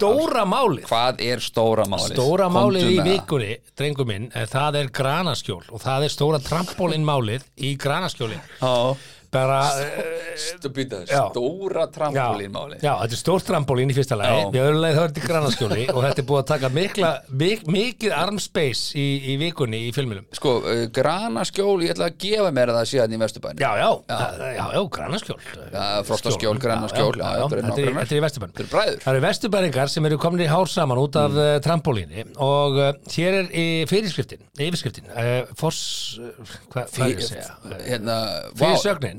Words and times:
Stóra 0.00 0.46
málið 0.48 0.86
Hvað 0.88 1.18
er 1.26 1.42
stóra 1.44 1.84
málið? 1.84 2.14
Stóra 2.14 2.46
málið 2.48 2.86
í 2.88 2.98
vikunni, 3.04 3.56
drengum 3.76 4.08
minn, 4.08 4.28
það 4.48 4.78
er 4.80 4.92
granaskjól 4.96 5.62
og 5.68 5.82
það 5.82 6.06
er 6.06 6.14
stóra 6.14 6.40
trampólinn 6.40 7.04
málið 7.04 7.44
í 7.60 7.74
granaskjóli. 7.80 8.38
Já, 8.62 8.72
Bara, 9.30 9.60
eh, 9.78 10.34
stupida, 10.34 11.04
stóra 11.06 11.86
trampolín 11.94 12.50
máli 12.50 12.80
Já, 12.82 12.96
þetta 12.98 13.14
er 13.14 13.20
stórt 13.20 13.46
trampólín 13.46 13.92
í 13.92 13.94
fyrsta 13.94 14.16
lagi. 14.18 14.48
Við 14.50 14.64
höfum 14.64 14.80
leið 14.82 14.96
það 14.96 15.04
er 15.04 15.12
til 15.14 15.26
granaskjóli 15.28 15.84
og 15.92 16.00
þetta 16.02 16.22
er 16.22 16.26
búið 16.26 16.40
að 16.40 16.48
taka 16.48 16.70
mikla, 16.74 17.10
mik, 17.42 17.62
mikið 17.70 18.14
armspace 18.16 18.98
í, 18.98 19.06
í 19.30 19.36
vikunni 19.38 19.84
í 19.86 19.92
filminum. 19.94 20.26
Sko, 20.34 20.56
uh, 20.64 20.82
granaskjól, 20.96 21.76
ég 21.86 21.94
ætla 21.94 22.08
að 22.10 22.16
gefa 22.24 22.50
mér 22.56 22.72
það 22.74 22.88
síðan 22.90 23.14
í 23.14 23.20
Vesturbænum. 23.22 23.62
Já, 23.62 23.70
já, 23.78 23.90
já, 24.10 24.50
já, 24.56 24.64
já 24.74 24.82
granaskjól 24.96 25.38
Já, 25.70 25.84
frostaskjól, 26.10 26.58
já, 26.58 26.76
þetta 27.54 27.70
er- 27.78 28.02
er 28.02 28.16
í 28.18 28.24
Vesturbænum. 28.26 28.66
Það 28.70 29.12
eru 29.14 29.22
vesturbæringar 29.28 29.94
sem 29.94 30.10
eru 30.10 30.18
komin 30.18 30.42
í 30.42 30.50
hár 30.50 30.66
saman 30.70 30.98
út 30.98 31.14
af 31.20 31.30
mm. 31.30 31.62
trampólíni 31.62 32.26
og 32.42 32.78
uh, 32.80 32.90
hér 33.14 33.40
er 33.44 33.54
í 33.54 33.66
fyrirskriftin, 33.90 34.42
yfirskriftin 34.58 35.06
uh, 35.14 35.46
Foss, 35.58 36.18
uh, 36.18 36.54
hvað 36.72 36.94
hva 36.96 37.06
er 37.06 37.14
ég 37.14 37.22
að 37.22 37.28
segja? 37.30 37.48
Hérna, 37.86 38.18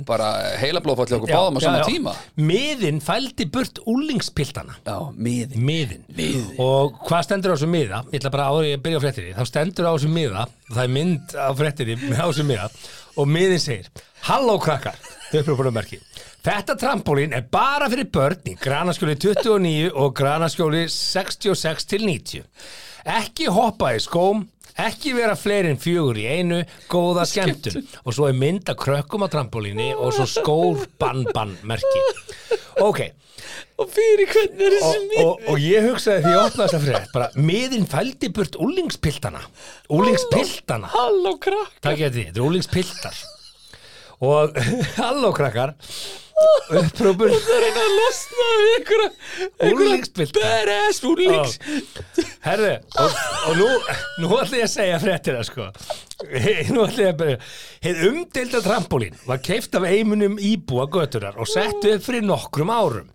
Sögnin. 0.02 0.06
Bara 0.08 0.58
heila 0.60 0.82
blóðfalli 0.82 1.18
okkur 1.18 1.32
báðum 1.32 1.58
á 1.58 1.62
sama 1.62 1.84
tíma. 1.86 2.14
Miðin 2.38 3.02
fældi 3.02 3.48
burt 3.52 3.80
úlingspiltana. 3.86 4.78
Já, 4.86 4.98
miði 5.16 5.62
miðin. 5.62 6.06
miðin 6.18 6.60
og 6.60 6.98
hvað 7.08 7.26
stendur 7.28 7.54
á 7.54 7.56
þessu 7.56 7.70
miða? 7.72 8.04
Ég 8.12 8.22
ætla 8.22 8.32
bara 8.32 8.50
ég 8.66 8.82
byrja 8.82 9.00
á 9.00 9.04
fréttinni 9.06 9.36
þá 9.36 9.46
stendur 9.46 9.90
á 9.90 9.94
þessu 9.94 10.12
miða, 10.12 10.48
það 10.72 10.84
er 10.84 10.94
mynd 10.98 11.36
á 11.36 11.50
fréttinni 11.58 11.98
á 12.18 12.26
þessu 12.26 12.48
miða 12.48 12.70
og 13.16 13.28
miðin 13.28 13.62
segir 13.62 13.90
Halló 14.22 14.60
krakkar, 14.62 14.98
Þetta 16.42 16.74
trampólín 16.78 17.34
er 17.38 17.44
bara 17.54 17.86
fyrir 17.90 18.08
börn 18.10 18.48
í 18.50 18.56
granaskjóli 18.58 19.14
29 19.18 19.92
og 19.94 20.16
granaskjóli 20.18 20.88
66 20.90 21.86
til 21.86 22.06
90 22.08 22.46
ekki 23.06 23.50
hoppa 23.50 23.92
í 23.96 24.02
skóm 24.02 24.48
ekki 24.88 25.16
vera 25.18 25.38
fleiri 25.40 25.72
en 25.74 25.82
fjögur 25.82 26.20
í 26.22 26.28
einu 26.28 26.62
góða 26.92 27.26
skemmtun. 27.30 27.82
Og 28.06 28.16
svo 28.16 28.30
er 28.30 28.38
mynd 28.38 28.70
að 28.72 28.80
krökkum 28.84 29.26
á 29.26 29.32
trampólíni 29.32 29.92
og 29.96 30.14
svo 30.16 30.28
skór 30.30 30.86
bann 31.02 31.26
bann 31.34 31.58
merki 31.68 32.06
ok, 32.82 33.02
Og 33.82 33.90
fyrir 33.90 34.30
hvernig 34.30 34.68
er 34.68 34.76
og, 34.86 35.22
og, 35.24 35.46
og 35.52 35.62
ég 35.62 35.86
hugsaði 35.90 36.24
því 36.24 36.32
ég 36.34 36.42
opnaði 36.46 36.72
þessa 36.72 36.82
frétt 36.86 37.14
bara 37.16 37.30
miðin 37.50 37.88
fældi 37.90 38.30
burt 38.36 38.58
úlingspiltana 38.62 39.42
úlingspiltana 39.98 40.92
Halló 40.94 41.36
krakk 41.42 41.80
takk 41.84 42.04
ég 42.04 42.14
því, 42.14 42.28
þetta 42.30 42.42
er 42.42 42.48
úlingspiltar 42.48 43.22
og 44.22 44.60
halló 45.02 45.32
krakkar 45.34 45.74
upprópur 46.82 47.34
Það 47.36 47.54
er 47.58 47.66
einn 47.68 47.80
að 47.82 47.96
losna 48.00 48.48
við 48.52 48.72
einhverja. 48.76 49.10
Badass 50.38 51.02
úlings 51.08 51.58
herðu, 52.46 52.74
og, 53.04 53.18
og 53.48 53.60
nú 53.60 53.70
nú 54.22 54.32
ætla 54.42 54.62
ég 54.62 54.68
að 54.68 54.74
segja 54.76 55.00
fréttina 55.02 55.46
sko. 55.48 55.70
Nú 56.72 56.86
ætla 56.86 57.08
ég 57.08 57.14
að 57.14 57.20
byrja. 57.22 57.40
Heið 57.86 58.04
umdelda 58.12 58.62
trampolín 58.66 59.18
var 59.28 59.42
keift 59.46 59.76
af 59.78 59.88
eimunum 59.90 60.38
íbúa 60.42 60.88
göturar 60.92 61.40
og 61.42 61.50
sett 61.50 61.86
upp 61.86 62.06
fyrir 62.06 62.26
nokkrum 62.26 62.74
árum 62.74 63.10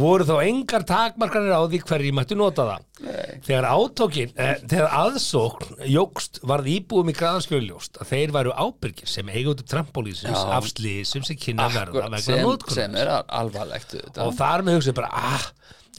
voru 0.00 0.24
þá 0.28 0.34
engar 0.46 0.84
takmarkanir 0.88 1.52
á 1.52 1.60
því 1.68 1.80
hverju 1.88 2.12
mættu 2.16 2.36
nota 2.38 2.64
það 2.68 2.84
Nei. 3.02 3.40
þegar 3.46 3.66
átókin, 3.72 4.32
eh, 4.36 4.54
þegar 4.70 4.94
aðsókn 5.02 5.82
jógst 5.92 6.40
varð 6.48 6.70
íbúum 6.72 7.10
í 7.12 7.16
graðanskjöljóst 7.18 7.98
að 8.02 8.12
þeir 8.12 8.34
væru 8.36 8.54
ábyrgir 8.56 9.10
sem 9.10 9.32
eigundu 9.32 9.66
trampolísins 9.68 10.38
Já. 10.38 10.52
af 10.58 10.68
slísum 10.70 11.26
sem 11.26 11.36
kynna 11.36 11.68
verða 11.74 12.06
vegna 12.06 12.22
sem, 12.24 12.40
notkunar 12.46 12.78
sem 12.78 12.96
er 13.02 13.12
al- 13.18 13.26
alvarlegt 13.42 13.98
og 14.16 14.32
þar 14.38 14.64
með 14.66 14.78
hugsaði 14.78 14.96
bara 15.02 15.10
ah, 15.12 15.50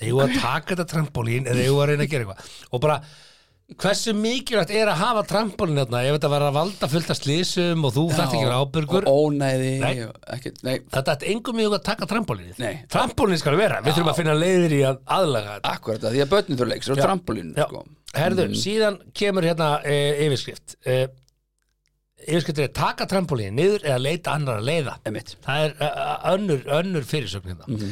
eigum 0.01 0.23
við 0.23 0.25
að 0.29 0.41
taka 0.41 0.73
þetta 0.75 0.89
trampolín 0.95 1.45
eða 1.51 1.61
eigum 1.67 1.77
við 1.77 1.83
að 1.85 1.91
reyna 1.93 2.07
að 2.07 2.13
gera 2.15 2.25
eitthvað 2.25 2.73
og 2.73 2.83
bara 2.87 2.99
hversu 3.79 4.11
mikilvægt 4.15 4.73
er 4.75 4.89
að 4.91 4.99
hafa 4.99 5.21
trampolín 5.27 5.79
þarna 5.79 6.01
ef 6.05 6.17
þetta 6.17 6.29
var 6.33 6.45
að 6.49 6.57
valda 6.57 6.89
fullt 6.91 7.11
af 7.13 7.17
slísum 7.17 7.87
og 7.87 7.93
þú 7.95 8.03
þarft 8.11 8.35
ekki 8.35 8.41
að 8.41 8.45
vera 8.49 8.59
ábyrgur 8.61 9.07
og 9.09 9.21
ónæði 9.23 9.71
Nei. 9.81 9.93
ekki, 10.35 10.51
nei, 10.67 10.73
þetta 10.93 11.15
er 11.15 11.25
engum 11.31 11.57
mjög 11.57 11.77
að 11.79 11.83
taka 11.87 12.09
trampolínið 12.11 12.61
Nei. 12.61 12.73
trampolín 12.91 13.41
skal 13.41 13.55
vera, 13.57 13.79
við 13.85 13.97
þurfum 13.97 14.11
að 14.13 14.19
finna 14.19 14.35
leiðir 14.37 14.75
í 14.77 14.81
að 14.89 15.01
aðlaga 15.17 15.55
þetta. 15.55 15.73
Akkurat 15.73 16.07
að 16.07 16.15
því 16.15 16.23
að 16.25 16.31
börnin 16.35 16.59
þú 16.61 16.69
leiks 16.69 16.91
og 16.93 17.01
trampolín 17.01 17.53
sko. 17.57 17.83
herðu, 18.19 18.47
síðan 18.61 18.97
kemur 19.15 19.47
hérna 19.47 19.69
e, 19.87 19.99
yfirskrift. 20.27 20.75
E, 20.83 20.97
yfirskriftir 22.27 22.67
er 22.67 22.75
taka 22.77 23.07
trampolín 23.09 23.55
niður 23.57 23.87
eða 23.87 24.01
leita 24.03 24.35
annar 24.35 24.59
að 24.59 24.67
leiða. 24.69 24.97
Einmitt. 25.07 25.37
það 25.43 25.69
er 25.69 25.79
uh, 25.87 26.27
önnur, 26.35 26.67
önnur 26.81 27.07
fyrirsögn 27.07 27.55
hérna 27.55 27.87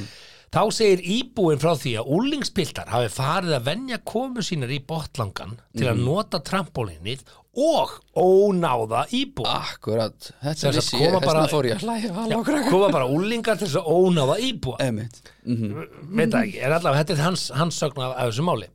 þá 0.52 0.62
segir 0.76 1.02
íbúin 1.16 1.60
frá 1.62 1.72
því 1.80 1.94
að 2.02 2.10
úlingspiltar 2.18 2.90
hafi 2.92 3.12
farið 3.14 3.54
að 3.58 3.68
venja 3.70 4.00
komu 4.04 4.44
sínar 4.44 4.72
í 4.76 4.80
botlangan 4.88 5.54
til 5.78 5.88
að 5.88 6.02
nota 6.04 6.42
trampolínið 6.44 7.22
og 7.62 7.94
ónáða 8.16 9.06
íbúa. 9.16 9.54
Akkurat, 9.74 10.30
þetta 10.44 10.56
sagt, 10.60 10.76
vissi 10.78 10.98
ég. 11.00 11.08
koma 11.08 11.20
þess 11.20 11.28
bara- 11.28 11.42
vegna 11.42 11.52
fór 11.52 11.66
ég 11.72 12.70
koma 12.72 12.90
bara 12.96 13.08
úlingar 13.12 13.58
til 13.60 13.68
þess 13.68 13.80
að 13.82 13.90
ónáða 13.92 14.38
íbúa. 14.50 14.78
Einmitt. 14.80 15.22
veit 15.46 16.32
það 16.32 16.42
ekki, 16.46 16.62
er 16.64 16.72
allavega, 16.78 17.04
þetta 17.04 17.14
er 17.18 17.24
hans, 17.26 17.50
hans 17.56 17.80
sögn 17.82 18.02
af, 18.04 18.16
þessu 18.28 18.44
máli. 18.48 18.68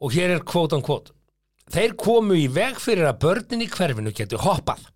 Og 0.00 0.12
hér 0.12 0.36
er 0.36 0.40
kvótan 0.46 0.82
kvót 0.84 1.10
þeir 1.68 1.92
komu 2.00 2.32
í 2.38 2.46
veg 2.48 2.78
fyrir 2.80 3.04
að 3.10 3.18
börnin 3.20 3.60
í 3.66 3.68
hverfinu 3.68 4.12
getur 4.16 4.38
hoppað 4.40 4.86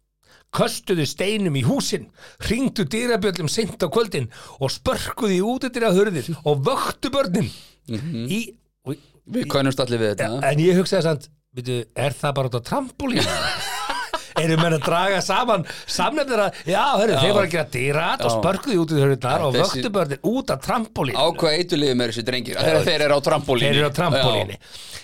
köstuðu 0.53 1.07
steinum 1.09 1.57
í 1.57 1.65
húsin 1.67 2.09
ringdu 2.49 2.85
dýrabjöllum 2.85 3.51
seint 3.51 3.81
á 3.81 3.89
kvöldin 3.93 4.29
og 4.61 4.73
spörkuðu 4.73 5.37
í 5.39 5.45
útidir 5.45 5.89
að 5.89 6.01
hurðir 6.01 6.33
og 6.45 6.65
vöktu 6.67 7.13
börnin 7.15 7.49
í, 7.89 8.43
og, 8.87 8.99
við 9.25 9.49
konumst 9.53 9.81
allir 9.83 10.03
við 10.03 10.15
þetta. 10.17 10.43
En 10.51 10.63
ég 10.63 10.79
hugsaði 10.79 11.31
veitu, 11.53 11.79
er 11.97 12.17
það 12.17 12.37
bara 12.39 12.51
út 12.51 12.61
á 12.61 12.63
trampolín? 12.65 13.27
Erum 14.43 14.63
menn 14.65 14.75
að 14.79 14.87
draga 14.87 15.19
saman 15.23 15.65
samnefnir 15.85 16.41
að, 16.47 16.61
já, 16.65 16.81
hörru, 16.97 17.19
þeir 17.21 17.35
var 17.37 17.45
að 17.45 17.53
gera 17.53 17.67
dýrat 17.75 18.23
og 18.25 18.31
Já. 18.31 18.37
spörkuðu 18.39 18.97
í 18.97 19.03
hurðirnar 19.03 19.45
og 19.45 19.59
vöktu 19.59 19.91
börnin 19.93 20.23
út 20.31 20.53
af 20.55 20.63
trampolín. 20.65 21.19
Á 21.21 21.25
hvað 21.37 21.59
eitulífum 21.59 22.03
er 22.03 22.15
þessi 22.15 22.25
drengir 22.27 22.57
þegar 22.59 22.87
þeir 22.89 23.05
eru 23.07 23.19
á 23.19 23.21
trampolíni 23.29 23.69
Þeir 23.69 23.83
eru 23.83 23.93
á 23.93 23.99
trampolíni 23.99 24.57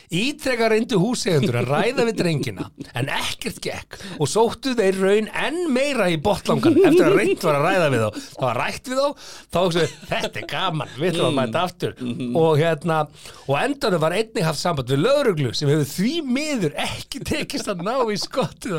Ítrekka 0.09 0.71
reyndu 0.73 0.97
húsegundur 1.03 1.59
að 1.61 1.69
ræða 1.69 2.05
við 2.09 2.17
drengina 2.23 2.65
en 2.97 3.11
ekkert 3.13 3.59
gekk. 3.65 3.99
Og 4.17 4.31
sóttu 4.31 4.73
þeir 4.79 5.01
raun 5.03 5.29
enn 5.37 5.59
meira 5.75 6.07
í 6.09 6.17
botlangan 6.25 6.79
eftir 6.81 7.05
að 7.11 7.17
reynd 7.19 7.45
var 7.45 7.59
að 7.59 7.67
ræða 7.67 7.91
við 7.93 8.05
þá. 8.05 8.21
Það 8.39 8.47
var 8.47 8.61
rætt 8.63 8.89
við 8.89 9.03
þá, 9.03 9.27
þá 9.53 9.59
hugsaðu 9.59 9.91
þetta 10.09 10.41
er 10.41 10.49
gaman, 10.55 10.95
við 10.97 11.11
ætlum 11.13 11.29
að 11.29 11.37
mæta 11.41 11.65
aftur. 11.69 11.95
Og 12.41 12.51
hérna, 12.63 12.99
og 13.45 13.55
endanum 13.61 14.05
var 14.07 14.17
einnig 14.17 14.49
haft 14.49 14.63
samband 14.63 14.95
við 14.95 15.05
lögreglu 15.05 15.53
sem 15.57 15.73
hefur 15.73 15.93
því 15.93 16.15
miður 16.39 16.79
ekki 16.89 17.23
tekist 17.29 17.69
að 17.69 17.85
ná 17.85 17.95
í 18.09 18.19
skottið 18.21 18.79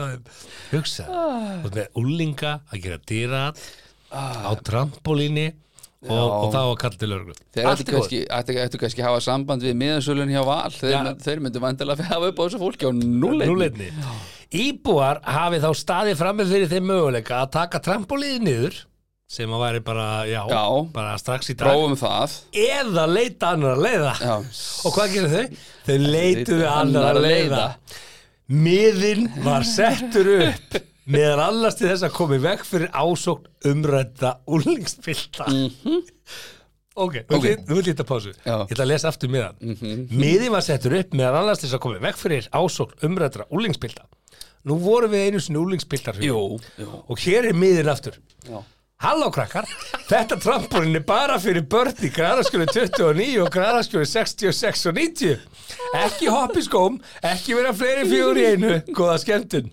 hugsa, 0.74 1.06
þú 1.06 1.70
veist 1.70 1.78
með 1.78 2.02
úlinga 2.02 2.58
að 2.74 2.84
gera 2.88 3.02
dýra 3.10 3.44
á 4.10 4.52
trampolíni 4.66 5.52
og, 6.08 6.32
og 6.32 6.52
þá 6.54 6.60
að 6.62 6.76
kalla 6.80 7.00
til 7.02 7.10
lögreglu. 7.12 7.34
Þeir 7.56 7.70
ættu 7.74 7.86
kannski, 7.90 8.20
ættu, 8.32 8.54
ættu 8.64 8.80
kannski 8.80 9.04
hafa 9.04 9.24
samband 9.26 9.66
við 9.66 9.74
miðansölun 9.82 10.32
hjá 10.32 10.44
Val. 10.48 10.70
Þeir, 10.72 10.94
mynd, 11.04 11.24
þeir 11.26 11.42
myndu 11.44 11.64
vandilega 11.64 12.06
hafa 12.14 12.30
upp 12.32 12.40
á 12.40 12.44
þessu 12.46 12.62
fólki 12.62 12.88
á 12.88 12.92
núleitni. 12.96 13.90
Íbúar 14.56 15.20
hafi 15.28 15.60
þá 15.62 15.70
staðið 15.78 16.22
frammi 16.22 16.46
fyrir 16.50 16.72
þeim 16.72 16.88
möguleika 16.90 17.42
að 17.44 17.52
taka 17.58 17.82
trampolíði 17.84 18.40
niður 18.48 18.80
sem 19.30 19.52
að 19.54 19.62
væri 19.62 19.82
bara, 19.86 20.06
já, 20.26 20.40
Já. 20.50 20.64
bara 20.96 21.18
strax 21.22 21.52
í 21.52 21.56
dag. 21.60 21.68
Prófum 21.68 21.94
það. 22.00 22.38
Eða 22.64 23.04
leita 23.12 23.52
annar 23.54 23.76
að 23.76 23.84
leiða. 23.86 24.14
Já. 24.24 24.36
og 24.88 24.96
hvað 24.96 25.12
gerir 25.14 25.36
þau? 25.36 25.60
Þau 25.86 25.98
leituðu 26.16 26.70
annar 26.72 27.10
að 27.12 27.28
leiða. 27.28 27.66
miðin 28.50 29.28
var 29.46 29.68
settur 29.70 30.32
upp 30.40 30.80
meðan 31.10 31.42
allast 31.44 31.82
til 31.82 31.90
þess 31.90 32.06
að 32.08 32.16
komi 32.18 32.40
veg 32.44 32.64
fyrir 32.68 32.92
ásókn 32.94 33.50
umrædda 33.72 34.36
úlingspilta 34.48 35.48
ok, 37.00 37.16
nú 37.30 37.38
Ok. 37.40 37.46
nú 37.68 37.76
vil 37.80 37.86
ég 37.86 37.94
þetta 37.96 38.06
pásu. 38.08 38.34
Ég 38.46 38.72
ætla 38.74 38.86
að 38.86 38.92
lesa 38.92 39.10
aftur 39.12 39.32
miðan 39.34 39.60
miðin 40.12 40.54
var 40.54 40.66
settur 40.66 40.98
upp 41.00 41.14
meðan 41.18 41.42
allast 41.42 41.64
til 41.64 41.70
þess 41.70 41.80
að 41.80 41.86
komi 41.88 42.02
veg 42.04 42.18
fyrir 42.20 42.50
ásókn 42.54 43.06
umræddra 43.10 43.48
úlingspilta 43.50 44.06
nú 44.68 44.76
vorum 44.84 45.12
við 45.14 45.30
einu 45.30 45.40
sinni 45.40 46.26
jú, 46.26 46.60
og 47.08 47.22
hér 47.24 47.48
er 47.50 47.56
miðin 47.56 47.90
aftur. 47.90 48.18
Já. 48.44 48.60
Halló 49.00 49.30
krakkar, 49.32 49.64
þetta 50.10 50.36
trampolín 50.44 50.98
er 51.00 51.06
bara 51.08 51.38
fyrir 51.40 51.64
börn 51.72 51.96
í 52.04 52.10
græðaskjóli 52.12 52.66
29 52.68 53.38
og 53.40 53.48
græðaskjóli 53.54 54.10
66 54.12 54.90
og 54.92 54.98
90. 54.98 55.38
Ekki 56.02 56.28
hopp 56.28 56.58
í 56.60 56.64
skóm, 56.66 56.98
ekki 57.24 57.56
vera 57.56 57.72
fleiri 57.72 58.04
í 58.42 58.50
einu, 58.50 58.74
góða 58.92 59.16
skemmtun. 59.24 59.72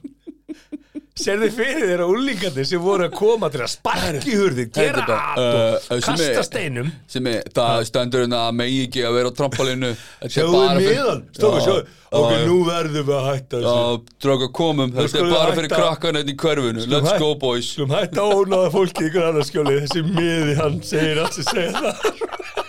Serðu 1.16 1.46
fyrir 1.56 1.86
þeirra 1.88 2.06
úlingarnir 2.12 2.66
sem 2.68 2.82
voru 2.82 3.06
að 3.06 3.14
koma 3.16 3.48
til 3.52 3.62
að 3.64 3.70
sparki 3.72 4.34
hurði, 4.36 4.66
gera 4.68 5.00
er 5.00 5.12
allt 5.14 5.38
uh, 5.40 5.86
sem 5.88 6.02
kasta 6.04 6.42
steinum. 6.44 6.90
sem 7.08 7.28
er, 7.30 7.46
það 7.56 7.84
stendur 7.88 8.24
hérna 8.26 8.42
að 8.50 8.58
megi 8.58 8.82
ekki 8.84 9.04
að 9.08 9.16
vera 9.16 9.30
á 9.32 9.34
er 9.40 9.94
Sjáðu 10.34 10.60
miðan, 10.76 11.22
stóðu, 11.32 11.56
Já, 11.56 11.64
sjáðu. 11.64 11.86
Ok, 12.16 12.34
nú 12.46 12.58
verðum 12.68 13.08
við 13.08 13.16
að 13.16 13.26
hætta 13.30 13.62
þessu. 13.62 13.72
Já, 13.72 14.12
dráka 14.26 14.50
komum, 14.60 14.92
þetta 14.94 15.22
er 15.22 15.32
bara 15.32 15.56
fyrir 15.56 15.72
krakkan 15.72 16.20
hérna 16.20 16.32
í 16.32 16.36
hverfinu. 16.44 16.84
Skulum 16.84 17.08
Let's 17.08 17.24
go 17.24 17.32
boys. 17.40 17.72
Skulum 17.72 17.96
hætta 17.96 18.22
að 18.22 18.36
ónáða 18.42 18.70
fólki 18.76 19.08
í 19.08 19.12
græðaskjóli, 19.16 19.80
þessi 19.86 20.04
miði 20.12 20.60
hann 20.60 20.78
segir 20.84 21.24
allt 21.24 21.40
sem 21.40 21.48
segir 21.48 21.76
það. 21.80 22.65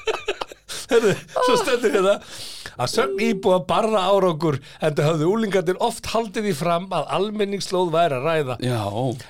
Herðu, 0.88 1.14
svo 1.36 1.56
stendur 1.62 1.92
hérna 1.98 2.16
að 2.78 2.92
sögn 2.94 3.22
íbúa 3.26 3.58
barra 3.68 4.02
árangur 4.12 4.60
en 4.80 4.96
það 4.98 5.08
hafðu 5.10 5.26
úlingarnir 5.34 5.80
oft 5.84 6.06
haldið 6.14 6.44
því 6.50 6.54
fram 6.60 6.86
að 6.96 7.10
almenningslóð 7.18 7.90
væri 7.96 8.20
að 8.20 8.28
ræða. 8.30 8.56
Já, 8.64 8.82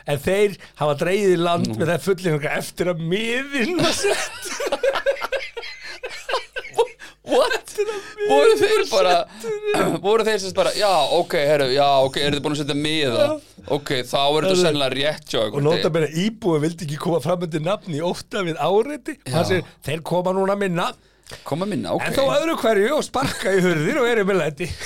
En 0.07 0.19
þeir 0.27 0.57
hafa 0.81 0.97
dreigið 1.01 1.33
í 1.33 1.39
land 1.41 1.69
með 1.75 1.87
það 1.93 2.05
fullinga 2.09 2.53
eftir 2.59 2.85
að 2.93 2.97
miðin 3.13 3.73
var 3.81 3.95
sett. 3.95 4.51
what? 7.27 7.73
Voru 8.27 8.53
þeir 8.59 8.83
bara 8.91 9.15
Voru 10.05 10.25
þeir 10.27 10.39
sem 10.41 10.53
bara, 10.57 10.71
já, 10.77 10.89
ok, 11.17 11.35
herru, 11.37 11.67
já, 11.75 11.87
ok, 12.07 12.19
eru 12.23 12.37
þið 12.37 12.43
búin 12.45 12.55
að 12.55 12.61
setja 12.63 12.77
miða 12.77 13.25
Ok, 13.77 13.91
þá 14.07 14.17
er 14.21 14.47
þetta 14.47 14.59
sennilega 14.61 14.95
rétt 14.95 15.33
hjá 15.33 15.39
Og 15.41 15.49
ykkur 15.49 15.65
nota 15.65 15.91
meina 15.93 16.09
íbúi 16.23 16.61
vildi 16.63 16.87
ekki 16.87 16.99
koma 17.03 17.19
fram 17.23 17.43
undir 17.47 17.63
nafni 17.65 17.99
ofta 18.05 18.43
við 18.47 18.59
áreiti. 18.63 19.17
Hann 19.33 19.47
segir, 19.49 19.67
þeir 19.83 20.03
koma 20.07 20.31
núna 20.35 20.55
minna. 20.59 20.87
Koma 21.43 21.65
minna, 21.67 21.91
ok. 21.97 22.05
En 22.07 22.13
þó 22.15 22.23
öðru 22.37 22.53
hverju 22.61 22.91
og 22.97 23.03
sparka 23.03 23.51
í 23.51 23.59
hurðir 23.65 23.99
og 24.01 24.07
eru 24.13 24.23
með 24.29 24.41
læti. 24.43 24.69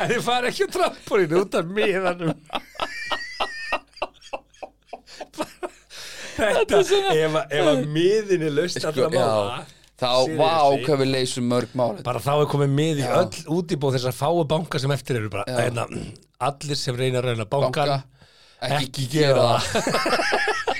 En 0.00 0.08
þið 0.08 0.22
fara 0.24 0.48
ekki 0.48 0.64
á 0.64 0.68
trampolínu 0.72 1.40
út 1.42 1.56
af 1.58 1.66
miðanum. 1.76 2.30
Þetta, 6.40 6.78
ef, 6.80 7.34
að- 7.36 7.52
ef 7.58 7.68
að 7.68 7.82
miðin 7.92 8.44
er 8.46 8.54
laust 8.56 8.78
Sko, 8.80 8.88
allra 8.94 9.08
mála 9.12 9.58
já, 9.60 9.64
Þá, 10.00 10.08
seriously, 10.08 10.36
vá, 10.40 10.84
hvað 10.86 11.00
við 11.02 11.10
leysum 11.12 11.48
mörg 11.52 11.74
mál 11.76 11.98
Bara 12.06 12.22
þá 12.24 12.30
er 12.38 12.46
komið 12.54 12.70
mið 12.78 13.02
í 13.02 13.08
öll 13.18 13.42
útibóð 13.58 13.98
þessar 13.98 14.16
fáu 14.16 14.40
banka 14.48 14.80
sem 14.80 14.94
eftir 14.94 15.18
eru 15.20 15.28
bara. 15.34 15.44
Hérna, 15.52 15.84
Allir 16.48 16.78
sem 16.80 16.96
reyna 16.96 17.20
að 17.20 17.28
reyna 17.28 17.44
bankan 17.50 17.92
Banka, 17.92 17.98
Ekki 18.80 19.04
gera 19.12 19.58
það 19.60 20.79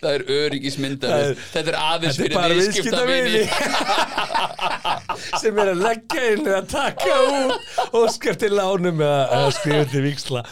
Það 0.00 0.14
er 0.16 0.22
öryggismyndar 0.36 1.34
Þetta 1.52 1.72
er 1.74 1.78
aðeins 1.80 2.20
fyrir 2.20 2.56
viðskiptavini. 2.56 3.42
sem 5.40 5.58
er 5.60 5.70
að 5.72 5.82
leggja 5.84 6.24
inn 6.34 6.46
eða 6.46 6.60
taka 6.70 7.16
út 7.26 7.94
og 7.96 8.06
til 8.40 8.52
lánum 8.56 9.02
eða, 9.04 9.42
skrifa 9.54 9.84
til 9.90 10.02
viksla 10.04 10.42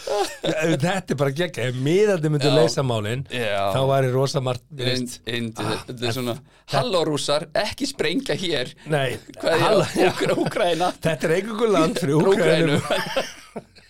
þetta 0.42 1.14
er 1.14 1.18
bara 1.20 1.34
gegn 1.40 1.62
ef 1.68 1.80
miðandi 1.88 2.32
myndu 2.32 2.52
leysa 2.54 2.84
málin 2.86 3.24
Já. 3.32 3.70
þá 3.74 3.80
væri 3.92 4.12
rosa 4.14 4.42
margt 4.44 4.64
Ind, 4.78 5.18
ind, 5.26 5.58
Þetta 5.58 6.12
svona 6.14 6.36
Halló 6.68 7.00
rússar, 7.08 7.46
ekki 7.56 7.86
sprengja 7.88 8.34
hér. 8.36 8.74
Nei, 8.92 9.16
Hvað 9.40 9.54
er 9.54 10.02
það? 10.12 10.34
Úkraina 10.36 10.90
þetta 11.00 11.28
er 11.30 11.34
einhverjum 11.38 11.72
land 11.72 12.02
fyrir 12.02 12.28
Úkrænum 12.28 12.82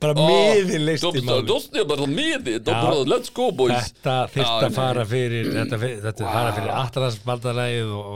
bara 0.00 0.14
miðin 0.16 0.86
Dóttir 1.48 1.86
bara 1.90 2.06
miði 2.10 2.56
Já. 2.60 3.08
Let's 3.10 3.32
go 3.34 3.50
boys. 3.52 3.90
Þetta 4.00 4.14
Já, 4.46 4.68
að 4.70 4.76
fara 4.78 5.04
fyrir 5.10 5.50
þetta, 5.54 5.80
þetta 6.06 6.24
wow. 6.24 6.32
fara 6.36 6.54
fyrir 6.58 6.72
Atlantsbaldalægið 6.84 7.92
og, 7.96 8.06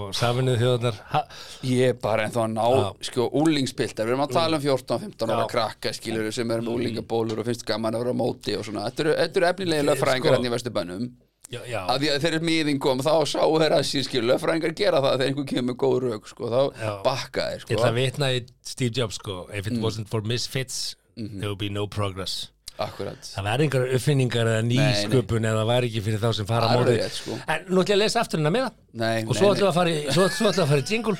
þjóðarnar 0.62 1.00
Ha- 1.14 1.24
Ég 1.68 1.92
er 1.94 1.98
bara 2.04 2.26
ennþá 2.28 2.44
að 2.46 2.54
ná, 2.54 2.68
sko, 3.10 3.28
úlingspiltar, 3.42 4.06
við 4.08 4.14
erum 4.14 4.24
að 4.26 4.34
tala 4.38 4.58
um 4.60 4.64
14-15 4.64 5.34
ára 5.34 5.46
krakka, 5.50 5.92
skilur 5.96 6.30
sem 6.34 6.50
eru 6.54 6.66
með 6.66 6.74
úlingabólur 6.78 7.40
og 7.42 7.48
finnst 7.48 7.66
gaman 7.68 7.94
að 7.96 8.04
vera 8.04 8.16
á 8.16 8.20
móti 8.22 8.56
og 8.58 8.64
svona, 8.66 8.88
þetta 8.90 9.06
eru, 9.06 9.14
eru 9.40 9.48
efnilega 9.52 9.84
Sko. 10.24 10.34
hérna 10.34 10.48
í 10.50 10.52
Vesturbænum, 10.54 11.06
já, 11.52 11.60
já, 11.68 11.80
að 11.90 12.02
því 12.02 12.10
að 12.14 12.24
þegar 12.26 12.44
miðin 12.48 12.78
kom 12.82 13.00
þá 13.04 13.12
sáu 13.30 13.58
þeir 13.60 13.74
að 13.78 13.84
sér, 13.88 14.04
skilur, 14.08 14.28
lögfræðingar 14.32 14.74
gera 14.78 15.00
það 15.04 15.14
þegar 15.16 15.30
einhver 15.30 15.48
kemur 15.52 15.78
góð 15.84 15.96
rauk, 16.08 16.28
sko, 16.30 16.50
þá 16.52 16.60
bakka 17.04 17.46
þeir, 17.50 17.58
Ég 17.60 17.64
sko, 17.66 17.74
ætla 17.78 17.90
að 17.92 17.98
vitna 18.00 18.30
í 18.34 18.42
Steve 18.74 18.94
Jobs 19.00 19.20
sko. 19.20 19.38
If 19.52 19.66
Mm. 19.66 19.76
it 19.76 19.82
wasn't 19.82 20.08
for 20.08 20.20
misfits 20.22 20.96
Mhm. 21.16 21.38
There 21.40 21.48
would 21.48 21.58
be 21.58 21.68
no 21.70 21.86
progress. 21.86 22.48
Akkurat. 22.78 23.22
Það 23.22 23.44
væri 23.46 23.66
einhver 23.68 23.84
uppfinningar 23.94 24.48
eða 24.50 24.62
nýsköpun 24.66 25.44
eða 25.46 25.60
það 25.60 25.68
væri 25.70 25.90
ekki 25.90 26.00
fyrir 26.02 26.18
þá 26.24 26.30
sem 26.34 26.46
fara 26.48 26.66
á 26.66 26.74
móti 26.74 26.96
sko. 27.14 27.36
En 27.46 27.68
nú 27.68 27.84
ætla 27.84 27.94
ég 27.94 27.98
að 27.98 28.02
lesa 28.02 28.20
aftur 28.24 28.40
hennar 28.40 28.54
með 28.56 28.64
Nei, 28.98 29.22
Og 29.22 29.36
svo 29.38 29.52
ætlum 29.54 29.68
við 29.68 29.70
að 29.70 29.78
fara 29.78 29.90
í, 29.92 30.00
svo, 30.10 30.26
svo 30.28 30.48
ætlum 30.50 30.58
við 30.58 30.64
að 30.64 30.72
fara 30.72 30.82
í 30.82 30.88
jingle. 30.90 31.16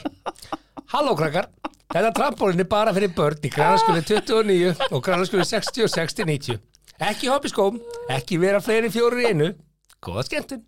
Halló 0.95 1.15
krakkar. 1.15 1.49
Þetta 1.95 2.11
trampolín 2.17 2.65
er 2.65 2.67
bara 2.67 2.95
fyrir 2.97 3.13
börn 3.15 3.39
í 3.47 3.51
granaskjöli 3.55 4.03
29 4.03 4.89
og 4.91 5.05
granaskjöli 5.07 5.47
66 5.47 6.17
til 6.19 6.27
90 6.27 6.59
Ekki 6.99 7.31
hoppa 7.31 7.47
í 7.47 7.53
skóm, 7.55 7.79
ekki 8.11 8.39
vera 8.43 8.61
fleiri 8.63 8.91
en 8.91 8.95
fjórir 8.95 9.23
í 9.23 9.31
einu. 9.31 9.53
Góða 10.03 10.27
skemmtun. 10.27 10.65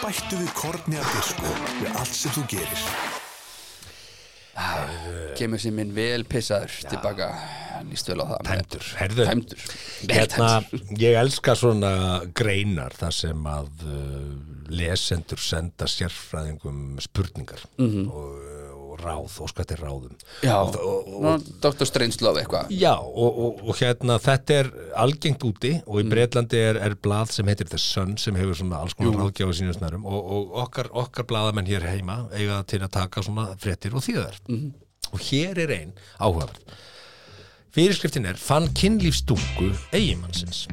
Bættu 0.00 0.38
við 0.38 0.52
kornjar 0.58 1.10
disko 1.14 1.50
við 1.82 1.98
allt 1.98 2.14
sem 2.14 2.34
þú 2.38 2.46
gerir. 2.54 2.86
Kemur 5.38 5.62
sér 5.62 5.74
minn 5.76 5.94
vel 5.96 6.24
pissaður 6.28 6.74
tilbaka, 6.90 7.30
hann 7.76 7.90
líst 7.92 8.10
vel 8.10 8.20
á 8.20 8.26
það. 8.32 8.40
Tæmdur, 8.50 8.88
herðu 9.00 9.26
Tæmdur, 9.30 9.66
Hérna, 10.10 10.50
ég 11.00 11.18
elska 11.20 11.56
svona 11.58 11.92
greinar 12.36 12.96
þar 12.98 13.16
sem 13.16 13.50
að 13.50 13.86
uh, 13.86 14.30
lesendur 14.70 15.42
senda 15.42 15.88
sérfræðingum 15.90 17.00
spurningar. 17.02 17.64
Og, 17.80 18.00
og 18.10 18.49
ráð, 19.02 19.38
og 19.42 19.50
skvætti 19.52 19.78
ráðum. 19.80 20.16
Já, 20.44 20.56
Dr. 21.64 21.86
Strangelove 21.88 22.42
eitthvað. 22.42 22.74
Já, 22.74 22.92
og, 22.98 23.40
og, 23.46 23.64
og 23.64 23.80
hérna 23.80 24.18
þetta 24.22 24.58
er 24.60 24.70
algengt 25.04 25.46
úti 25.46 25.72
og 25.86 26.02
í 26.02 26.06
Breitlandi 26.10 26.60
er, 26.60 26.80
er 26.80 26.96
blað 27.00 27.34
sem 27.36 27.50
heitir 27.50 27.70
The 27.70 27.80
Sun 27.80 28.16
sem 28.20 28.36
hefur 28.38 28.60
svona 28.60 28.82
alls 28.84 28.96
konar 28.98 29.24
ráðgjáðu 29.24 29.58
sínum 29.60 29.76
snærum 29.76 30.06
og, 30.08 30.20
og 30.20 30.54
okkar, 30.66 30.92
okkar 31.04 31.28
blaðamenn 31.30 31.68
hér 31.70 31.88
heima 31.90 32.22
eiga 32.36 32.62
til 32.68 32.82
að 32.84 32.94
taka 33.00 33.24
svona 33.26 33.50
fréttir 33.60 33.96
og 33.96 34.06
þýðar 34.06 34.38
og 35.10 35.26
hér 35.30 35.64
er 35.64 35.76
ein 35.80 35.92
áhugaverð 36.20 36.78
Fyrirskriftin 37.70 38.24
er 38.26 38.34
fann 38.34 38.64
kynlífsdungu 38.74 39.68
eiginmannsins. 39.94 40.64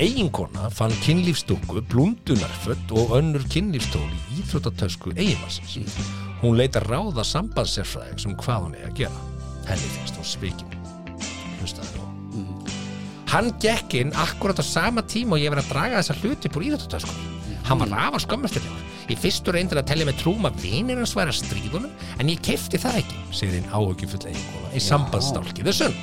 Eiginkona 0.00 0.70
fann 0.72 0.94
kynlífsdungu, 1.04 1.82
blundunarfött 1.92 2.94
og 2.96 3.12
önnur 3.18 3.44
kynlífstóli 3.52 4.16
í 4.32 4.40
íþróttatösku 4.40 5.12
eiginmannsins. 5.12 5.98
Hún 6.42 6.58
leitar 6.58 6.82
ráða 6.90 7.22
sambandssérfræðing 7.22 8.18
sem 8.18 8.32
hvað 8.40 8.64
hún 8.66 8.78
er 8.78 8.88
að 8.88 8.96
gera. 9.04 9.26
Henni 9.68 9.90
finnst 9.94 10.16
hún 10.18 10.26
svikin. 10.26 10.72
Hlustaði 11.60 12.00
nú. 12.00 12.08
Hann 13.30 13.52
gekk 13.62 13.94
inn 14.00 14.10
akkurat 14.18 14.58
á 14.58 14.64
sama 14.66 15.04
tíma 15.06 15.38
og 15.38 15.44
ég 15.44 15.54
verið 15.54 15.68
að 15.68 15.70
draga 15.72 16.00
þessa 16.00 16.18
hluti 16.18 16.50
upp 16.50 16.58
úr 16.58 16.66
íþróttatöskunum. 16.66 17.38
Hann 17.68 17.78
var 17.80 17.92
rafa 17.94 18.20
skömmustilegur. 18.24 18.88
Í 19.10 19.16
fyrstu 19.18 19.54
reyndir 19.54 19.78
að 19.80 19.88
tellja 19.92 20.08
með 20.08 20.18
trúm 20.20 20.46
að 20.48 20.58
vinir 20.62 20.98
hans 20.98 21.14
væri 21.16 21.32
að 21.32 21.38
stríðunum, 21.40 21.94
en 22.18 22.30
ég 22.30 22.42
kefti 22.44 22.78
það 22.82 22.98
ekki, 23.02 23.22
segir 23.34 23.56
hinn 23.58 23.72
áhugjufull 23.72 24.22
eiginkona 24.26 24.74
í 24.74 24.82
sambandstálkiðu 24.82 25.74
sunn. 25.78 25.96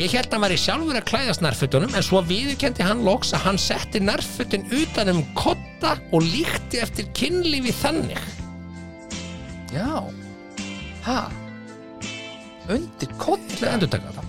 Ég 0.00 0.12
held 0.14 0.28
að 0.28 0.36
hann 0.36 0.44
væri 0.46 0.58
sjálfur 0.60 0.98
að 1.00 1.08
klæðast 1.10 1.44
nærfötunum 1.44 1.96
en 1.98 2.06
svo 2.06 2.20
viðurkendi 2.28 2.86
hann 2.86 3.04
loks 3.06 3.32
að 3.34 3.48
hann 3.48 3.58
setti 3.60 4.02
nærfötun 4.04 4.68
utan 4.78 5.10
um 5.14 5.24
kotta 5.38 5.96
og 6.14 6.22
líkti 6.22 6.80
eftir 6.84 7.08
kynlífi 7.18 7.74
þannig. 7.80 8.39
Já 9.74 9.88
Ha? 11.06 11.20
Undir 12.70 13.12
koll 13.18 13.40
Ég 13.40 13.56
ætla 13.56 13.70
að 13.70 13.76
endur 13.78 13.90
taka 13.94 14.12
það. 14.16 14.26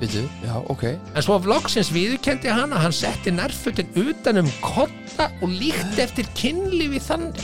Býtu, 0.00 0.22
já, 0.44 0.54
ok 0.72 0.84
En 1.14 1.22
svo 1.26 1.38
loksins 1.48 1.90
viðurkendi 1.94 2.50
hann 2.50 2.72
að 2.74 2.84
hann 2.86 2.94
setti 2.94 3.32
nærfötun 3.34 3.90
utan 4.04 4.40
um 4.42 4.50
kotta 4.62 5.28
og 5.42 5.50
líkti 5.54 6.02
eftir 6.04 6.28
kynlífi 6.38 7.00
þannig. 7.02 7.42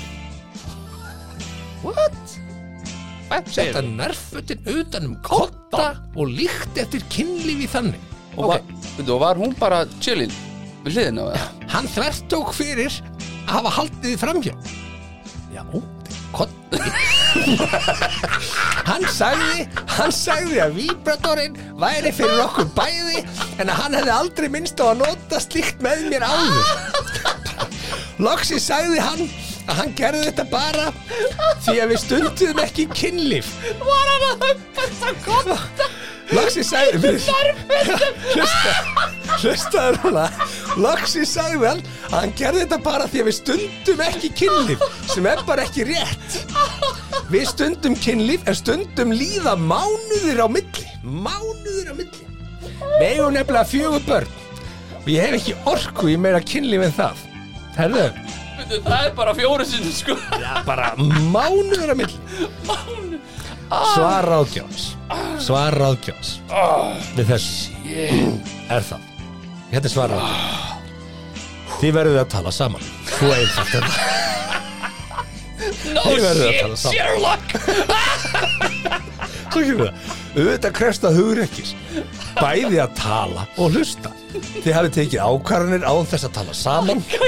What? 1.85 2.37
Hvað 3.30 3.50
segir 3.54 3.73
Setta 3.73 3.82
nærfötun 3.87 4.70
utan 4.75 5.06
um 5.11 5.16
kotta 5.26 5.90
og 6.16 6.30
líkti 6.35 6.82
eftir 6.85 7.04
kynlífi 7.12 7.68
þannig. 7.70 8.00
Og 8.37 8.44
Og 8.44 8.52
var, 8.54 8.62
býtu, 8.97 9.11
og 9.14 9.20
var 9.23 9.38
hún 9.40 9.54
bara 9.59 9.85
chillin 10.02 10.32
við 10.85 10.94
hliðina 10.97 11.26
á 11.26 11.35
það? 11.35 11.49
hann 11.70 11.88
þvert 11.94 12.28
tók 12.32 12.52
fyrir 12.56 12.94
að 13.47 13.50
hafa 13.56 13.73
haldið 13.78 14.14
framhjá 14.23 14.54
já, 15.54 15.62
hann 18.87 19.05
sagði 19.11 19.67
hann 19.97 20.13
sagði 20.15 20.61
að 20.65 20.77
víbratorinn 20.79 21.59
væri 21.81 22.13
fyrir 22.15 22.43
okkur 22.45 22.69
bæði 22.77 23.25
en 23.61 23.69
að 23.69 23.81
hann 23.83 23.97
hefði 23.99 24.13
aldrei 24.15 24.49
minnst 24.53 24.81
á 24.81 24.85
að 24.91 25.03
nota 25.03 25.41
slíkt 25.43 25.83
með 25.85 26.07
mér 26.13 26.27
áður. 26.29 26.67
Loksi 28.21 28.61
sagði 28.63 29.01
hann 29.03 29.25
að 29.71 29.81
hann 29.81 29.97
gerði 29.99 30.27
þetta 30.29 30.47
bara 30.53 30.87
því 31.65 31.77
að 31.81 31.91
við 31.93 32.03
stundum 32.05 32.63
ekki 32.65 32.87
kynlíf. 32.95 33.49
Var 33.81 34.07
hann 34.13 34.29
að 34.31 34.47
höfða 34.47 34.85
þetta 34.85 35.09
kotta 35.27 35.91
loksi 36.37 36.65
sagði 36.67 37.15
hlusta 38.35 38.75
hlustaður 39.41 39.99
núna. 40.05 40.25
Laxi 40.81 41.25
sagði 41.29 41.69
hann 41.69 41.83
að 42.11 42.17
hann 42.17 42.33
gerði 42.39 42.65
þetta 42.65 42.79
bara 42.85 43.07
því 43.11 43.23
að 43.23 43.29
við 43.31 43.37
stundum 43.39 44.03
ekki 44.05 44.31
kynlíf 44.41 44.85
sem 45.11 45.29
er 45.31 45.43
bara 45.49 45.67
ekki 45.67 45.87
rétt. 45.89 46.41
Við 47.31 47.47
stundum 47.53 47.97
kynlíf 48.03 48.47
en 48.51 48.59
stundum 48.59 49.15
líða 49.15 49.57
mánuðir 49.61 50.43
á 50.45 50.49
milli. 50.51 50.87
Mánuðir 51.05 51.93
á 51.93 51.95
milli. 51.95 52.27
Við 53.01 53.07
eigum 53.13 53.35
nefnilega 53.37 53.67
fjögur 53.71 54.05
börn. 54.09 54.37
Og 55.01 55.09
ég 55.09 55.25
hef 55.25 55.39
ekki 55.41 55.57
orku 55.71 56.11
í 56.13 56.19
meira 56.21 56.43
kynlíf 56.45 56.89
en 56.89 56.97
það. 56.99 57.25
Herðu, 57.79 58.11
Það 58.71 59.05
er 59.07 59.15
bara 59.17 59.33
fjóru 59.35 59.65
sinni 59.65 59.93
sko. 59.95 60.15
Ja, 60.37 60.61
bara 60.67 60.91
mánuðir 61.33 61.95
á 61.95 61.97
milli 61.97 63.10
Svar 63.71 64.27
ráðgjáðs 64.27 64.85
Svar 65.45 65.77
ráðgjáðs 65.79 66.31
Við 67.17 67.29
þessu. 67.31 67.71
Er 68.71 68.83
það? 68.87 69.05
Þetta 69.71 69.87
er 69.87 69.93
svar 69.95 70.11
ráðgjáðs 70.15 70.57
Þið 71.81 71.93
verðuð 71.97 72.19
að 72.21 72.31
tala 72.35 72.50
saman. 72.53 72.89
Svo 73.09 73.29
einfalt 73.33 73.75
er 73.79 73.85
það 73.87 73.99
No 75.91 76.00
Þið 76.05 76.21
verðið 76.25 76.47
að 76.47 76.57
tala 76.61 76.77
saman. 76.81 76.97
Sherlock! 76.97 77.47
Svo 79.50 79.61
kemur 79.65 79.87
það? 79.87 79.95
Auðvitað 80.31 80.75
krefst 80.79 81.05
að 81.09 81.17
hugrekkis 81.19 81.71
Bæði 82.41 82.79
að 82.85 82.91
tala 83.00 83.43
og 83.59 83.67
hlusta. 83.75 84.11
Þið 84.62 84.73
hafið 84.77 84.93
tekið 84.99 85.21
ákvarðanir 85.27 85.85
án 85.91 86.07
þess 86.11 86.25
að 86.29 86.35
tala 86.39 86.55
saman. 86.57 87.00
Þið, 87.11 87.19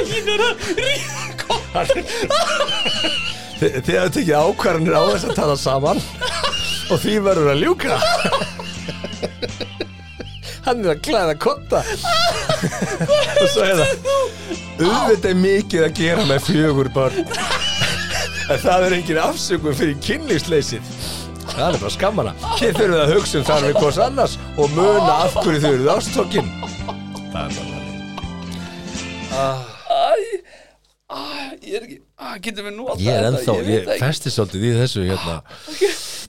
þið 3.63 3.97
hafið 3.99 4.15
tekið 4.19 4.37
ákvarðanir 4.43 4.97
án 4.99 5.11
þess 5.13 5.29
að 5.29 5.37
tala 5.39 5.57
saman 5.61 6.01
Og 6.93 6.99
því 7.01 7.13
verður 7.25 7.51
að 7.55 7.61
ljúka. 7.63 7.97
Hann 10.67 10.83
er 10.85 10.91
að 10.93 11.01
klæða 11.07 11.37
kotta. 11.41 11.81
Og 13.41 13.47
svo 13.51 13.65
er 13.65 13.81
það 13.81 13.93
Auðvitað 14.83 15.31
er 15.31 15.39
mikið 15.39 15.85
að 15.87 15.95
gera 15.99 16.27
með 16.29 16.45
fjögur 16.49 16.91
börn. 16.95 17.33
En 18.51 18.61
það 18.61 18.87
er 18.89 18.97
engin 18.99 19.21
afsökun 19.23 19.77
fyrir 19.79 19.99
kynlýsleysið 20.05 20.83
Það 21.53 21.67
er 21.69 21.77
bara 21.79 21.93
skammana 21.95 22.33
Þið 22.59 22.77
þurfum 22.79 22.99
að 22.99 23.13
hugsa 23.15 23.39
um 23.39 23.45
þar 23.49 23.67
við 23.69 23.79
hvers 23.79 23.99
annars 24.03 24.35
Og 24.59 24.73
muna 24.77 25.13
af 25.25 25.37
hverju 25.39 25.61
þau 25.63 25.71
eruð 25.71 25.91
ástókin 25.95 26.49
Það 27.33 27.43
er 27.43 27.53
bara 27.57 27.71
Æ, 29.33 29.35
æ, 31.09 31.23
ég 31.63 31.77
er 31.79 31.87
ekki 31.87 31.99
Æ, 32.23 32.39
getum 32.45 32.67
við 32.69 32.75
nú 32.77 32.85
alltaf 32.87 33.03
Ég 33.03 33.17
er 33.19 33.25
þetta? 33.25 33.39
ennþá, 33.43 33.55
veit 33.59 33.69
ég 33.73 33.87
ekki. 33.89 34.01
festi 34.07 34.31
svolítið 34.31 34.65
í 34.69 34.73
þessu 34.79 35.05
hérna. 35.09 35.37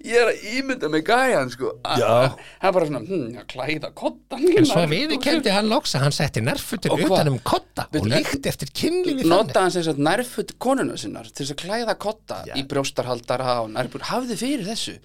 Ég 0.04 0.18
er 0.20 0.30
að 0.34 0.46
ímynda 0.58 0.90
með 0.92 1.04
gæjan 1.08 1.52
sko. 1.54 1.70
Æ, 1.86 1.92
Já. 2.02 2.10
Það 2.34 2.68
er 2.70 2.74
bara 2.76 2.88
svona, 2.90 3.02
hm, 3.08 3.28
að 3.40 3.46
klæða 3.54 3.92
kottan 4.02 4.48
En 4.58 4.68
svo 4.68 4.84
viðurkendi 4.92 5.54
hann 5.54 5.70
loks 5.72 5.94
að 5.96 6.04
hann 6.08 6.16
setti 6.18 6.44
nærfutur 6.44 6.92
Og 6.98 7.06
utan 7.08 7.30
um 7.32 7.38
kotta 7.46 7.86
og 7.94 8.10
líkti 8.12 8.52
eftir 8.52 8.74
kynlífi 8.76 9.28
Nota 9.30 9.62
hann 9.64 9.72
sem 9.72 9.86
sagt 9.86 10.02
nærfutt 10.04 10.56
konuna 10.60 10.98
sinnar 11.00 11.30
til 11.32 11.46
þess 11.46 11.56
að 11.56 11.62
klæða 11.64 11.96
kotta 12.04 12.42
í 12.58 12.66
brjóstarhaldara 12.68 13.62
og 13.64 13.72
nærbuk 13.78 14.04
hafði 14.10 14.36
fyrir 14.44 14.66
þessu? 14.68 14.98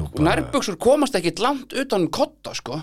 Og 0.00 0.18
nærbuksur 0.18 0.80
komast 0.80 1.14
ekkit 1.20 1.38
langt 1.44 1.76
utan 1.78 2.08
kotta 2.10 2.56
sko 2.58 2.80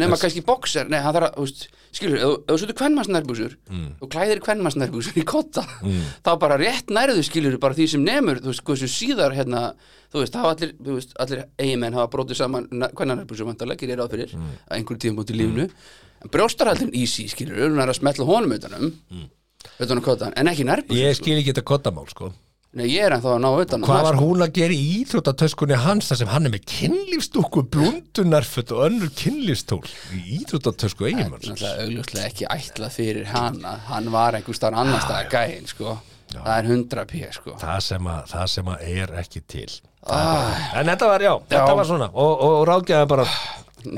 nema 0.00 0.16
kannski 0.20 0.42
boxer, 0.46 0.88
nei 0.90 0.98
hann 1.04 1.14
þarf 1.14 1.28
að 1.30 1.38
veist, 1.44 1.68
skilur, 1.92 2.18
ef 2.18 2.32
þú- 2.48 2.58
setur 2.62 2.76
kvenmanns 2.80 3.08
nærbuksur 3.12 3.54
Mm. 3.70 3.86
og 4.00 4.10
klæðir 4.10 4.40
kvenmanns 4.44 4.76
nærbuksur 4.80 5.16
í 5.20 5.24
kotta 5.24 5.62
þá 6.24 6.30
bara 6.42 6.56
rétt 6.60 6.90
nærðu 6.90 7.22
skilur 7.26 7.58
bara 7.62 7.74
því 7.78 7.88
sem 7.94 8.04
nemur, 8.04 8.40
þú 8.42 8.50
veist, 8.52 8.64
hversu 8.64 8.88
síðar 8.90 9.34
hérna, 9.36 9.74
þú 10.12 10.22
veist, 10.24 10.34
hafa 10.40 10.54
allir, 10.56 10.74
veist, 10.96 11.12
allir 11.22 11.44
eigimenn 11.58 11.94
hafa 11.98 12.10
brotið 12.16 12.40
saman 12.42 12.68
hvernig 12.70 13.20
nærbuksur 13.22 13.46
vantarlega, 13.50 13.80
gerir 13.84 13.98
ráð 14.02 14.10
fyrir 14.16 14.34
Mm. 14.34 14.54
að 14.70 14.76
einhverjum 14.80 15.02
tíðum 15.06 15.20
út 15.24 15.30
í 15.34 15.38
lífnu 15.40 15.68
en 16.20 16.28
brjóstarhaldin 16.34 16.94
easy, 16.94 17.28
skilur, 17.28 17.56
hún 17.70 17.80
er 17.80 17.88
að 17.94 18.00
smetla 18.00 18.26
honum 18.28 18.52
utanum 18.58 18.92
utan 19.80 19.96
um 19.98 20.04
kottan, 20.04 20.32
en 20.36 20.46
ekki 20.48 20.64
nærbuksur 20.64 20.96
Ég 21.00 21.16
skil 21.16 21.38
ekki 21.40 21.52
þetta 21.52 21.64
kottamál 21.64 22.08
sko 22.10 22.32
Nei, 22.70 22.84
ég 22.86 23.02
er 23.02 23.16
ennþá 23.16 23.32
að 23.34 23.40
ná 23.42 23.48
utan 23.50 23.80
um 23.80 23.86
Hvað 23.88 23.96
það, 23.98 24.04
var 24.06 24.16
sko. 24.16 24.26
hún 24.28 24.44
að 24.44 24.50
gera 24.60 24.74
í 24.76 24.82
íþróttatöskunni 25.00 25.78
hans 25.82 26.10
þar 26.12 26.18
sem 26.20 26.28
hann 26.30 26.46
er 26.46 26.52
með 26.54 26.66
kynlífstúku 26.70 27.62
blundunarfött 27.74 28.70
og 28.76 28.84
önnur 28.86 29.10
kynlífstól 29.18 29.80
í 30.14 30.20
íþróttatösku 30.38 31.08
eiginmanns 31.08 31.48
Náttúrulega 31.50 31.82
augljóslega 31.88 32.28
ekki 32.30 32.46
ætlað 32.54 32.94
fyrir 32.94 33.26
hana 33.32 33.72
Hann 33.88 34.06
var 34.14 34.38
einhver 34.38 34.54
starf 34.54 34.78
annar 34.78 35.02
staðar 35.02 35.26
gæinn 35.34 35.66
sko. 35.66 35.96
Það 36.30 36.52
er 36.54 36.68
100 36.70 37.06
p 37.10 37.24
sko. 37.34 37.56
það 37.58 37.80
sem, 37.88 38.06
að, 38.14 38.20
það 38.30 38.46
sem 38.54 38.68
að 38.70 38.84
er 38.94 39.14
ekki 39.24 39.42
til 39.50 39.70
ah, 40.06 40.70
En 40.78 40.86
þetta 40.92 41.08
var, 41.10 41.24
já, 41.26 41.32
þetta 41.50 41.72
Já. 41.72 41.78
var 41.80 41.88
svona 41.90 42.06
og, 42.14 42.30
og, 42.36 42.54
og 42.60 42.68
ráðgjaði 42.70 43.08
bara 43.10 43.26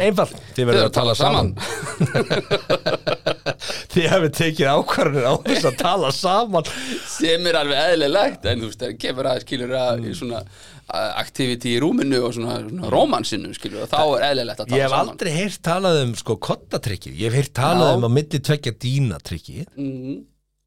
einfalt. 0.01 0.33
Þið 0.57 0.69
verður 0.71 0.87
að 0.89 0.95
tala 0.97 1.15
saman. 1.19 1.51
Þið 3.93 4.07
hefur 4.09 4.31
tekið 4.37 4.69
ákvarðanir 4.73 5.27
á 5.29 5.35
þess 5.47 5.67
að 5.69 5.77
tala 5.83 6.11
saman. 6.17 6.69
Sem 7.12 7.47
er 7.51 7.59
alveg 7.61 7.79
eðlilegt 7.93 8.47
En 8.51 8.62
þú 8.62 8.67
veist, 8.71 8.81
það 8.83 8.95
kemur 9.05 9.29
að 9.33 9.43
skilur 9.47 9.75
að 9.79 9.91
Mm. 10.03 10.15
svona 10.19 10.41
activity 10.93 11.77
í 11.77 11.81
rúminu 11.81 12.19
og 12.27 12.33
svona, 12.35 12.57
svona 12.67 12.89
romansinu 12.93 13.53
skilur 13.57 13.85
og 13.85 13.89
þá 13.93 14.01
er 14.19 14.25
eðlilegt 14.33 14.61
að 14.61 14.67
tala 14.67 14.77
Ég 14.77 14.83
hef 14.83 14.91
saman. 14.93 15.09
aldrei 15.15 15.31
heyrt 15.37 15.61
talað 15.62 16.01
um 16.03 16.12
sko 16.19 16.35
kottatrykki 16.43 17.12
Ég 17.17 17.25
hef 17.31 17.35
heyrt 17.39 17.53
talað 17.57 17.89
Já. 17.93 17.97
um 17.97 18.05
að 18.09 18.12
milli 18.19 18.39
tvekja 18.49 18.73
dýnatrykki. 18.85 19.59
Mhm. 19.77 20.17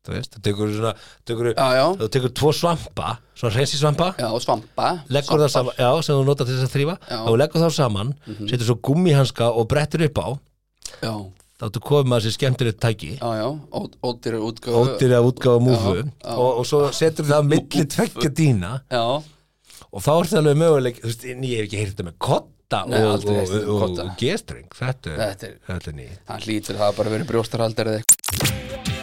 Þú 0.06 0.42
tekur 0.46 0.74
svona 0.76 0.92
tekur, 1.26 1.52
Já, 1.56 1.68
já. 1.80 1.86
Þú 2.02 2.10
tekur 2.16 2.34
tvo 2.38 2.52
svampa 2.54 3.16
Svona 3.36 3.56
reysi 3.58 3.76
svampa. 3.80 4.14
Já, 4.16 4.30
svampa. 4.40 4.90
Leggur 5.12 5.42
það 5.44 5.50
saman, 5.52 5.74
já, 5.82 5.90
sem 6.08 6.16
þú 6.16 6.26
notar 6.30 6.48
til 6.48 6.56
þess 6.56 6.70
að 6.70 6.76
þrýfa 6.76 6.96
og 7.28 7.38
leggur 7.42 7.64
þá 7.66 7.72
saman, 7.76 8.14
setur 8.48 8.66
svo 8.70 8.76
gummihanska 8.88 9.50
og 9.52 9.68
brettir 9.68 10.06
upp 10.08 10.22
á, 10.24 10.28
þá 11.60 11.66
þú 11.76 11.82
komið 11.88 12.10
maður 12.12 12.26
sér 12.26 12.36
skemmtilegt 12.38 12.80
tæki. 12.84 13.12
Já, 13.20 13.30
já, 13.42 13.48
Ó- 13.76 13.92
ódýrar 14.08 14.40
útgáfu. 14.44 14.80
Ódýri 14.86 15.16
að 15.20 15.28
útgáfa 15.32 15.60
múfu. 15.68 15.94
og, 16.24 16.50
og 16.62 16.66
svo 16.68 16.82
setur 16.96 17.28
það 17.28 17.48
milli 17.52 17.86
tvekja 17.92 18.32
dýna. 18.40 18.72
Og 19.96 20.04
þá 20.04 20.12
er 20.16 20.28
það 20.32 20.40
alveg 20.42 20.58
möguleik 20.64 21.00
þú 21.04 21.12
veist, 21.12 21.24
ég 21.28 21.56
hef 21.60 21.68
ekki 21.68 21.80
heyrt 21.80 21.94
þetta 21.96 22.08
með 22.10 22.18
kotta 22.20 22.82
Nei, 22.88 23.00
og, 23.04 23.14
og, 23.14 23.30
með 23.32 23.70
og, 23.70 23.86
og 24.04 24.12
gestreng. 24.20 24.68
Þetta, 24.76 25.16
Þetta 25.20 25.48
er- 25.52 25.88
er 25.92 25.96
nýtt. 26.00 26.20
Hann 26.28 26.44
hlýtur 26.48 26.76
það 26.80 26.90
að 26.92 26.98
bara 27.00 27.16
verið 27.16 27.32
brjóstarhaldar 27.32 27.92
eða 27.94 28.04
eitthvað 28.04 28.95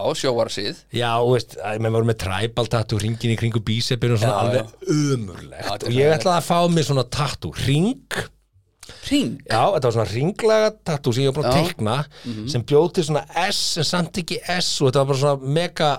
Já, 0.00 0.14
sjóvarsið. 0.22 0.76
Já, 0.96 1.12
veist, 1.28 1.56
að 1.60 1.80
menn 1.84 1.92
voru 1.92 2.08
með 2.08 2.18
tribal 2.24 2.66
tattoo 2.72 2.98
ringin 3.02 3.34
í 3.34 3.38
kringu 3.40 3.60
bísepinu 3.60 4.14
og 4.16 4.20
svona 4.22 4.32
Já, 4.32 4.40
alveg 4.40 4.66
umurlegt 4.88 5.84
og 5.86 5.92
ég 5.92 6.14
ætlaði 6.16 6.36
að 6.40 6.46
fá 6.48 6.58
mig 6.72 6.84
svona 6.88 7.04
tattoo 7.04 7.52
ring. 7.66 8.20
Ring? 9.10 9.36
Já, 9.46 9.62
þetta 9.74 9.86
var 9.86 9.94
svona 9.94 10.10
ringlaga 10.10 10.70
tattoo 10.84 11.12
sem 11.14 11.24
ég 11.24 11.30
var 11.30 11.36
búin 11.38 11.50
að 11.50 11.54
Já. 11.54 11.60
Mhm. 11.60 11.68
teikna 11.68 12.48
sem 12.50 12.62
bjóð 12.64 12.92
til 12.94 13.04
svona 13.04 13.24
S 13.48 13.60
en 13.78 13.84
samt 13.84 14.18
ekki 14.22 14.40
S 14.58 14.80
og 14.82 14.90
þetta 14.90 14.98
var 15.04 15.06
bara 15.12 15.18
svona 15.18 15.54
mega 15.58 15.90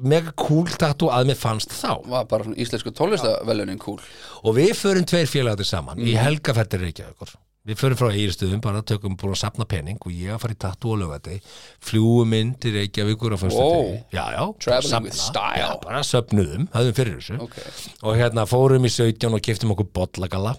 mega 0.00 0.32
cool 0.36 0.64
tattoo 0.80 1.10
að 1.12 1.26
mér 1.28 1.36
fannst 1.36 1.70
þá. 1.76 2.00
Var 2.08 2.24
bara 2.30 2.44
svona 2.46 2.56
íslensku 2.56 2.92
tónlistavelunin 2.96 3.78
cool. 3.82 3.98
Og 4.44 4.54
við 4.56 4.70
förum 4.78 5.04
tveir 5.04 5.28
félagatið 5.28 5.66
saman 5.68 5.98
í 5.98 6.14
Mhm. 6.14 6.22
helgafættir 6.24 6.80
Reykjavíkur 6.80 7.34
við 7.70 7.78
förum 7.80 7.98
frá 8.00 8.08
eigirstöðum, 8.10 8.60
bara 8.64 8.82
tökum 8.82 9.14
búin 9.20 9.32
að 9.36 9.40
sapna 9.44 9.66
penning 9.70 9.98
og 10.02 10.12
ég 10.12 10.34
að 10.34 10.40
fara 10.42 10.56
í 10.56 10.58
tattoo 10.64 10.94
og 10.96 11.00
lögati 11.04 11.36
fljúum 11.86 12.34
inn 12.40 12.54
til 12.60 12.72
Reykjavíkur 12.76 13.36
á 13.36 13.38
fyrstu 13.40 13.60
Wow. 13.62 13.84
degi 13.84 14.02
já, 14.18 14.24
já, 14.34 14.42
Traveling 14.64 15.04
with 15.06 15.14
style. 15.20 15.60
já, 15.62 15.68
bara 15.84 16.00
söfnuðum, 16.10 16.66
höfðum 16.74 16.96
fyrir 16.98 17.20
þessu 17.20 17.38
Ok. 17.46 17.56
og 18.02 18.16
hérna 18.20 18.46
fórum 18.50 18.84
í 18.84 18.90
17 18.90 19.34
og 19.38 19.40
keftum 19.46 19.72
okkur 19.76 19.88
bollagalla 19.94 20.56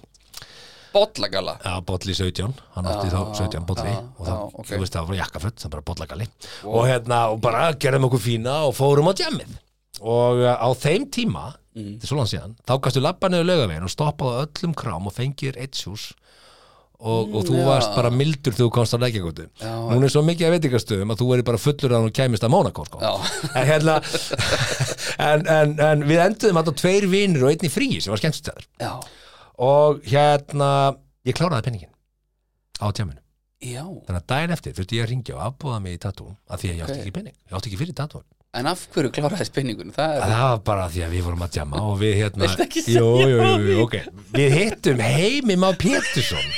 Bollagalla 0.91 1.53
Já, 1.63 1.77
bolli 1.87 2.13
17, 2.13 2.51
hann 2.75 2.87
átti 2.91 3.07
þá 3.13 3.19
17 3.37 3.63
bolli 3.69 3.91
já, 3.93 3.99
og 4.19 4.25
það, 4.27 4.35
já, 4.35 4.47
ok. 4.59 4.65
þú 4.67 4.79
veist, 4.81 4.95
það 4.97 5.05
var 5.11 5.19
jakkaföld, 5.21 5.55
það 5.61 5.67
var 5.69 5.71
bara 5.77 5.87
bollagalli 5.91 6.27
og 6.67 6.87
hérna, 6.89 7.19
og 7.31 7.39
bara 7.45 7.61
gerðum 7.79 8.07
okkur 8.09 8.23
fína 8.25 8.55
og 8.67 8.73
fórum 8.75 9.07
á 9.07 9.13
djammið 9.15 9.53
og 10.01 10.41
uh, 10.43 10.55
á 10.59 10.67
þeim 10.75 11.07
tíma, 11.13 11.45
Mhm. 11.71 11.93
þetta 11.95 12.03
er 12.03 12.09
svo 12.09 12.17
langt 12.19 12.31
síðan 12.33 12.55
þá 12.67 12.73
gastu 12.83 12.99
labba 12.99 13.29
niður 13.31 13.45
laugavegin 13.47 13.85
og 13.87 13.91
stoppaði 13.93 14.33
á 14.35 14.43
öllum 14.43 14.73
krám 14.75 15.05
og 15.07 15.13
fengir 15.15 15.55
eitt 15.55 15.71
sjús 15.79 16.09
og, 17.01 17.33
og 17.33 17.45
þú 17.47 17.57
já. 17.57 17.63
varst 17.65 17.95
bara 17.97 18.11
mildur 18.13 18.53
þegar 18.53 18.67
þú 18.67 18.73
komst 18.75 18.95
á 18.95 19.01
lækjagóti 19.01 19.45
núna 19.63 20.07
er 20.07 20.13
svo 20.13 20.23
mikið 20.25 20.47
að 20.47 20.55
veitingastöðum 20.55 21.13
að 21.13 21.21
þú 21.21 21.29
verið 21.31 21.47
bara 21.49 21.61
fullur 21.61 21.95
að 21.97 22.05
hún 22.05 22.15
kæmist 22.17 22.45
að 22.45 22.53
Mónakó 22.53 22.85
sko. 22.87 22.99
En 23.57 23.69
hérna 23.69 23.95
en, 25.31 25.47
en, 25.55 25.73
en 25.87 26.05
við 26.09 26.21
enduðum 26.25 26.61
að 26.61 26.73
tveir 26.81 27.07
vinir 27.11 27.45
og 27.47 27.53
einn 27.53 27.65
í 27.67 27.71
fríi 27.73 28.01
sem 28.03 28.13
var 28.13 28.21
skemmstæður 28.21 28.67
Já, 28.81 28.91
og 29.65 30.03
hérna 30.11 30.69
ég 31.27 31.37
kláraði 31.37 31.69
penningin 31.69 31.93
á 32.81 32.87
tjáminu 32.93 33.19
já. 33.61 33.83
Þannig 33.85 34.21
að 34.21 34.29
daginn 34.33 34.55
eftir 34.57 34.77
þurfti 34.77 34.99
ég 34.99 35.07
að 35.07 35.11
ringja 35.15 35.37
og 35.37 35.43
afbúða 35.47 35.81
mig 35.81 35.97
í 35.97 36.03
tattoo 36.05 36.35
af 36.49 36.61
því 36.61 36.71
að 36.71 36.77
ég 36.77 36.85
átti 36.85 37.01
ekki 37.01 37.17
penning 37.17 37.37
ég 37.37 37.57
átti 37.57 37.71
ekki 37.71 37.81
fyrir 37.81 37.97
tattoo 37.97 38.23
En 38.51 38.67
af 38.67 38.81
hverju 38.91 39.13
kláraði 39.15 39.45
spenningun? 39.47 39.93
Það 39.95 40.17
er 40.17 40.23
það 40.27 40.41
var 40.43 40.57
bara 40.67 40.87
því 40.91 41.03
að 41.05 41.13
við 41.15 41.27
vorum 41.27 41.43
að 41.45 41.53
tjama 41.55 41.83
og 41.87 41.93
við 42.01 42.17
hérna 42.19 42.49
jú, 42.51 43.03
jú, 43.21 43.29
jú, 43.31 43.69
jú, 43.69 43.75
ok. 43.85 43.93
Við 44.35 44.55
hittum 44.57 45.03
Heimi 45.05 45.55
Má 45.61 45.69
Pétursson 45.79 46.49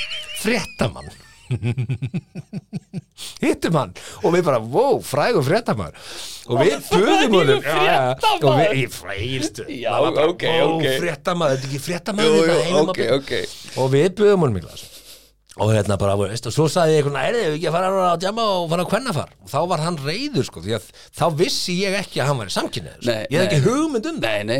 fréttamann. 0.42 1.12
Hittum 3.44 3.76
hann 3.78 3.92
og 4.24 4.34
við 4.34 4.42
bara, 4.48 4.58
wow, 4.58 4.98
frægur 5.06 5.44
fréttamaður. 5.46 6.00
Og 6.48 6.64
við 6.64 6.88
buðum 6.88 7.36
honum 7.38 7.62
og 7.62 8.48
við, 8.58 8.74
ég 8.80 8.96
frægilstu 8.96 9.68
Já, 9.70 9.94
ok, 10.02 10.44
ok. 10.64 10.88
fréttamaður, 10.98 11.68
þetta 11.78 12.16
er 12.18 12.66
ekki 12.88 13.08
ok. 13.20 13.38
Og 13.84 13.94
við 13.94 14.10
buðum 14.18 14.48
honum 14.48 14.58
í 14.58 14.66
glas 14.66 14.82
og 15.54 15.70
hérna 15.70 15.94
bara, 16.00 16.16
veist, 16.18 16.48
og 16.50 16.54
svo 16.54 16.64
sagði 16.70 16.96
ég 16.96 17.04
eitthvað, 17.04 17.28
er 17.28 17.36
þið 17.38 17.52
ekki 17.58 17.68
að 17.70 17.76
fara 17.76 17.90
að 18.08 18.22
djama 18.24 18.46
og 18.56 18.64
fara 18.72 18.82
að 18.82 18.88
kvennafar. 18.90 19.30
Og 19.44 19.52
þá 19.52 19.60
var 19.70 19.84
hann 19.84 19.98
reyður 20.02 20.48
sko, 20.48 20.62
því 20.64 20.72
að 20.80 20.88
þá 21.14 21.24
vissi 21.38 21.76
ég 21.78 21.94
ekki 22.00 22.18
að 22.22 22.28
hann 22.30 22.40
væri 22.42 22.54
samkynnið 22.56 23.06
Nei, 23.06 23.22
ég 23.30 23.36
hef 23.38 23.44
ekki 23.46 23.60
hugmynd 23.68 24.08
um 24.10 24.18
það. 24.24 24.50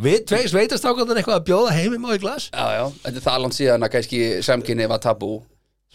Við 0.00 0.18
tvei 0.26 0.42
sveitastákandan 0.50 1.20
eitthvað 1.20 1.38
að 1.38 1.46
bjóða 1.50 1.76
heimim 1.76 2.08
á 2.08 2.10
í 2.16 2.18
glas. 2.22 2.48
Já, 2.50 2.66
já. 2.74 2.84
Þetta 3.04 3.18
er 3.20 3.24
það 3.28 3.40
langt 3.44 3.56
síðan 3.60 3.86
að 3.86 3.92
kannski 3.94 4.20
samkynni 4.48 4.90
var 4.90 5.02
tabú 5.04 5.32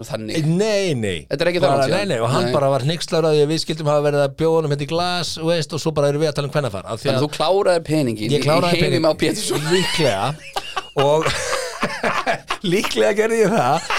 þannig. 0.03 0.45
Nei, 0.45 0.91
nei. 0.99 1.25
Þetta 1.29 1.41
er 1.41 1.49
ekki 1.51 1.61
það 1.63 1.71
langt 1.73 1.87
síðan. 1.89 2.03
Nei, 2.03 2.09
nei, 2.13 2.19
og 2.21 2.29
hann 2.31 2.47
Nei. 2.47 2.53
bara 2.55 2.69
var 2.71 2.83
hnyggslaður 2.85 3.27
að 3.31 3.41
við 3.51 3.59
skildum 3.63 3.89
hafa 3.91 4.05
verið 4.05 4.21
að 4.25 4.35
bjóða 4.41 4.55
honum 4.59 4.75
hérna 4.75 4.85
í 4.85 4.91
glas 4.91 5.29
veist, 5.39 5.71
og 5.75 5.79
svo 5.81 5.95
bara 5.95 6.11
erum 6.11 6.21
við 6.23 6.31
að 6.31 6.37
tala 6.39 6.47
um 6.51 6.55
hvernafar 6.55 6.85
að 11.85 12.19
að 12.19 12.33
ég 12.33 12.35
á 12.35 12.65
Líklega 12.65 13.13
gerði 13.19 13.39
ég 13.43 13.53
það. 13.53 13.89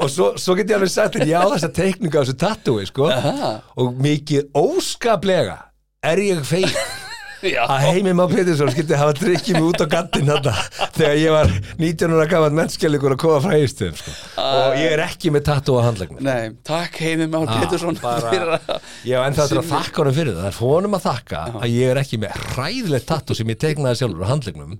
Og 0.00 0.10
svo, 0.12 0.30
svo 0.40 0.56
get 0.58 0.70
ég 0.70 0.78
alveg 0.78 0.92
sagt 0.94 1.18
þér, 1.18 1.28
já 1.28 1.40
þessa 1.54 1.72
teikninga 1.76 2.16
á 2.16 2.22
þessu 2.24 2.36
tattúi 2.40 2.86
sko. 2.88 3.08
Aha. 3.12 3.54
og 3.80 3.96
mikið 4.00 4.50
óskaplega 4.56 5.58
er 6.04 6.22
ég 6.24 6.44
Já, 7.44 7.64
að 7.68 7.82
heimim 7.90 8.20
á 8.24 8.26
Pétursson 8.30 8.70
skildi 8.72 8.96
hafa 8.96 9.12
drikkið 9.18 9.58
mig 9.58 9.66
út 9.68 9.82
á 9.84 9.86
gantinn 9.92 10.30
þarna 10.30 10.52
þegar 10.96 11.18
ég 11.20 11.34
var 11.34 11.50
19 11.76 12.14
ára 12.16 12.26
gaman 12.30 12.56
mennskjalikur 12.56 13.14
að 13.16 13.20
koma 13.20 13.40
frá 13.44 13.56
eigistöðum 13.58 13.98
sko. 14.00 14.14
og 14.40 14.76
ég 14.80 14.94
er 14.94 15.02
ekki 15.04 15.32
með 15.34 15.44
tattú 15.50 15.76
á 15.76 15.84
handleggnum. 15.84 16.22
Nei, 16.24 16.54
takk 16.64 16.96
heimim 17.04 17.36
á 17.36 17.40
Ah, 17.44 18.30
fyrir 18.30 18.54
að 18.56 18.70
Já, 19.04 19.18
en 19.26 19.36
það 19.36 19.52
er 19.52 19.60
að 19.60 19.68
þakka 19.74 20.00
honum 20.00 20.16
fyrir 20.16 20.32
það. 20.32 20.40
Það 20.40 20.50
er 20.54 20.60
honum 20.62 20.96
að 20.96 21.04
þakka 21.10 21.42
að 21.60 21.68
ég 21.74 21.92
er 21.92 22.00
ekki 22.00 22.20
með 22.24 22.40
hræðilegt 22.54 23.08
tattu 23.12 23.36
sem 23.36 23.52
ég 23.52 23.60
teiknaði 23.66 24.00
sjálfur 24.00 24.24
á 24.24 24.32
handlegnum 24.32 24.78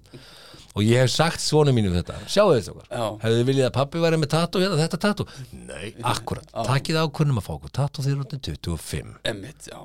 og 0.74 0.82
ég 0.82 0.98
hef 1.04 1.10
sagt 1.14 1.40
svonu 1.40 1.72
mínu 1.72 1.92
þetta. 1.94 2.14
Sjáu 2.26 2.50
þetta 2.54 2.72
okkar, 2.74 3.18
hefðu 3.24 3.40
þið 3.40 3.48
viljið 3.50 3.66
að 3.68 3.74
pappi 3.78 3.98
væri 4.02 4.16
með 4.22 4.30
tattu 4.34 4.62
hérna, 4.62 4.78
þetta 4.84 4.98
tattu? 5.04 5.26
Nei, 5.52 5.94
akkurat, 6.02 6.48
takkið 6.52 6.98
ákvörnum 7.04 7.38
að 7.38 7.46
fá 7.46 7.52
okkur 7.58 7.70
tattu 7.80 8.02
þegar 8.02 8.24
út 8.24 8.34
25 8.48 9.14
Emmitt, 9.24 9.68
já. 9.70 9.78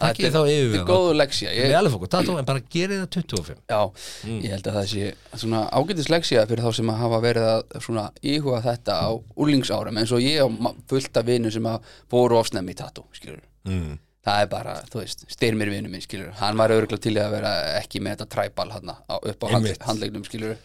Þetta 0.00 0.30
þá 0.32 0.38
er- 0.40 0.50
yfir 0.50 0.70
Þetta 0.72 0.80
er 0.80 0.86
góðu 0.88 1.16
leksja 1.20 1.50
Ég 1.52 1.66
er 1.68 1.74
alveg 1.76 1.92
fókur 1.92 2.08
tattu 2.08 2.36
en 2.40 2.44
bara 2.48 2.60
gerið 2.72 3.02
það 3.02 3.10
25 3.16 3.58
Já, 3.68 3.80
Mm. 4.24 4.38
ég 4.40 4.50
held 4.54 4.64
að 4.70 4.76
það 4.78 4.86
sé 4.92 5.14
svona 5.42 5.60
ágætis 5.76 6.08
leksja 6.08 6.46
fyrir 6.48 6.64
þá 6.64 6.72
sem 6.74 6.88
að 6.88 6.96
hafa 7.02 7.18
verið 7.20 7.44
að 7.50 7.80
svona 7.84 8.04
íhuga 8.24 8.62
þetta 8.64 8.94
á 8.96 9.10
úlingsárum 9.36 9.98
eins 10.00 10.12
og 10.12 10.20
ég 10.24 10.40
og 10.44 10.56
ma- 10.58 10.72
fullt 10.88 11.16
af 11.20 11.24
vinnu 11.26 11.52
sem 11.52 11.62
að 11.68 11.80
fóru 12.10 12.38
ofsnæmi 12.40 12.72
í 12.72 12.76
tattoo, 12.80 13.04
skilur 13.12 13.42
mm. 13.68 13.98
Það 14.30 14.44
er 14.44 14.50
bara, 14.52 14.74
þú 14.92 15.02
veist, 15.02 15.24
styrmir 15.34 15.70
vinnu 15.72 15.90
minn, 15.92 16.04
skilur 16.04 16.30
hann 16.40 16.56
var 16.60 16.72
örgulega 16.74 17.02
til 17.06 17.16
að 17.20 17.34
vera 17.36 17.50
ekki 17.80 18.00
með 18.04 18.16
þetta 18.16 18.28
træbal 18.36 18.70
hann 18.76 18.94
upp 18.94 19.44
á 19.44 19.46
Einmitt. 19.50 19.82
handlegnum, 19.88 20.24
skilur 20.28 20.56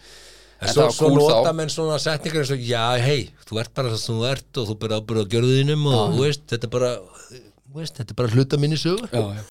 En 0.64 0.72
svo, 0.72 0.86
svo 0.96 1.10
nota 1.12 1.52
menn 1.54 1.68
svona 1.70 1.98
setningar 2.00 2.46
eins 2.46 2.52
og 2.56 2.62
já, 2.64 2.84
hei, 3.04 3.26
þú 3.50 3.60
ert 3.60 3.74
bara 3.76 3.92
það 3.92 4.00
sem 4.06 4.16
þú 4.22 4.28
ert 4.30 4.60
og 4.62 4.70
þú 4.70 4.76
byrja 4.86 5.00
ábyrða 5.02 5.26
á 5.28 5.32
gjörðinum 5.34 5.84
og 5.92 6.14
þú 6.16 6.22
veist, 6.24 6.46
þetta 6.54 6.70
er 6.70 6.74
bara 6.78 6.92
þú 6.96 7.82
veist, 7.82 7.98
þetta 8.00 8.16
er 8.16 8.20
bara 8.22 8.32
hluta 8.38 8.60
minni 8.64 8.80
sögur 8.80 9.12
Já, 9.12 9.26
já 9.36 9.44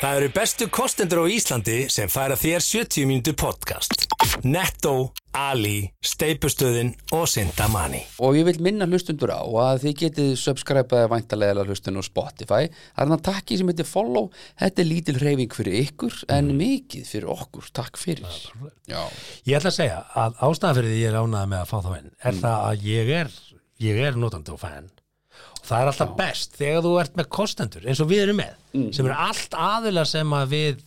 Það 0.00 0.14
eru 0.16 0.28
bestu 0.32 0.66
kostendur 0.72 1.18
á 1.20 1.24
Íslandi 1.28 1.74
sem 1.92 2.08
færa 2.08 2.32
þér 2.40 2.62
70 2.64 3.04
mínútur 3.04 3.34
podcast. 3.36 4.06
Netto, 4.48 5.10
Ali, 5.36 5.90
Steipustöðin 6.00 6.94
og 7.12 7.26
Sintamani. 7.28 8.00
Og 8.24 8.38
ég 8.38 8.46
vil 8.48 8.62
minna 8.64 8.88
hlustundur 8.88 9.28
á 9.28 9.44
að 9.44 9.82
þið 9.82 9.96
getið 10.00 10.30
subscribeaði 10.40 11.10
væntalega 11.12 11.66
hlustun 11.68 12.00
á 12.00 12.02
Spotify. 12.06 12.70
Það 12.72 13.04
er 13.04 13.12
það 13.12 13.24
takki 13.28 13.58
sem 13.60 13.72
heitir 13.74 13.90
follow. 13.90 14.30
Þetta 14.62 14.80
er 14.80 14.88
lítil 14.88 15.18
hreyfing 15.20 15.52
fyrir 15.58 15.76
ykkur 15.82 16.16
en 16.38 16.48
mikið 16.62 17.04
fyrir 17.12 17.34
okkur. 17.36 17.68
Takk 17.76 18.00
fyrir. 18.00 18.40
Ég 18.88 19.60
ætla 19.60 19.68
að 19.68 19.76
segja 19.82 20.00
að 20.16 20.40
ástæðan 20.48 20.80
fyrir 20.80 20.94
því 20.94 21.04
ég 21.04 21.12
er 21.12 21.20
ánægð 21.20 21.52
með 21.52 21.60
að 21.60 21.70
fá 21.74 21.76
þá 21.84 21.92
inn 21.98 22.10
er 22.24 22.32
Mm. 22.32 22.40
það 22.40 22.58
að 22.70 22.88
ég 22.88 23.14
er, 23.20 23.30
ég 23.84 24.02
er 24.08 24.16
notandi 24.16 24.56
og 24.56 24.64
og 24.64 24.99
það 25.70 25.82
er 25.84 25.90
alltaf 25.92 26.12
best 26.18 26.54
þegar 26.60 26.84
þú 26.86 26.92
ert 27.04 27.16
með 27.20 27.28
kostendur 27.38 27.86
eins 27.88 28.00
og 28.04 28.10
við 28.12 28.24
erum 28.26 28.40
með 28.42 28.56
Mm. 28.70 28.92
sem 28.94 29.06
eru 29.08 29.16
allt 29.18 29.54
aðila 29.58 30.04
sem 30.06 30.30
að 30.36 30.52
við 30.52 30.82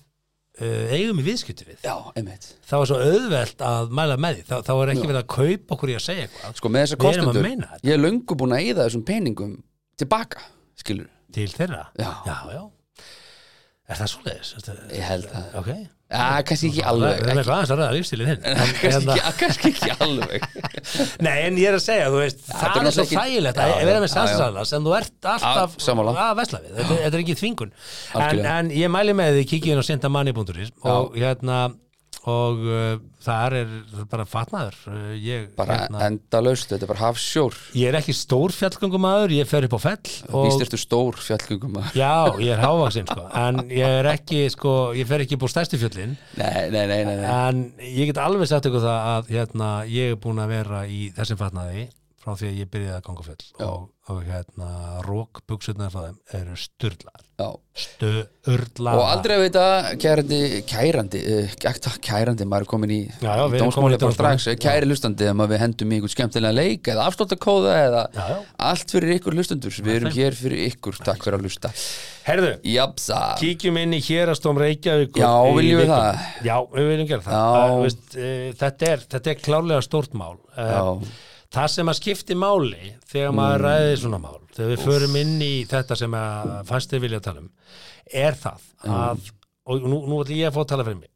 uh, 0.61 0.93
eigum 0.95 1.17
í 1.19 1.23
viðskipti 1.25 1.65
við 1.67 1.81
já, 1.83 1.95
einmitt. 2.15 2.45
þá 2.69 2.75
er 2.77 2.85
svo 2.91 2.99
auðvelt 3.03 3.63
að 3.67 3.89
mæla 3.99 4.15
með 4.23 4.37
því 4.37 4.45
þá, 4.47 4.53
þá 4.63 4.71
er 4.83 4.91
ekki 4.93 5.09
verið 5.09 5.19
að 5.19 5.27
kaupa 5.33 5.75
okkur 5.75 5.91
í 5.91 5.97
að 5.97 6.05
segja 6.05 6.27
eitthvað 6.29 6.55
Sko 6.61 6.71
með 6.71 6.85
þessa 6.85 6.95
Við 6.95 7.09
erum 7.09 7.11
að 7.11 7.27
kostendur, 7.27 7.47
meina 7.49 7.67
þetta. 7.73 7.87
ég 7.89 7.97
er 7.97 8.03
löngu 8.05 8.37
búin 8.39 8.55
að 8.55 8.63
eyða 8.69 8.85
þessum 8.87 9.03
peningum 9.09 9.51
tilbaka, 9.99 10.45
skilur. 10.79 11.09
til 11.35 11.49
þeirra 11.51 11.81
Já. 11.99 12.11
já, 12.29 12.37
já. 12.55 12.63
Er 13.91 13.99
það 13.99 14.11
svoleiðis? 14.13 14.53
Ég 14.95 15.03
held 15.11 15.25
það. 15.33 15.47
Ok 15.59 15.71
Já, 16.13 16.25
kannski 16.45 16.69
ekki 16.69 16.83
alveg. 16.85 17.21
Það 17.23 17.39
er 17.41 17.51
aðeins 17.55 17.71
að 17.73 17.79
ræða 17.81 17.93
lífstílinn 17.97 18.29
hinn 18.29 18.43
En 18.51 18.57
Kannski 18.59 18.89
hérna- 18.93 19.15
ekki, 19.17 19.33
kannski 19.39 19.71
ekki 19.71 19.95
alveg. 20.05 20.47
Nei, 21.25 21.35
en 21.47 21.57
ég 21.57 21.71
er 21.71 21.77
að 21.79 21.83
segja, 21.87 22.09
þú 22.13 22.19
veist, 22.21 22.43
er 22.47 22.59
það 22.61 22.89
er 22.91 22.95
svo 22.97 23.05
þægilegt 23.13 23.61
að 23.63 23.73
vera 23.89 24.03
með 24.03 24.11
samsæðala 24.13 24.65
sem 24.69 24.85
þú 24.85 24.95
ert 24.99 25.29
alltaf 25.33 25.77
að 26.13 26.35
vesla 26.41 26.61
við, 26.63 26.75
þetta, 26.79 26.99
þetta 27.03 27.13
er 27.17 27.23
ekki 27.23 27.37
þvingun. 27.41 27.73
En, 28.27 28.43
en 28.57 28.73
ég 28.77 28.93
mæli 28.93 29.17
með 29.17 29.39
því 29.39 29.47
kíkja 29.53 29.73
inn 29.73 29.81
á 29.81 29.85
sintamanni.is 29.89 30.73
og 30.85 31.17
hérna 31.17 31.63
og 32.29 32.59
uh, 32.63 32.93
það 33.23 33.55
er 33.59 33.71
bara 34.11 34.23
fatnaður 34.27 34.75
uh, 34.87 35.09
ég, 35.19 35.49
Bara 35.57 35.75
hérna, 35.81 36.01
enda 36.07 36.39
laust, 36.43 36.69
þetta 36.71 36.85
er 36.87 36.91
bara 36.93 37.01
hafsjór. 37.09 37.57
ég 37.75 37.89
er 37.91 37.97
ekki 37.99 38.15
stór 38.15 38.53
fjallgöngumæður 38.55 39.33
ég 39.35 39.49
fer 39.49 39.67
upp 39.67 39.75
á 39.75 39.81
fell 39.83 39.97
Víst 40.07 40.29
og 40.31 40.63
ertu 40.63 40.79
stór 40.79 41.19
fjallgöngum 41.19 41.73
maður. 41.75 41.97
já, 41.99 42.13
ég 42.47 42.53
er 42.55 42.63
hávaksinn 42.63 43.09
sko. 43.11 43.25
en 43.43 43.63
ég 43.67 43.97
er 43.99 44.11
ekki, 44.13 44.43
sko, 44.55 44.75
ég 44.95 45.09
fer 45.09 45.25
ekki 45.25 45.35
upp 45.39 45.47
á 45.47 45.53
stærstu 45.55 45.81
fjöllin 45.81 46.15
Nei, 46.39 46.69
nei, 46.71 46.85
nei, 46.87 47.01
nei, 47.09 47.17
nei. 47.19 47.27
en 47.49 47.65
ég 47.83 48.07
get 48.13 48.21
alveg 48.23 48.47
sagt 48.51 48.69
ykkur 48.71 48.85
það 48.87 49.11
að 49.17 49.33
hérna, 49.35 49.73
ég 49.91 50.15
er 50.15 50.21
búin 50.23 50.39
að 50.43 50.55
vera 50.55 50.85
í 50.87 51.09
þessum 51.17 51.41
fatnaði 51.43 51.89
frá 52.23 52.37
því 52.39 52.49
að 52.49 52.61
ég 52.61 52.71
byrjaði 52.71 52.95
að 52.95 53.05
ganga 53.09 53.25
fjöll 53.27 53.67
og, 53.67 53.85
og 54.13 54.23
hérna 54.27 54.69
rók 55.03 55.41
buksunar 55.49 55.91
frá 55.91 56.05
þeim 56.07 56.19
eru 56.39 56.57
styrlar 56.59 57.23
Já. 57.33 57.47
styrlar 57.83 58.99
Og 59.01 59.07
aldrei 59.09 59.33
að 59.35 59.43
vita, 59.47 59.63
kærandi, 59.99 60.39
kærandi, 60.69 61.21
uh, 61.33 61.55
kærandi, 62.05 62.45
maður 62.45 62.65
er 62.67 62.69
komin 62.69 62.93
í 62.93 62.99
dómsmáli 63.19 63.97
bara 63.99 64.13
strax, 64.15 64.47
kæri 64.61 64.87
hlustandi 64.87 65.27
ef 65.31 65.41
við 65.41 65.63
hendum 65.63 65.91
í 65.91 65.97
einhvern 65.97 66.13
skemmtilega 66.13 66.55
leik 66.59 66.91
eða 66.93 67.07
afsláttakóða 67.09 67.73
eða 67.87 68.05
Já, 68.13 68.21
já. 68.29 68.37
allt 68.69 68.95
fyrir 68.95 69.15
ykkur 69.17 69.39
hlustendur, 69.39 69.81
við 69.83 69.97
erum 69.97 70.15
hér 70.15 70.37
fyrir 70.37 70.63
ykkur, 70.69 71.01
takk 71.03 71.25
fyrir 71.25 71.39
að 71.39 71.49
hlusta. 71.49 71.73
herðu, 72.29 72.53
Japsa, 72.69 73.19
kíkjum 73.41 73.81
inn 73.81 73.97
í 73.97 74.01
hérastóm 74.05 74.61
Reykjavík 74.61 75.19
Já, 75.19 75.33
viljum 75.57 75.81
við 75.81 75.91
það? 75.91 76.23
Já, 76.45 76.55
við 76.77 76.89
viljum 76.93 77.09
gera 77.09 77.25
það. 77.25 77.35
Já. 77.35 77.67
uh, 77.73 77.83
veist, 77.83 78.07
uh, 78.15 78.47
þetta, 78.61 78.93
er, 78.93 79.05
þetta 79.17 79.33
er 79.33 79.45
klárlega 79.49 79.83
stórt 79.89 80.15
mál. 80.15 80.35
Já. 80.53 81.32
Það 81.53 81.67
sem 81.69 81.91
að 81.91 81.97
skipti 81.99 82.35
máli 82.39 82.93
þegar 83.11 83.33
maður 83.37 83.59
Mm. 83.61 83.65
ræðir 83.67 83.97
svona 84.01 84.19
mál 84.23 84.39
þegar 84.55 84.71
við 84.73 84.85
förum 84.87 85.15
inn 85.21 85.35
í 85.45 85.51
þetta 85.69 85.97
sem 85.99 86.11
að 86.17 86.53
fæstir 86.65 86.99
vilja 87.03 87.19
tala 87.21 87.43
um 87.43 87.49
er 88.13 88.33
það 88.33 88.61
að, 88.89 89.27
og 89.69 89.81
nú, 89.85 89.99
nú 90.09 90.21
ætlum 90.23 90.37
ég 90.39 90.47
að 90.49 90.55
fá 90.57 90.61
að 90.63 90.71
tala 90.73 90.83
fyrir 90.87 90.99
mig 91.03 91.09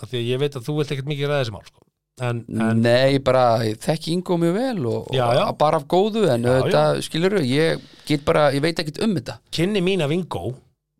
af 0.00 0.08
því 0.08 0.16
að 0.22 0.28
ég 0.32 0.40
veit 0.40 0.56
að 0.56 0.64
þú 0.68 0.76
vilt 0.78 0.90
ekkert 0.94 1.10
mikið 1.12 1.28
ræða 1.28 1.42
þessi 1.44 1.52
mál 1.58 1.66
sko. 1.68 1.82
en, 2.20 2.44
en 2.60 2.80
nei, 2.82 3.18
bara 3.18 3.44
ég 3.66 3.76
þekki 3.78 4.12
Ingo 4.16 4.36
mjög 4.40 4.54
vel 4.56 4.86
og, 4.86 5.06
Já, 5.14 5.26
já. 5.36 5.44
og 5.50 5.58
bara 5.58 5.76
af 5.76 5.84
góðu 5.86 6.24
en 6.32 6.42
Já, 6.48 6.54
þetta, 6.62 6.82
skilur 7.06 7.36
ég 7.44 7.80
get 8.08 8.24
bara, 8.24 8.48
ég 8.52 8.60
veit 8.64 8.78
ekkert 8.82 9.02
um 9.04 9.14
þetta. 9.14 9.38
kynni 9.52 9.80
mín 9.84 10.02
af 10.02 10.10
Ingo 10.10 10.54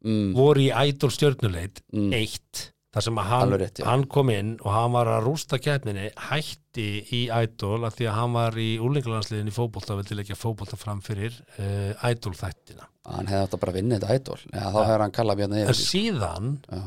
Mm. 0.05 0.33
voru 0.37 0.61
í 0.63 0.69
Idol 0.71 1.11
stjörnuleit 1.11 1.81
Mm. 1.93 2.13
eitt 2.15 2.71
þar 2.95 3.05
sem 3.05 3.19
að 3.21 3.27
hann, 3.29 3.51
rétt, 3.61 3.81
hann 3.85 4.05
kom 4.09 4.31
inn 4.33 4.55
og 4.65 4.71
hann 4.73 4.93
var 4.95 5.11
að 5.13 5.27
rústa 5.27 5.59
keppninni 5.61 6.07
hætti 6.31 6.87
í 7.13 7.21
Idol 7.29 7.83
af 7.85 7.99
því 7.99 8.07
að 8.09 8.17
hann 8.17 8.33
var 8.39 8.57
í 8.63 8.69
úlingalansliðin 8.81 9.51
í 9.51 9.55
fótbolta 9.55 9.93
og 9.93 10.01
vildi 10.01 10.17
leggja 10.17 10.39
fótbolta 10.41 10.79
fram 10.81 11.03
fyrir 11.05 11.37
uh, 11.59 11.93
Idol 12.09 12.33
þættina 12.39 12.89
Hann 13.09 13.29
hefði 13.31 13.45
að 13.57 13.61
bara 13.63 13.73
vinna 13.77 13.97
þetta 14.01 14.17
ædol, 14.19 14.41
já, 14.53 14.65
þá 14.73 14.81
hefði 14.85 15.03
hann 15.05 15.15
kallað 15.19 15.39
bjarni 15.43 15.61
en 15.69 15.77
síðan 15.79 16.49
Já. 16.69 16.81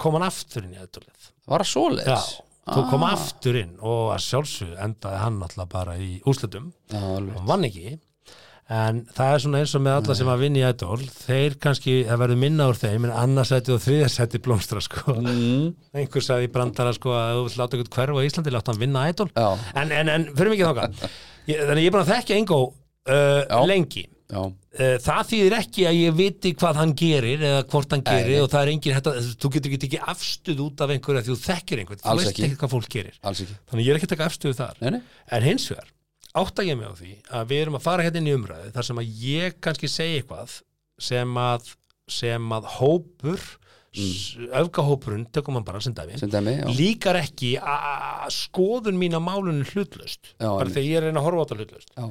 kom 0.00 0.16
hann 0.18 0.28
aftur 0.28 0.64
inn 0.68 0.76
í 0.76 0.84
Idolið 0.84 1.26
Var 1.50 1.64
það 1.64 1.70
svoleiðis? 1.72 2.28
Já, 2.30 2.46
þú 2.70 2.84
kom 2.92 3.02
Ah. 3.08 3.14
aftur 3.16 3.56
inn 3.58 3.72
og 3.80 4.12
að 4.14 4.22
sjálfsög 4.28 4.76
endaði 4.84 5.18
hann 5.24 5.40
alltaf 5.42 5.68
bara 5.72 5.96
í 5.98 6.10
Já, 6.92 7.00
alveg. 7.00 7.34
hann 7.40 7.48
vann 7.48 7.64
ekki 7.66 7.96
en 8.70 9.00
það 9.16 9.32
er 9.34 9.42
svona 9.44 9.60
eins 9.64 9.72
og 9.74 9.82
með 9.84 9.96
alla 9.98 10.16
sem 10.20 10.30
að 10.30 10.44
vinna 10.44 10.60
í 10.60 10.66
Idol 10.68 11.00
þeir 11.14 11.56
kannski, 11.64 11.96
það 12.06 12.22
verður 12.22 12.40
minna 12.44 12.68
úr 12.70 12.78
þeim 12.78 13.08
en 13.08 13.14
annarsæti 13.24 13.74
og 13.74 13.82
þriðarsæti 13.82 14.42
blómstra 14.44 14.82
sko. 14.84 15.16
Mm. 15.18 15.72
einhver 15.96 16.26
sagði 16.26 16.46
í 16.46 16.52
brandara 16.54 16.94
sko, 16.96 17.16
að 17.18 17.34
þú 17.40 17.42
vilt 17.48 17.58
láta 17.60 17.80
ykkur 17.80 17.92
hverfa 17.98 18.22
í 18.22 18.30
Íslandi, 18.30 18.54
láta 18.54 18.72
hann 18.74 18.82
vinna 18.84 19.08
Já. 19.10 19.48
en, 19.74 19.90
en, 19.90 20.14
en 20.14 20.28
fyrir 20.38 20.54
mikið 20.54 20.70
þáka 20.70 20.88
þannig 21.50 21.84
ég 21.84 21.90
er 21.90 21.94
búin 21.96 22.04
að 22.04 22.14
þekkja 22.14 22.40
Ingo 22.44 22.62
uh, 22.70 23.66
lengi 23.66 24.06
Já, 24.30 24.42
Uh, 24.70 25.00
það 25.02 25.24
þýðir 25.26 25.54
ekki 25.56 25.84
að 25.90 25.96
ég 25.98 26.12
viti 26.14 26.50
hvað 26.54 26.76
hann 26.78 26.90
gerir 26.94 27.40
eða 27.42 27.62
hvort 27.72 27.90
hann 27.90 28.04
gerir 28.06 28.36
nei. 28.36 28.42
og 28.44 28.52
það 28.52 28.60
er 28.60 28.68
engin 28.70 28.94
hætta, 28.94 29.14
þú 29.42 29.48
getur 29.56 29.72
ekki 29.72 29.80
tekið 29.82 30.04
afstuð 30.12 30.60
út 30.62 30.84
af 30.84 30.92
einhverju 30.94 31.18
að 31.18 31.30
þú 31.32 31.34
þekkir 31.42 31.80
einhvern, 31.82 32.00
þú 32.04 32.14
veist 32.20 32.30
ekki. 32.30 32.50
hvað 32.60 32.70
fólk 32.76 32.86
gerir 32.94 33.16
þannig 33.18 33.82
ég 33.82 33.90
er 33.90 33.98
ekki 33.98 34.06
að 34.06 34.12
taka 34.12 34.28
afstuð 34.30 34.54
þar 34.60 34.78
Nei, 34.84 34.92
nei. 34.94 35.00
en 35.34 35.46
hins 35.48 35.66
vegar, 35.72 35.90
átta 36.38 36.64
ég 36.66 36.78
mig 36.78 36.86
á 36.86 36.94
því 36.94 37.14
að 37.38 37.48
við 37.50 37.62
erum 37.64 37.78
að 37.78 37.86
fara 37.86 38.04
hérna 38.06 38.20
inn 38.22 38.30
í 38.30 38.36
umræðu 38.36 38.74
þar 38.74 38.86
sem 38.86 39.00
að 39.02 39.24
ég 39.24 39.56
kannski 39.64 39.90
segi 39.90 40.20
eitthvað 40.20 40.58
sem 41.00 41.40
að, 41.40 41.72
sem 42.10 42.52
að 42.54 42.68
hópur 42.76 43.40
mm. 43.96 44.50
öfgahópurinn, 44.60 45.26
tökum 45.34 45.58
hann 45.58 45.66
bara 45.66 45.80
sem 45.82 45.96
dæmi 45.96 46.20
sem 46.20 46.30
dæmi, 46.30 46.56
líkar 46.78 47.18
ekki 47.20 47.54
að 47.58 48.28
skoðun 48.36 49.00
mín 49.00 49.18
á 49.18 49.20
málunum 49.22 49.64
hlutlaust 49.72 50.34
bara 50.38 50.60
einmitt. 50.60 50.76
þegar 50.76 50.88
ég 50.88 51.00
er 51.00 51.08
að 51.10 51.20
að 51.20 51.26
horfa 51.26 51.42
á 51.42 51.44
þetta 51.44 51.60
hlutlaust 51.60 51.94
já, 51.96 52.06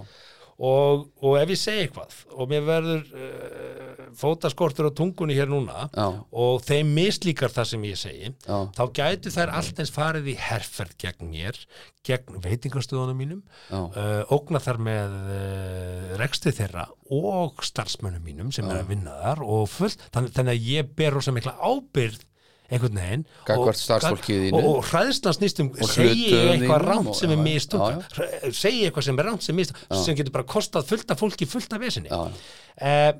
og, 0.59 1.05
og 1.23 1.37
ef 1.39 1.53
ég 1.53 1.59
segi 1.59 1.83
eitthvað 1.85 2.15
og 2.35 2.49
mér 2.51 2.65
verður 2.67 3.05
uh, 3.15 4.01
fótaskortur 4.19 4.89
á 4.89 4.97
tungunni 4.97 5.37
hér 5.37 5.47
núna 5.51 5.87
já, 5.87 6.07
og 6.11 6.63
þeim 6.67 6.91
mislíkar 6.97 7.53
það 7.53 7.69
sem 7.71 7.85
ég 7.87 7.99
segi 7.99 8.31
já, 8.33 8.57
þá 8.75 8.83
gætu 8.99 9.33
þær 9.35 9.53
allt 9.59 9.79
eins 9.79 9.93
farið 9.95 10.31
í 10.33 10.35
herferð 10.39 10.95
gegn 10.99 11.31
mér, 11.31 11.59
gegn 12.07 12.41
veitingastöðunum 12.43 13.21
mínum 13.23 13.43
já, 13.69 13.79
uh, 13.79 14.35
ógna 14.35 14.59
þar 14.63 14.81
með 14.89 15.15
uh, 15.19 16.15
reksti 16.19 16.53
þeirra 16.59 16.89
og 17.15 17.63
starfsmönnum 17.65 18.25
mínum 18.25 18.51
sem 18.55 18.67
er 18.67 18.81
að 18.81 18.91
vinna 18.91 19.15
þar 19.23 19.45
og 19.47 19.69
fullt, 19.71 20.09
þannig, 20.11 20.35
þannig 20.35 20.57
að 20.57 20.73
ég 20.73 20.91
ber 20.99 21.15
rosa 21.15 21.35
mikla 21.35 21.55
ábyrð 21.63 22.25
einhvern 22.69 22.99
veginn 23.01 23.23
og- 23.57 23.67
og, 24.53 24.83
hræðslan 24.89 25.35
snýst 25.37 25.61
um 25.63 25.69
segi 25.89 26.27
eitthvað 26.35 26.85
rámt 26.89 27.15
sem 27.15 27.31
er 27.31 27.37
já, 27.39 27.43
mistúk 27.47 27.87
já, 27.89 28.51
segi 28.53 28.83
eitthvað 28.89 29.03
sem 29.09 29.19
er 29.19 29.25
rámt 29.29 29.41
sem 29.47 29.55
er 29.55 29.59
mistúk 29.63 30.03
sem 30.05 30.15
getur 30.19 30.31
bara 30.37 30.43
kostað 30.55 30.85
fullt 30.91 31.11
af 31.11 31.19
fólki 31.19 31.47
fullt 31.49 31.73
af 31.73 31.79
vesinni 31.81 32.09
uh, 32.13 33.11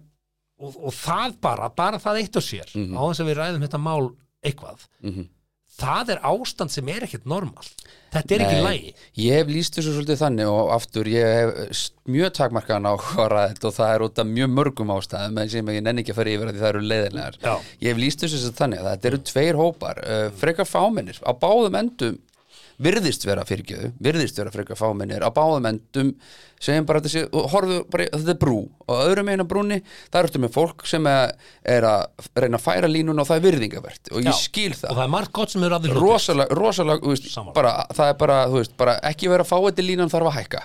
og, 0.60 0.76
og 0.90 0.94
það 0.94 1.38
bara, 1.42 1.70
bara 1.70 1.98
það 2.04 2.22
eitt 2.24 2.36
og 2.36 2.44
sér 2.44 2.68
Mhm. 2.76 2.96
á 2.98 3.02
þess 3.10 3.22
að 3.24 3.30
við 3.32 3.38
ræðum 3.42 3.64
þetta 3.68 3.80
mál 3.82 4.10
eitthvað 4.46 4.88
mhm. 5.04 5.28
Það 5.80 6.14
er 6.16 6.22
ástand 6.32 6.74
sem 6.74 6.92
er 6.92 7.06
ekkert 7.08 7.28
normal 7.30 7.66
þetta 8.14 8.36
er 8.36 8.44
ekki 8.46 8.60
Nei. 8.60 8.66
lægi 8.66 8.94
Ég 9.24 9.40
hef 9.40 9.52
líst 9.54 9.78
þessu 9.78 9.96
svolítið 9.96 10.22
þannig 10.24 10.52
og 10.52 10.72
aftur 10.76 11.10
ég 11.12 11.36
hef 11.40 11.84
mjög 12.10 12.32
takmarkaðan 12.40 12.90
á 12.90 12.94
að 12.96 13.30
ræða 13.34 13.52
þetta 13.54 13.70
og 13.70 13.76
það 13.78 13.94
er 13.96 14.06
út 14.08 14.24
af 14.24 14.32
mjög 14.32 14.56
mörgum 14.56 14.94
ástæðum 14.96 15.44
en 15.44 15.52
sem 15.54 15.74
ég 15.76 15.84
nenni 15.86 16.04
ekki 16.04 16.16
að 16.16 16.22
fara 16.22 16.34
yfir 16.36 16.52
að 16.52 16.62
það 16.62 16.72
eru 16.72 16.86
leiðilegar 16.86 17.38
Já. 17.44 17.54
Ég 17.80 17.92
hef 17.92 18.02
líst 18.06 18.26
þessu 18.26 18.56
þannig 18.58 18.82
að 18.82 18.90
þetta 18.94 19.12
eru 19.12 19.22
tveir 19.32 19.60
hópar 19.60 20.02
uh, 20.06 20.26
frekar 20.42 20.70
fámennir 20.70 21.22
á 21.22 21.32
báðum 21.38 21.80
endum 21.84 22.20
virðist 22.80 23.26
vera 23.28 23.44
fyrirgjöðu, 23.48 23.92
virðist 24.00 24.40
vera 24.40 24.52
frekar 24.54 24.80
fámennir 24.80 25.24
á 25.26 25.30
báðum 25.36 25.68
endum 25.70 26.14
segjum 26.64 26.88
bara 26.88 27.02
þetta 27.04 27.26
og 27.36 27.48
horfðu 27.54 27.80
bara, 27.92 28.08
þetta 28.14 28.34
er 28.34 28.40
brú. 28.40 28.58
Og 28.88 29.04
öðrum 29.04 29.32
eina 29.32 29.46
brúni, 29.48 29.80
það 30.12 30.28
ertu 30.28 30.42
með 30.44 30.56
fólk 30.56 30.86
sem 30.90 31.08
er, 31.12 31.88
að 31.88 32.30
reyna 32.40 32.60
að 32.60 32.66
færa 32.66 32.92
línuna 32.92 33.24
og 33.24 33.30
það 33.30 33.40
er 33.40 33.46
virðingavert 33.48 34.12
og 34.14 34.24
ég 34.24 34.32
Já. 34.32 34.38
skil 34.40 34.74
það. 34.74 34.90
Og 34.92 35.00
það 35.00 35.06
er 35.06 35.14
margt 35.16 35.34
gott 35.40 35.56
sem 35.56 35.66
er 35.68 35.76
af 35.76 35.86
því 35.86 35.96
rosalega, 35.98 36.60
rosalega 36.60 37.14
veist, 37.14 37.40
bara, 37.56 37.74
það 37.96 38.14
er 38.14 38.20
bara, 38.24 38.42
veist, 38.56 38.78
bara 38.80 39.00
ekki 39.12 39.32
vera 39.32 39.48
að 39.48 39.52
fá 39.52 39.58
þetta 39.58 39.88
línan 39.88 40.14
þarf 40.14 40.32
að 40.32 40.40
hækka. 40.40 40.64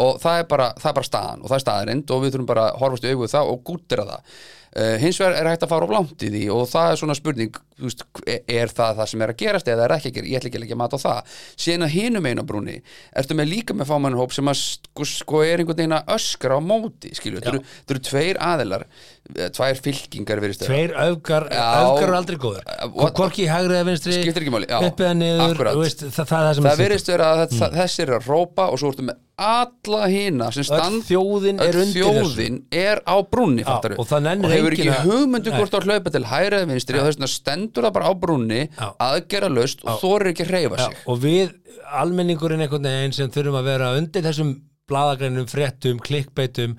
Og 0.00 0.16
það 0.22 0.38
er 0.40 0.48
bara, 0.48 0.70
það 0.80 0.90
er 0.90 0.96
bara 0.96 1.08
staðan 1.10 1.42
og 1.42 1.50
það 1.50 1.58
er 1.58 1.64
staðarind 1.66 2.12
og 2.14 2.22
við 2.22 2.34
þurfum 2.34 2.48
bara 2.48 2.66
að 2.70 2.80
horfast 2.80 3.04
í 3.04 3.14
það 3.34 3.50
og 3.52 3.62
gúttira 3.66 4.06
það 4.08 4.40
uh, 4.76 4.96
hins 5.02 5.18
vegar 5.20 5.38
er 5.38 5.50
hægt 5.50 5.66
að 5.66 5.72
fara 5.72 5.88
á 5.88 5.94
langt 5.96 6.24
í 6.26 6.30
því 6.32 6.44
og 6.54 6.66
það 6.70 6.92
er 6.92 7.00
svona 7.00 7.16
spurning 7.18 7.58
veist, 7.80 8.04
er 8.28 8.72
það 8.72 8.98
það 9.00 9.08
sem 9.12 9.24
er 9.24 9.32
að 9.32 9.38
gerast 9.40 9.70
eða 9.70 9.86
er 9.86 9.94
ekki 9.96 10.10
að 10.10 10.16
gera, 10.18 10.30
ég 10.30 10.40
ætla 10.40 10.50
ekki 10.50 10.58
að 10.60 10.64
leggja 10.64 10.78
mat 10.80 10.96
á 10.96 10.98
það 11.00 11.38
síðan 11.64 11.86
að 11.86 11.94
hinum 11.96 12.28
einu 12.30 12.44
brúni 12.48 12.76
ertu 13.22 13.36
með 13.38 13.50
líka 13.54 13.76
með 13.76 13.90
fámannhóp 13.90 14.34
sem 14.36 14.50
að 14.52 14.60
sko, 14.60 15.06
sko 15.08 15.42
er 15.46 15.62
einhvern 15.62 15.80
veginn 15.80 15.96
að 15.96 16.12
öskra 16.16 16.58
á 16.58 16.60
móti 16.64 17.14
skilju, 17.16 17.40
þetta 17.40 17.54
eru, 17.94 18.02
tveir 18.10 18.40
aðilar 18.50 18.86
eh, 18.86 19.48
tvær 19.56 19.80
fylkingar 19.86 20.44
vera. 20.44 20.58
tveir 20.60 20.94
öfgar, 21.06 21.48
Já. 21.50 21.64
öfgar 21.86 22.06
eru 22.08 22.18
aldrei 22.20 22.40
góður 22.44 22.70
what- 22.94 23.16
hvorki 23.16 23.46
í 23.46 23.50
hægri 23.50 23.78
eða 23.78 23.88
vinstri 23.88 24.18
Skiptir 24.20 24.44
ekki 24.44 24.54
máli, 24.54 24.70
já. 24.70 24.78
upp 24.90 25.00
eða 25.00 25.16
niður 25.16 25.64
veist, 25.80 26.04
það, 26.04 26.30
það 26.34 26.50
er 26.50 26.60
það 26.60 26.62
það 26.62 26.72
er 26.74 26.84
verðist 26.84 27.12
vera 27.14 27.32
að 27.34 27.44
mm. 27.48 27.76
þessi 27.80 28.06
er 28.06 28.14
að 28.18 28.30
rópa 28.30 28.70
og 28.70 28.80
svo 28.82 28.92
ertu 28.92 29.08
með 29.08 29.18
alla 29.40 30.00
hina 30.12 30.50
sem 30.52 30.66
stand 30.68 31.02
þjóðin 31.08 31.60
er 31.64 31.78
þjóðin 31.94 32.58
er 32.76 33.00
á 33.08 33.16
brúnni 33.24 33.64
fattarðu. 33.64 33.98
og 34.02 34.08
það 34.10 34.24
nennir 34.28 34.54
hefur 34.54 34.76
ekki 34.76 34.88
að- 34.92 35.06
hugmyndu 35.08 35.50
Nei. 35.50 35.58
hvort 35.58 35.76
á 35.76 35.80
hlaupa 35.86 36.12
til 36.14 36.24
hæra 36.28 36.60
eða 36.60 36.70
vinstri 36.74 37.00
og 37.00 37.06
þess 37.08 37.16
vegna 37.18 37.30
stendur 37.34 37.86
það 37.88 37.94
bara 37.98 38.10
á 38.10 38.14
brúnni 38.20 38.60
Já. 38.68 38.88
aðgera 39.00 39.48
löst 39.48 39.84
og 39.84 40.00
þorir 40.04 40.32
ekki 40.34 40.44
að 40.46 40.52
hreyfa 40.54 40.78
sig 40.84 40.96
og 41.06 41.18
við 41.24 41.54
almenningurinn 42.00 42.60
einhvern 42.66 42.88
veginn 42.90 43.12
sem 43.16 43.30
þurfum 43.32 43.58
að 43.60 43.68
vera 43.72 43.92
undir 43.96 44.22
þessum 44.28 44.54
bladagreinum, 44.90 45.46
fréttum, 45.46 46.00
klikkbeitum 46.02 46.76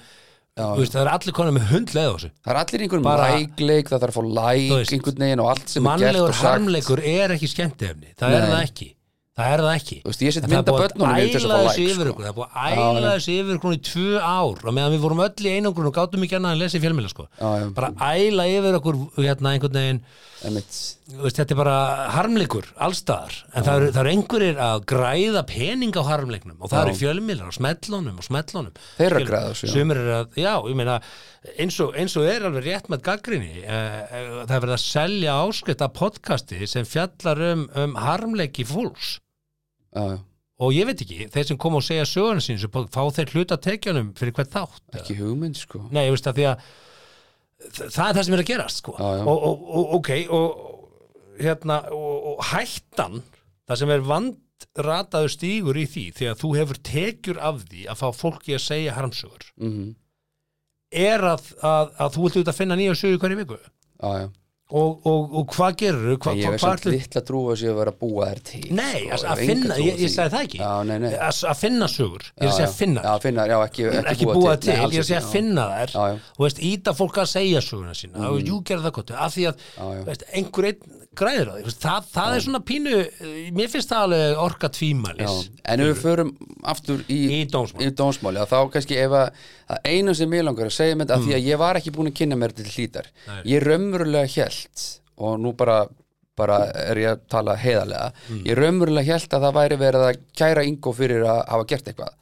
veist, 0.78 0.92
það 0.94 1.06
er 1.06 1.12
allir 1.16 1.34
konar 1.34 1.54
með 1.56 1.70
hundleið 1.72 2.08
á 2.08 2.14
þessu 2.14 2.30
það 2.44 2.52
er 2.54 2.60
allir 2.62 2.82
einhverjum 2.86 3.06
Bara- 3.08 3.30
lækleik 3.40 3.88
það 3.90 4.02
þarf 4.04 4.12
að 4.12 4.18
fá 4.20 4.24
læk 4.38 4.92
einhvern 4.92 5.22
veginn 5.26 5.40
og 5.42 5.50
allt 5.54 5.70
sem 5.72 5.88
er 5.88 5.90
gert 5.98 6.02
mannlegur 6.04 6.36
harmleikur 6.42 7.00
er 7.08 7.34
ekki 7.38 7.48
skemmtefni 7.50 8.12
það 8.20 8.36
er 8.36 8.44
Nei. 8.46 8.50
það 8.52 8.66
ekki 8.68 8.90
það 9.42 9.54
er 9.56 9.64
það 9.66 9.76
ekki 9.80 9.98
Þú 10.02 10.12
veist, 10.14 10.24
ég 10.26 10.36
set 10.36 10.42
En 10.42 10.48
það 10.48 10.56
mynd 10.56 10.62
af 10.62 10.72
búið 10.72 10.84
börnunum 10.86 11.20
til 11.22 11.34
þess 11.36 11.46
að 11.46 11.52
fá 11.52 11.68
like, 11.68 11.86
yfir 11.92 12.12
sko. 12.12 12.22
það 12.22 12.32
er 12.32 12.38
búið 12.40 12.58
að 12.64 12.82
æla 12.82 13.02
já. 13.02 13.12
þessu 13.12 13.38
yfir 13.38 13.60
ykkur 13.60 13.76
í 13.78 13.82
tvö 13.92 14.24
ár 14.24 14.66
og 14.66 14.76
meðan 14.78 14.96
við 14.96 15.06
vorum 15.06 15.24
öll 15.28 15.46
í 15.46 15.54
einangrun 15.58 15.92
og 15.92 15.96
gátum 15.98 16.26
ekki 16.28 16.40
annað 16.40 16.56
en 16.56 16.62
lesa 16.64 16.80
í 16.80 16.84
fjölmjöla 16.86 17.14
sko. 17.14 17.28
Bara 17.78 17.94
æla 18.12 18.50
yfir 18.56 18.82
okkur 18.82 19.00
hérna 19.20 19.56
einhvern 19.56 19.80
veginn 19.82 20.04
veist, 20.42 21.38
þetta 21.38 21.54
er 21.54 21.60
bara 21.60 21.76
harmleikur 22.16 22.70
allstaðar, 22.82 23.36
en 23.54 23.66
það 23.66 23.76
eru, 23.76 23.90
það 23.92 24.02
eru 24.02 24.14
einhverjir 24.16 24.62
að 24.66 24.86
græða 24.90 25.44
pening 25.50 25.98
á 25.98 26.04
harmleiknum 26.08 26.58
og 26.58 26.72
það 26.72 26.80
Já. 26.80 26.84
eru 26.84 27.00
fjölmiðlar 27.02 27.52
og 27.52 27.58
smellunum 27.58 28.22
og 28.22 28.28
smellunum 28.28 28.80
Þeir 28.98 29.06
eru 29.06 29.20
að 29.20 29.22
Skilur, 29.22 29.32
græða 29.32 29.52
þessu, 29.52 29.68
já. 29.68 29.74
sumir 29.76 30.02
eru 30.02 30.14
að, 30.18 30.38
já, 30.42 30.54
ég 30.72 30.80
meina 30.82 31.00
eins 31.58 31.80
og, 31.84 31.98
eins 31.98 32.18
og 32.20 32.30
er 32.32 32.48
alveg 32.50 32.68
rétt 32.68 32.92
með 32.92 33.04
gaggrinni 33.10 33.64
eh, 33.64 33.98
eh, 34.02 34.30
það 34.46 34.56
er 34.56 34.64
verið 34.66 34.78
að 34.78 34.86
selja 34.86 35.38
áskrift 35.46 35.86
af 35.86 35.96
podcasti 35.98 36.70
sem 36.70 36.88
fjallar 36.90 37.44
um, 37.52 37.68
um 37.84 38.00
harmleiki 38.02 38.66
fólks 38.68 39.20
Já, 39.92 40.04
já. 40.14 40.18
og 40.62 40.76
ég 40.76 40.88
veit 40.88 41.04
ekki, 41.04 41.28
þeir 41.34 41.48
sem 41.50 41.60
koma 41.62 41.82
og 41.82 41.86
segja 41.88 42.08
söguna 42.08 42.44
sín, 42.44 42.60
fá 42.94 43.02
þeir 43.18 43.34
hluta 43.36 43.58
tekjunum 43.62 44.14
fyrir 44.20 44.36
hvert 44.38 44.54
þátt 44.54 45.00
ekki 45.02 45.18
hugmynd 45.20 45.60
sko 45.60 45.84
Nei, 45.90 46.06
ég 46.08 46.16
veist 46.16 46.30
að 46.32 46.40
því 46.40 46.48
að 46.52 46.66
það 47.78 48.06
er 48.08 48.16
það 48.18 48.24
sem 48.26 48.36
er 48.36 48.42
að 48.42 48.50
gerast 48.50 48.82
sko. 48.82 48.94
Já, 48.98 49.10
já. 49.20 49.24
Og, 49.30 49.44
og, 49.48 49.66
og 49.78 49.96
ok 50.00 50.12
og, 50.34 50.62
hérna, 51.42 51.82
og, 51.94 52.30
og 52.32 52.46
hættan 52.52 53.20
það 53.70 53.82
sem 53.82 53.94
er 53.94 54.06
vandrataður 54.10 55.36
stígur 55.36 55.78
í 55.78 55.88
því 55.90 56.06
þegar 56.18 56.40
þú 56.42 56.54
hefur 56.58 56.82
tekjur 56.92 57.42
af 57.52 57.66
því 57.68 57.88
að 57.92 58.02
fá 58.02 58.08
fólki 58.18 58.56
að 58.58 58.64
segja 58.66 58.96
harmsögur 58.98 59.52
mm 59.62 59.92
er 60.92 61.24
að, 61.24 61.52
að, 61.64 61.92
að 62.04 62.16
þú 62.16 62.24
vilt 62.26 62.38
auðvitað 62.38 62.58
finna 62.58 62.76
nýja 62.76 62.96
sögu 63.00 63.20
hverju 63.22 63.40
viku 63.42 63.58
Já, 63.58 64.10
já 64.20 64.28
og, 64.72 65.08
og, 65.08 65.34
og 65.42 65.56
hvað 65.56 65.76
gerur 65.82 66.18
hva, 66.22 66.34
Ég 66.38 66.48
hef 66.54 66.64
samt 66.64 66.86
litla 66.88 67.24
trú 67.28 67.42
að 67.52 67.60
sé 67.62 67.72
að 67.72 67.80
vera 67.82 67.94
að 67.94 68.00
búa 68.02 68.30
þær 68.30 68.42
til 68.52 68.62
Nei, 68.78 69.02
sko. 69.10 69.20
að, 69.34 69.44
finna, 69.50 69.78
ég, 69.82 70.00
ég 70.06 70.14
sagði 70.14 70.36
það 70.36 70.46
ekki. 70.48 70.62
Að, 71.28 71.52
finna 71.60 71.90
sögur, 71.92 72.26
ég 72.42 72.54
er 72.56 72.68
að 72.68 72.78
finna 72.80 73.04
já, 73.52 73.58
ekki, 73.68 73.90
ekki, 73.92 74.06
ekki 74.14 74.30
búa 74.32 74.56
til, 74.62 74.78
Nei, 74.78 74.96
ég 74.96 75.12
er 75.12 75.20
að 75.20 75.30
finna 75.36 75.68
þær. 75.74 75.98
Og 76.38 76.48
veist, 76.48 76.64
íta 76.72 76.96
fólk 76.98 77.22
að 77.26 77.30
segja 77.36 77.66
söguna 77.66 77.98
sína. 77.98 78.32
Og 78.32 78.42
jú 78.46 78.62
gerða 78.68 78.90
það 78.90 78.98
gott, 79.00 79.14
af 79.28 79.36
því 79.36 79.48
að 79.52 79.68
Já, 79.72 79.86
já. 79.92 80.04
veist, 80.10 80.28
einhver 80.32 80.72
einn 80.72 80.98
græður 81.18 81.50
á 81.52 81.54
því 81.60 81.74
það, 81.76 82.06
það 82.14 82.36
er 82.36 82.44
svona 82.46 82.62
pínu, 82.64 82.92
eh, 83.04 83.40
mér 83.56 83.72
finnst 83.72 83.92
það 83.92 84.06
alveg 84.06 84.42
orka 84.46 84.70
tvímælis. 84.72 85.50
En 85.68 85.84
ef 85.84 85.90
við 85.92 85.98
förum 86.06 86.32
aftur 86.64 87.02
í, 87.10 87.18
Í 87.42 87.90
dómsmáli 87.96 88.40
að 88.42 88.50
þá 88.52 88.58
kannski 88.74 88.98
ef 89.02 89.12
að, 89.12 89.42
að 89.70 89.90
einu 89.94 90.14
sem 90.16 90.34
ég 90.38 90.44
langar 90.46 90.70
að 90.70 90.76
segja 90.78 90.96
með 90.96 91.08
þetta 91.08 91.18
af 91.20 91.26
því 91.26 91.34
að 91.38 91.48
ég 91.50 91.58
var 91.62 91.80
ekki 91.82 91.92
búin 91.96 92.12
að 92.12 92.18
kynna 92.22 92.36
mér 92.42 92.54
til 92.58 92.66
hlítar 92.70 93.08
Mm. 93.12 93.34
Nei. 93.34 93.42
ég 93.54 93.64
raunverulega 93.66 94.28
hjælt 94.36 94.86
og 95.18 95.40
nú 95.40 95.52
bara, 95.58 95.86
bara 96.38 96.58
er 96.74 96.98
ég 96.98 97.12
að 97.16 97.20
tala 97.30 97.56
heiðarlega, 97.56 98.12
Mm. 98.30 98.44
ég 98.46 98.58
raunverulega 98.58 99.06
hjælt 99.12 99.34
að 99.38 99.46
það 99.48 99.54
væri 99.60 99.78
verið 99.78 100.08
að 100.10 100.20
kæra 100.38 100.64
Ingo 100.66 100.94
fyrir 100.94 101.24
að 101.26 101.46
hafa 101.48 101.66
gert 101.70 101.88
eitthvað 101.92 102.18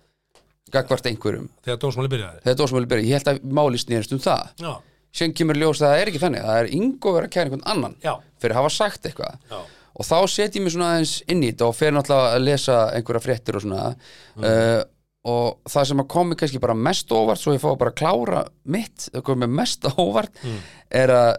gagvart 0.72 1.06
einhverjum 1.10 1.48
þegar 1.66 1.80
dómsmáli 1.82 2.10
byrjaði 2.14 2.42
þegar 2.46 2.58
dómsmáli 2.60 2.90
byrja, 2.92 3.08
ég 3.10 3.18
held 3.18 3.30
að 3.32 3.40
máli 3.58 3.80
snýrst 3.82 4.12
um 4.14 4.20
það 4.22 4.50
Já, 4.62 4.74
sem 5.12 5.34
kemur 5.34 5.58
ljós 5.58 5.80
að 5.82 5.88
það 5.90 6.02
er 6.04 6.12
ekki 6.12 6.22
þannig 6.22 6.44
það 6.46 6.60
er 6.62 6.68
Ingo 6.78 7.14
verið 7.16 7.26
að 7.30 7.34
kæra 7.34 7.46
einhvern 7.50 7.64
annan 7.74 7.96
Já. 8.04 8.14
fyrir 8.40 8.54
að 8.54 8.60
hafa 8.62 8.70
sagt 8.76 9.08
eitthvað 9.10 9.40
Já. 9.50 9.60
Og 9.96 10.06
þá 10.06 10.16
set 10.30 10.56
ég 10.56 10.70
svona 10.72 10.94
aðeins 10.96 11.16
inn 11.28 11.44
í 11.44 11.52
þetta 11.52 11.68
og 11.72 11.76
fer 11.76 11.92
náttúrulega 11.96 12.36
að 12.38 12.46
lesa 12.46 12.78
einhverja 12.96 13.24
fréttir 13.26 13.56
og 13.60 13.66
svona 13.66 13.96
Mm. 14.38 14.44
uh, 14.46 14.84
og 15.30 15.58
það 15.68 15.86
sem 15.90 16.00
að 16.00 16.08
komi 16.08 16.36
kannski 16.40 16.60
bara 16.64 16.74
mest 16.80 17.10
óvart 17.12 17.42
svo 17.42 17.52
ég 17.54 17.60
fá 17.60 17.74
bara 17.78 17.92
að 17.92 17.98
klára 18.00 18.44
mitt 18.72 19.10
það 19.12 19.24
komi 19.28 19.48
mest 19.52 19.84
óvart 20.00 20.32
Mm. 20.44 20.60
er 20.92 21.10
að 21.10 21.32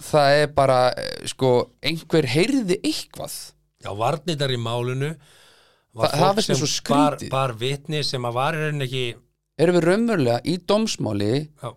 það 0.00 0.42
er 0.42 0.46
bara 0.54 0.78
eh, 0.92 1.26
sko 1.26 1.70
einhver 1.82 2.26
heyrði 2.28 2.76
eitthvað 2.84 3.34
já 3.82 3.90
varnirnar 3.96 4.52
í 4.54 4.58
málinu 4.60 5.10
var 5.96 6.10
Þa- 6.12 6.18
fólk 6.20 6.42
sem 6.44 6.56
skrítið. 6.68 7.30
bar 7.32 7.52
vitni 7.56 8.02
sem 8.04 8.22
að 8.22 8.32
var 8.36 8.52
rauninni 8.54 8.84
ekki 8.84 9.04
erum 9.58 9.76
við 9.80 9.86
raunverulega 9.88 10.40
í 10.44 10.58
dómsmáli 10.68 11.32
Já. 11.62 11.70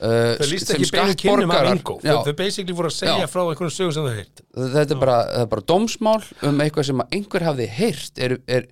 Uh, 0.00 0.36
þau 0.40 0.46
líst 0.50 0.72
ekki 0.74 0.88
beinu 0.94 1.16
kynum 1.22 1.52
af 1.54 1.68
Ingo. 1.70 1.98
Þau, 2.04 2.22
þau 2.28 2.36
basically 2.38 2.76
voru 2.76 2.90
að 2.90 2.96
segja 2.98 3.26
Já. 3.26 3.28
frá 3.30 3.42
einhverjum 3.44 3.74
sögum 3.74 3.96
sem 3.96 4.06
þau 4.08 4.14
heilt 4.16 4.42
þetta 4.76 4.96
er 4.96 5.02
bara, 5.02 5.18
er 5.42 5.50
bara 5.52 5.66
dómsmál 5.72 6.22
um 6.48 6.64
eitthvað 6.64 6.88
sem 6.90 7.04
að 7.04 7.18
einhver 7.18 7.46
hafði 7.50 7.68
heyrt. 7.76 8.20
Er, 8.20 8.36
er, 8.50 8.66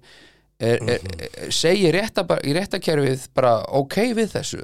er, 0.58 0.82
er, 0.94 1.04
er 1.28 1.52
segir 1.54 1.94
rétta, 1.94 2.24
bara- 2.26 2.42
í 2.42 2.54
réttakerfið 2.56 3.28
bara 3.38 3.52
ok 3.78 3.98
við 4.18 4.32
þessu? 4.34 4.60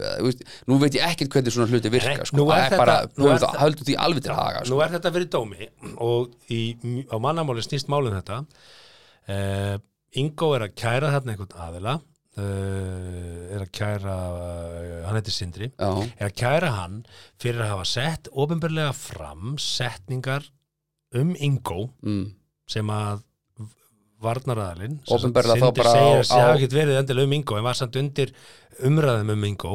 Nú 0.70 0.78
veit 0.82 0.96
ég 0.98 1.06
ekkert 1.06 1.36
hvernig 1.36 1.54
svona 1.54 1.70
hluti 1.70 1.92
virka 1.94 2.26
sko. 2.26 2.48
það 2.50 2.64
er 2.66 2.80
bara, 2.80 2.96
höldum 3.62 3.88
því 3.90 3.98
alveg 4.06 4.26
til 4.26 4.34
haga 4.34 4.64
sko. 4.64 4.74
Nú 4.74 4.82
er 4.82 4.96
þetta 4.96 5.14
fyrir 5.14 5.30
dómi 5.30 5.68
og 6.02 6.34
í, 6.50 6.62
á 7.06 7.16
mannamáli 7.22 7.62
snýst 7.62 7.92
málum 7.92 8.16
þetta. 8.16 8.42
Uh, 9.24 9.76
Ingo 10.18 10.52
er 10.54 10.68
að 10.68 10.74
kæra 10.78 11.10
þarna 11.14 11.32
einhvern 11.34 11.62
aðila 11.64 11.94
er 12.42 13.62
að 13.62 13.70
kæra 13.74 14.14
uh, 14.34 14.96
hann 15.06 15.18
heitir 15.18 15.34
Sindri. 15.36 15.68
Já, 15.78 15.90
er 16.18 16.30
að 16.30 16.34
kæra 16.40 16.72
hann 16.80 16.96
fyrir 17.42 17.62
að 17.64 17.74
hafa 17.74 17.86
sett 17.88 18.30
ofinberlega 18.32 18.94
fram 18.96 19.54
setningar 19.62 20.48
um 21.14 21.34
Ingo 21.38 21.88
mm. 22.02 22.26
sem 22.74 22.90
að 22.90 23.22
þá 25.60 25.70
bara 25.76 25.94
segir 25.94 26.18
að 26.18 26.28
segja 26.30 26.48
á- 26.48 26.54
ekkert 26.56 26.76
verið 26.78 27.00
endilega 27.00 27.28
um 27.28 27.36
Ingo 27.38 27.58
en 27.58 27.66
var 27.66 27.78
samt 27.78 27.98
undir 28.00 28.34
umræðum 28.88 29.32
um 29.34 29.46
Ingo 29.50 29.74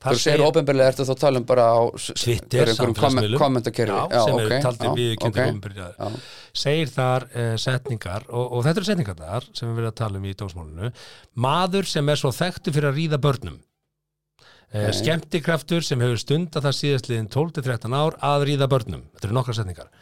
Þú 0.00 0.16
segir 0.16 0.42
ofinberlega 0.46 0.92
ertu 0.94 1.04
þá 1.04 1.10
að 1.12 1.18
tala 1.20 1.40
um 1.42 1.46
bara 1.48 1.64
á 1.76 1.80
Twitter, 1.92 2.70
samfélagsmiðlum 2.72 3.40
kommentakerfi. 3.42 3.96
Já, 4.00 4.20
sem 4.24 4.38
eru 4.40 4.60
taldi 4.64 4.86
já, 4.86 4.92
við 4.96 5.10
ok. 5.12 5.26
okay. 5.28 5.88
Já. 5.90 6.22
segir 6.62 6.92
þar 6.94 7.26
uh, 7.28 7.50
setningar 7.60 8.24
og, 8.30 8.46
og 8.46 8.64
þetta 8.64 8.80
eru 8.80 8.88
setningar 8.88 9.18
þar 9.18 9.48
sem 9.50 9.68
við 9.68 9.74
verðum 9.76 9.90
að 9.90 9.98
tala 10.00 10.20
um 10.22 10.24
í 10.24 10.32
dómsmálinu. 10.40 10.92
Maður 11.46 11.90
sem 11.92 12.08
er 12.14 12.22
svo 12.22 12.32
þekktu 12.32 12.74
fyrir 12.76 12.88
að 12.88 13.02
ríða 13.02 13.20
börnum. 13.26 13.60
Uh, 14.70 14.88
skemmtikraftur 14.96 15.84
sem 15.84 16.00
hefur 16.00 16.24
stunda 16.24 16.64
það 16.64 16.78
síðastliðin 16.80 17.30
12-13 17.36 18.00
ár 18.00 18.16
að 18.24 18.48
ríða 18.48 18.70
börnum. 18.72 19.04
Þetta 19.12 19.28
eru 19.28 19.36
nokkra 19.36 19.58
setningar. 19.60 19.92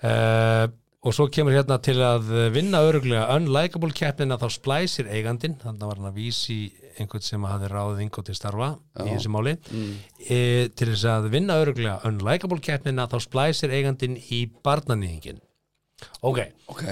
Uh, 0.00 0.64
og 1.06 1.14
svo 1.14 1.28
kemur 1.30 1.54
hérna 1.54 1.76
til 1.82 2.00
að 2.02 2.30
vinna 2.54 2.80
öruglega 2.82 3.28
unlikable 3.36 3.94
keppnina 3.94 4.38
þá 4.40 4.48
splæsir 4.56 5.06
eigandin 5.06 5.54
þannig 5.60 5.86
var 5.86 6.00
hann 6.00 6.08
að 6.08 6.16
vísi 6.18 6.56
einhvern 6.96 7.22
sem 7.22 7.44
hafði 7.46 7.68
ráðið 7.70 8.00
yngo 8.06 8.24
til 8.26 8.34
starfa 8.36 8.70
í 9.04 9.10
þessu 9.12 9.30
máli. 9.30 9.52
Mm. 9.70 9.92
e, 10.18 10.38
til 10.74 10.88
þess 10.90 11.04
að 11.12 11.28
vinna 11.34 11.58
öruglega 11.62 12.00
unlikable 12.08 12.58
keppnina 12.64 13.06
þá 13.12 13.18
splæsir 13.22 13.74
eigandin 13.76 14.16
í 14.18 14.40
barnanýðingin 14.66 15.38
ok, 16.26 16.40
Ok, 16.72 16.82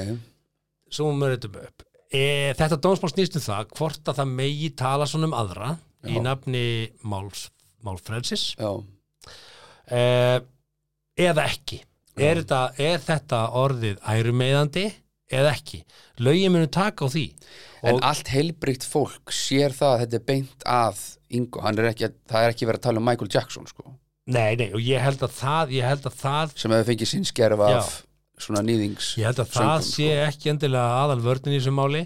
svo 0.92 1.10
mörgum 1.12 1.50
þetta 1.50 1.64
upp. 1.66 1.86
E, 2.14 2.22
þetta 2.54 2.78
dómsmál 2.84 3.10
snýst 3.10 3.40
um 3.40 3.44
það 3.48 3.72
hvort 3.80 4.12
að 4.12 4.20
það 4.20 4.36
megi 4.38 4.70
tala 4.78 5.08
svona 5.10 5.30
um 5.30 5.38
aðra 5.40 5.72
í 6.04 6.14
Já. 6.14 6.22
nafni 6.22 6.66
máls, 7.02 7.48
málfrelsis. 7.82 8.52
Já, 8.60 8.70
e, 9.90 10.04
eða 11.24 11.48
ekki 11.48 11.80
er 12.16 12.42
þetta, 12.42 12.60
er 12.78 13.02
þetta 13.04 13.40
orðið 13.60 13.98
ærumeiðandi 14.06 14.86
eða 15.34 15.54
ekki? 15.56 15.82
Lögin 16.22 16.54
munu 16.54 16.70
taka 16.70 17.06
á 17.06 17.08
því. 17.10 17.26
En 17.84 18.00
allt 18.06 18.30
heilbrygt 18.32 18.86
fólk 18.88 19.32
sér 19.34 19.74
það 19.76 19.92
að 19.92 20.00
þetta 20.04 20.18
er 20.18 20.26
beint 20.30 20.66
að 20.68 21.02
Ingo, 21.34 21.60
er 21.66 21.90
ekki, 21.90 22.08
það 22.30 22.46
er 22.46 22.52
ekki 22.54 22.66
verið 22.68 22.80
að 22.80 22.86
tala 22.86 23.00
um 23.00 23.08
Michael 23.08 23.30
Jackson 23.32 23.66
sko, 23.66 23.94
nei, 24.30 24.54
nei, 24.60 24.68
og 24.70 24.82
ég 24.84 25.02
held 25.02 25.22
að 25.26 25.32
það 25.34 25.72
held 25.82 26.04
að 26.06 26.18
það 26.20 26.52
sem 26.60 26.74
hefur 26.74 26.88
fengið 26.92 27.10
sín 27.10 27.26
skerf 27.26 27.62
Já. 27.64 27.78
af 27.80 27.88
svona 28.44 28.62
nýðings 28.66 29.08
Ég 29.18 29.28
held 29.28 29.42
að 29.42 29.50
það 29.56 29.86
sé 29.88 30.08
ekki 30.24 30.52
endilega 30.52 31.00
aðal 31.02 31.20
vörnin 31.24 31.54
í 31.54 31.58
þessu 31.58 31.74
máli. 31.74 32.04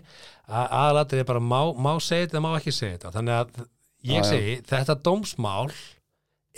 Aðalatrið 0.48 1.22
er 1.22 1.28
bara 1.28 1.44
má, 1.44 1.60
má 1.76 1.92
segja 2.00 2.26
þetta, 2.26 2.42
má 2.44 2.50
ekki 2.56 2.72
segja 2.72 2.96
þetta. 2.96 3.12
Þannig 3.18 3.36
að 3.36 3.62
ég 4.08 4.26
segi 4.28 4.56
þetta 4.68 4.96
dómsmál 5.04 5.68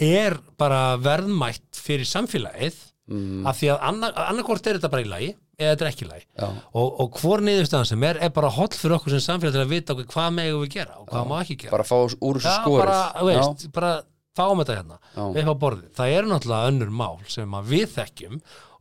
er 0.00 0.38
bara 0.60 0.80
verðmætt 1.02 1.80
fyrir 1.82 2.08
samfélagið 2.08 2.78
mm, 3.10 3.46
af 3.50 3.58
því 3.60 3.70
að 3.74 3.86
annar, 3.90 4.14
annarkvort 4.30 4.70
er 4.70 4.78
þetta 4.78 4.92
bara 4.92 5.04
í 5.04 5.10
lagi 5.10 5.30
eða 5.60 5.72
þetta 5.74 5.86
er 5.86 5.90
ekki 5.90 6.06
í 6.06 6.10
lagi. 6.10 6.24
Og, 6.72 6.86
og 7.04 7.18
hvor 7.20 7.42
niðurstaðan 7.44 7.90
sem 7.90 8.06
er 8.08 8.20
er 8.24 8.32
bara 8.36 8.52
holl 8.56 8.70
fyrir 8.72 8.96
okkur 8.96 9.14
sem 9.16 9.24
samfélag 9.26 9.56
til 9.58 9.64
að 9.64 9.74
vita 9.74 9.96
okkur 9.96 10.08
hvað 10.14 10.30
megum 10.38 10.64
við 10.64 10.72
gera 10.78 10.96
og 11.02 11.10
hvað 11.10 11.28
má 11.28 11.36
ekki 11.42 11.58
gera. 11.64 11.74
Bara 11.74 11.88
fá 11.90 11.96
úr 12.00 12.40
þessu 12.40 12.48
Já, 12.48 12.56
skorið. 12.62 12.80
bara, 12.80 13.28
veist, 13.28 13.66
bara 13.76 13.92
fáum 14.40 14.62
þetta 14.62 14.76
hérna 14.78 14.98
Já. 15.14 15.22
upp 15.44 15.52
á 15.52 15.56
borðið. 15.64 15.92
Það 15.98 16.16
eru 16.16 16.30
náttúrulega 16.32 16.72
önnur 16.72 16.92
mál 17.02 17.16
sem 17.28 17.56
við 17.68 17.86
þekkjum 17.96 18.40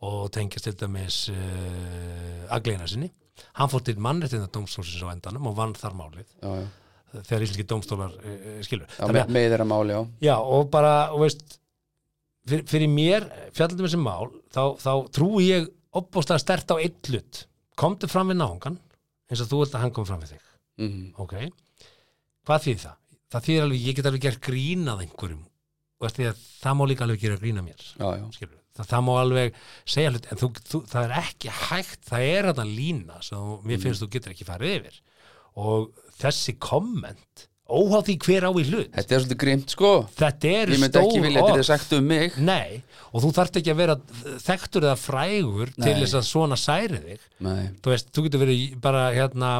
og 0.09 0.19
tengjast 0.35 0.69
til 0.69 0.75
dæmis 0.79 1.21
uh, 1.33 2.55
Agleina 2.55 2.87
sinni. 2.87 3.11
Hann 3.59 3.71
fór 3.71 3.83
til 3.83 3.97
mannréttinda 3.99 4.47
dómstólsins 4.51 5.03
á 5.03 5.11
endanum 5.11 5.49
og 5.51 5.57
vann 5.57 5.75
þar 5.75 5.97
málið. 5.99 6.27
Já, 6.39 6.53
þegar 7.25 7.45
íslenski 7.45 7.65
dómstólar 7.67 8.15
uh, 8.15 8.59
skilur. 8.63 8.87
já 8.95 9.07
með, 9.09 9.33
með 9.35 9.47
þeirra 9.49 9.67
máli, 9.67 9.99
já 10.23 10.35
og 10.37 10.69
bara, 10.71 10.93
þú 11.11 11.23
veist, 11.25 11.59
fyrir, 12.51 12.65
fyrir 12.69 12.91
mér, 12.93 13.25
fjallandi 13.55 13.83
með 13.83 13.89
þessi 13.91 14.01
mál, 14.03 14.29
þá, 14.55 14.61
þá 14.81 14.91
trúi 15.15 15.47
ég 15.49 15.67
opbóðslega 15.99 16.43
stert 16.43 16.73
á 16.73 16.75
eitt 16.81 17.09
hlut. 17.11 17.43
Komdu 17.79 18.09
fram 18.11 18.31
við 18.33 18.39
náungan 18.41 18.79
eins 19.29 19.43
og 19.43 19.49
þú 19.51 19.61
vilt 19.63 19.75
að 19.77 19.83
hann 19.85 19.93
kom 19.95 20.07
fram 20.09 20.21
við 20.23 20.33
þig. 20.35 20.45
mm, 20.81 21.03
Ok, 21.23 21.35
hvað 22.47 22.63
þýð 22.65 22.79
það? 22.85 22.95
Það 23.29 23.45
þýðir 23.45 23.63
alveg, 23.67 23.83
ég 23.85 23.97
get 23.99 24.07
alveg 24.09 24.23
gert 24.25 24.41
grínað 24.47 25.03
einhverjum 25.05 25.43
og 25.99 26.05
veist 26.07 26.17
því 26.17 26.25
að 26.29 26.39
það 26.63 26.77
má 26.79 26.83
líka 26.89 27.05
alveg 27.05 27.21
gera 27.21 27.37
grína 27.41 27.61
mér 27.65 27.83
Já, 27.83 28.07
já. 28.17 28.49
Það, 28.79 28.87
það 28.93 29.03
má 29.05 29.11
alveg 29.19 29.57
segja 29.91 30.13
hlut 30.13 30.27
en 30.31 30.39
þú, 30.39 30.49
þú, 30.71 30.79
það 30.93 31.03
er 31.09 31.13
ekki 31.19 31.51
hægt, 31.59 32.01
það 32.07 32.25
er 32.29 32.47
þetta 32.49 32.65
lína 32.69 33.17
sem 33.27 33.49
mér 33.67 33.81
finnst 33.83 34.01
þú 34.05 34.09
getur 34.15 34.33
ekki 34.33 34.47
farið 34.47 34.75
yfir 34.79 34.99
og 35.59 35.89
þessi 36.21 36.55
komment 36.63 37.48
óháð 37.69 38.03
því 38.09 38.15
hver 38.25 38.47
á 38.49 38.51
í 38.51 38.63
hlut. 38.67 38.91
Þetta 38.95 39.15
er 39.15 39.23
svolítið 39.23 39.39
grimt 39.43 39.73
sko. 39.75 39.91
Þetta 40.19 40.53
eru 40.59 40.73
Ég 40.75 40.81
myndi 40.83 40.99
ekki 41.01 41.15
stór 41.15 41.25
vilja 41.25 41.39
þetta 41.41 41.53
orð. 41.53 41.63
er 41.63 41.69
sagt 41.69 41.93
um 41.97 42.07
mig. 42.09 42.37
Nei, 42.37 42.81
og 43.13 43.23
þú 43.23 43.31
þarft 43.39 43.59
ekki 43.61 43.73
að 43.73 43.81
vera 43.83 43.95
þekktur 44.49 44.87
eða 44.89 44.99
frægur 44.99 45.73
til 45.75 45.85
Nei. 45.93 45.99
þess 46.03 46.17
að 46.19 46.29
svona 46.29 46.57
særi 46.59 47.01
þig. 47.05 47.27
Nei, 47.45 47.69
þú 47.83 47.93
veist, 47.93 48.09
þú 48.15 48.25
getur 48.27 48.43
verið 48.45 48.79
bara 48.81 49.03
hérna 49.15 49.51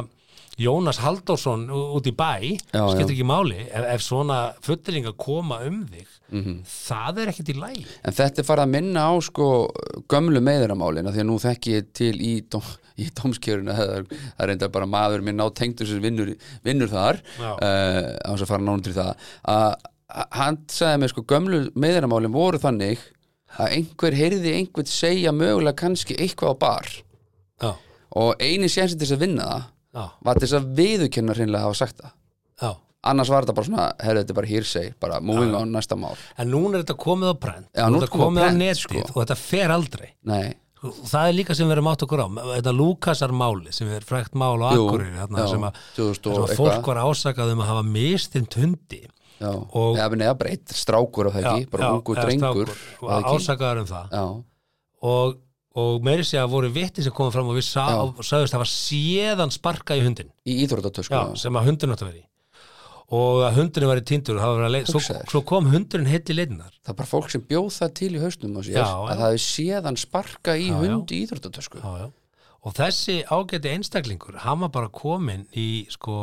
Jónas 0.60 0.98
Halldórsson 1.00 1.68
út 1.72 2.04
í 2.04 2.12
bæ 2.12 2.58
Já, 2.74 2.82
skiptir 2.92 3.14
já. 3.14 3.16
ekki 3.16 3.24
máli 3.24 3.62
ef, 3.70 3.84
ef 3.94 4.02
svona 4.04 4.40
fulleringa 4.60 5.14
koma 5.16 5.62
um 5.64 5.86
þig 5.88 6.06
Mhm. 6.30 6.56
það 6.64 7.18
er 7.22 7.30
ekkert 7.32 7.52
í 7.52 7.56
lægi 7.58 7.84
En 8.04 8.16
þetta 8.16 8.42
er 8.42 8.46
farið 8.48 8.66
að 8.66 8.74
minna 8.76 9.06
á 9.10 9.12
sko 9.26 9.46
gömlu 10.10 10.40
meðuramálina 10.46 11.12
því 11.14 11.22
að 11.24 11.28
nú 11.30 11.38
þekki 11.42 11.74
ég 11.76 11.88
til 11.96 12.14
í, 12.16 12.32
dóm, 12.50 12.66
í 12.96 13.08
dómskjöruna 13.18 13.76
það 13.78 13.94
er, 14.38 14.52
enda 14.54 14.68
bara 14.68 14.86
maður 14.86 15.24
minn 15.26 15.42
á 15.42 15.46
tengdur 15.50 15.88
sem 15.90 16.02
vinnur, 16.04 16.34
vinnur 16.66 16.90
þar 16.92 17.18
uh, 17.40 18.14
á 18.20 18.30
þess 18.30 18.44
að 18.46 18.52
fara 18.52 18.62
nánum 18.62 18.84
til 18.86 18.94
það. 18.96 19.30
Að 19.50 19.74
hann 20.38 20.60
sagði 20.70 21.00
mér 21.02 21.12
sko 21.12 21.24
gömlu 21.30 21.60
meðuramálin 21.78 22.34
voru 22.34 22.58
þannig 22.62 23.02
að 23.58 23.74
einhver 23.80 24.14
heyrði 24.14 24.54
einhvern 24.58 24.90
segja 24.90 25.32
mögulega 25.34 25.78
kannski 25.82 26.14
eitthvað 26.18 26.54
á 26.54 26.62
bar. 26.62 26.88
Já, 27.60 27.70
og 28.20 28.42
eini 28.42 28.70
sénsi 28.70 28.94
til 28.98 29.06
þess 29.06 29.16
að 29.18 29.24
vinna 29.26 29.46
það 29.50 29.62
já, 29.98 30.04
var 30.26 30.38
til 30.38 30.46
þess 30.46 30.58
að 30.60 30.70
viðurkenna 30.78 31.36
hreinlega 31.36 31.66
hafa 31.66 31.78
sagt 31.82 32.02
það 32.02 32.16
annars 33.04 33.30
var 33.32 33.44
þetta 33.46 33.54
bara 33.56 33.66
svona, 33.68 33.84
herri 34.04 34.22
þetta 34.22 34.34
er 34.34 34.38
bara 34.40 34.50
hearsay 34.50 34.90
bara 35.00 35.20
moving 35.24 35.54
on 35.56 35.70
næsta 35.72 35.96
mál. 35.98 36.16
En 36.38 36.50
núna 36.52 36.78
er 36.78 36.84
þetta 36.84 36.96
komið 37.00 37.30
á 37.32 37.36
prent. 37.40 37.68
Nú 37.76 38.00
er 38.00 38.02
þetta 38.04 38.10
komið 38.12 38.20
á 38.20 38.26
komið 38.26 38.42
á 38.42 38.46
prent, 38.48 38.60
netið 38.64 38.82
sko. 38.82 39.04
og 39.14 39.22
þetta 39.22 39.36
fer 39.40 39.74
aldrei. 39.76 40.08
Nei, 40.28 40.54
það 40.80 41.28
er 41.28 41.36
líka 41.36 41.56
sem 41.56 41.68
við 41.68 41.76
erum 41.76 41.88
átt 41.92 42.04
okkur 42.06 42.22
á. 42.24 42.28
Þetta 42.56 42.74
Lúkasar 42.76 43.32
máli 43.36 43.72
sem 43.76 43.88
er 43.92 44.04
frækt 44.06 44.36
mál 44.38 44.60
á 44.64 44.68
Akureyri 44.72 45.16
þarna, 45.16 45.44
já, 45.44 45.48
sem, 45.54 45.66
að, 45.68 45.80
2000 45.96 46.34
sem 46.34 46.44
að 46.44 46.54
fólk 46.60 46.90
var 46.92 47.02
ásakað 47.04 47.52
um 47.54 47.64
að 47.64 47.70
hafa 47.72 47.82
mistint 47.88 48.56
hundi 48.60 49.02
já, 49.40 49.50
Og- 49.72 49.96
eða 49.96 50.16
neða 50.20 50.38
breytt 50.40 50.68
strákur 50.76 51.28
á 51.28 51.30
það 51.36 51.44
ekki, 51.44 51.70
bara 51.70 51.92
ungu 51.96 52.16
eða 52.16 52.24
drengur 52.28 52.72
ásakaður 53.00 53.80
um 53.84 53.86
það. 53.92 54.10
Já, 54.12 54.24
og, 55.02 55.36
og 55.80 56.02
meiri 56.04 56.24
sé 56.26 56.40
að 56.40 56.50
voru 56.52 56.70
vitti 56.74 57.04
sem 57.04 57.12
komið 57.12 57.36
fram 57.36 57.48
og 57.52 57.56
við 57.60 57.68
sagðist 57.68 58.34
að 58.34 58.56
það 58.56 58.62
var 58.64 58.72
séðan 58.72 59.52
sparka 59.54 59.96
í 59.96 60.02
hundin 60.04 60.32
í 60.44 60.58
íþróttatösku 60.66 61.36
sem 61.40 61.56
að 61.56 61.70
hundurinn 61.70 61.94
átt 61.96 62.04
að 62.04 62.10
vera 62.12 62.20
í 62.20 62.26
og 63.10 63.40
að 63.42 63.56
hundurinn 63.58 63.90
var 63.90 64.00
í 64.00 64.06
leið, 64.76 64.86
svo, 64.92 65.00
svo 65.32 65.42
kom 65.46 65.66
hundurinn 65.72 66.06
heill 66.10 66.22
í 66.30 66.36
leidinar 66.36 66.70
það 66.78 66.92
er 66.92 66.98
bara 67.00 67.10
fólk 67.10 67.30
sem 67.32 67.42
bjóð 67.48 67.68
það 67.80 67.92
til 68.00 68.12
í 68.14 68.22
hausnum 68.22 68.56
sér 68.66 68.78
Já, 68.78 68.86
að 68.86 69.10
já. 69.10 69.16
það 69.20 69.26
hefur 69.26 69.44
séðan 69.46 70.00
sparka 70.04 70.56
í 70.56 70.68
Já, 70.70 70.76
hund 70.78 71.14
í 71.16 71.20
já. 72.04 72.08
og 72.60 72.74
þessi 72.76 73.16
ágæti 73.26 73.72
einstaklingur 73.74 74.40
hann 74.44 74.62
var 74.62 74.72
bara 74.78 74.92
komin 74.94 75.46
í 75.58 75.68
sko 75.90 76.16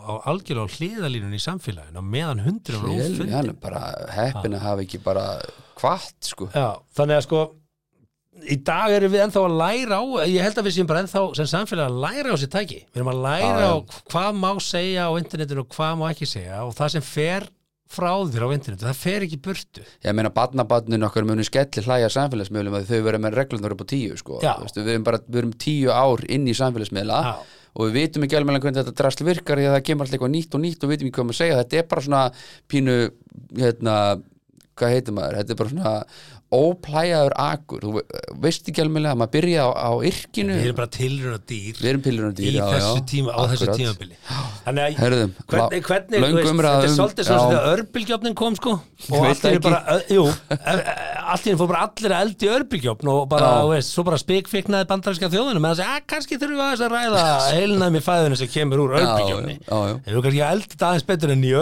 á 0.00 0.12
algjörlega 0.32 0.64
á 0.64 0.74
hliðalínun 0.78 1.36
í 1.36 1.42
samfélaginu 1.44 2.00
og 2.00 2.06
meðan 2.08 2.44
hundurinn 2.46 2.86
var 2.86 2.94
Hel, 2.96 3.10
ófundin 3.10 3.34
hann 3.36 3.52
er 3.52 3.58
bara 3.60 3.82
heppin 4.16 4.56
að 4.56 4.64
hafa 4.64 4.84
ekki 4.86 5.00
bara 5.04 5.24
kvart 5.80 6.24
sko. 6.28 6.48
Þannig 6.52 7.16
að 7.20 7.26
sko 7.26 7.42
í 8.48 8.56
dag 8.64 8.94
erum 8.96 9.12
við 9.12 9.24
ennþá 9.26 9.44
að 9.46 9.56
læra 9.60 10.00
á 10.00 10.04
ég 10.30 10.44
held 10.44 10.58
að 10.60 10.68
við 10.68 10.76
séum 10.78 10.90
bara 10.90 11.04
ennþá 11.04 11.22
sem 11.38 11.48
samfélag 11.50 11.90
að 11.90 12.02
læra 12.04 12.34
á 12.34 12.36
sér 12.40 12.52
tæki, 12.52 12.82
við 12.88 13.00
erum 13.00 13.12
að 13.12 13.22
læra 13.26 13.70
á 13.70 13.76
hvað 14.12 14.36
má 14.40 14.50
segja 14.64 15.08
á 15.08 15.12
internetinu 15.20 15.64
og 15.64 15.72
hvað 15.74 15.96
má 16.00 16.04
ekki 16.10 16.28
segja 16.30 16.62
og 16.66 16.76
það 16.78 16.94
sem 16.96 17.06
fer 17.10 17.48
frá 17.90 18.10
þér 18.30 18.46
á 18.46 18.54
internetu, 18.54 18.86
það 18.86 18.98
fer 19.00 19.24
ekki 19.26 19.38
burtu. 19.42 19.84
Ég 20.06 20.14
meina 20.14 20.30
badnabadnin 20.34 21.06
okkar 21.08 21.26
muni 21.26 21.42
skelli 21.46 21.82
hlæja 21.82 22.10
samfélagsmiðlum 22.14 22.76
að 22.78 22.92
þau 22.92 23.00
verða 23.06 23.22
með 23.24 23.38
reglunar 23.40 23.74
upp 23.74 23.82
á 23.82 23.86
tíu 23.90 24.18
sko. 24.20 24.38
Veistu, 24.44 24.84
við, 24.84 24.92
erum 24.94 25.06
bara, 25.08 25.22
við 25.26 25.40
erum 25.42 25.54
tíu 25.58 25.90
ár 25.90 26.22
inn 26.30 26.46
í 26.46 26.54
samfélagsmiðla 26.54 27.20
Já. 27.26 27.32
og 27.74 27.88
við 27.88 27.96
vitum 27.98 28.26
ekki 28.26 28.38
alveg 28.38 28.62
hvernig 28.62 28.84
þetta 28.84 28.96
drasl 29.02 29.26
virkar 29.26 29.58
því 29.58 29.66
að 29.66 29.74
það 29.76 29.86
kemur 29.88 30.06
alltaf 30.06 30.18
eitthvað 30.20 30.34
nýtt 30.36 30.54
og 30.54 30.62
nýtt 30.62 30.84
og 30.84 30.92
við 30.92 30.96
vitum 30.96 31.10
ekki 31.10 31.18
hvað 31.18 31.28
maður 31.30 31.40
segja 31.40 31.58
þetta 31.64 31.80
er 31.80 31.88
bara 31.90 32.06
svona 32.06 32.22
pínu 32.70 32.96
hérna, 33.58 33.96
hvað 34.78 34.94
heitir 34.94 35.18
maður? 35.18 35.40
Þetta 35.40 35.56
er 35.56 35.60
bara 35.64 35.74
svona 35.74 35.96
óplæjaður 36.50 37.34
akur 37.38 37.84
þú 37.84 37.90
ve- 37.94 38.22
veist 38.42 38.66
ekki 38.70 38.82
alveg 38.82 39.04
að 39.06 39.18
maður 39.20 39.32
byrja 39.36 39.62
á, 39.62 39.68
á 39.70 39.90
yrkinu 40.10 40.56
við 40.58 40.64
erum 40.66 40.78
bara 40.80 40.90
tilruna 40.96 41.38
dýr 41.46 42.00
pillurinn 42.02 42.40
í 42.42 42.52
þessu 42.58 43.02
tíma, 43.06 43.30
á 43.30 43.40
þessu 43.52 43.68
Akkurat. 43.68 43.78
tímabili 43.78 44.16
þannig 44.64 44.82
að 44.82 44.96
Herðum, 45.00 45.34
hvernig, 45.46 45.84
hvernig 45.86 46.24
veist, 46.24 46.50
þetta 46.50 46.72
er 46.74 46.88
um- 46.90 46.96
svolítið 46.98 47.28
svona 47.28 47.40
já. 47.40 47.50
þegar 47.50 47.70
örbylgjöfnin 47.76 48.34
kom 48.40 48.56
sko 48.58 48.72
og 48.80 49.26
allt 49.30 49.44
er 49.50 49.60
bara, 49.60 49.80
e- 50.00 50.18
e- 50.18 50.96
allt 51.30 51.46
í 51.46 51.54
fór 51.60 51.68
bara 51.70 51.84
allir 51.86 52.10
að 52.16 52.24
eldi 52.26 52.50
örbygjófn 52.56 53.08
og 53.14 53.28
bara, 53.30 53.50
Já. 53.62 53.68
veist, 53.70 53.94
svo 53.94 54.02
bara 54.04 54.18
spikfiknaði 54.18 54.88
bandarinska 54.90 55.30
þjóðunum 55.30 55.62
með 55.62 55.70
að 55.70 55.78
segja, 55.80 55.94
að 56.00 56.06
kannski 56.10 56.38
þurfum 56.40 56.58
við 56.58 56.66
aðeins 56.66 56.84
að 56.86 56.94
ræða 56.96 57.24
heilnæmi 57.54 58.02
fæðinu 58.02 58.36
sem 58.42 58.48
kemur 58.50 58.82
úr 58.88 58.96
örbygjófni 58.98 59.56
já, 59.62 59.78
já. 59.86 59.94
Við 60.02 60.10
erum 60.10 60.22
kannski 60.26 60.42
að 60.42 60.66
þetta 60.66 60.90
aðeins 60.90 61.06
betur 61.06 61.30
enn 61.30 61.44
í 61.46 61.54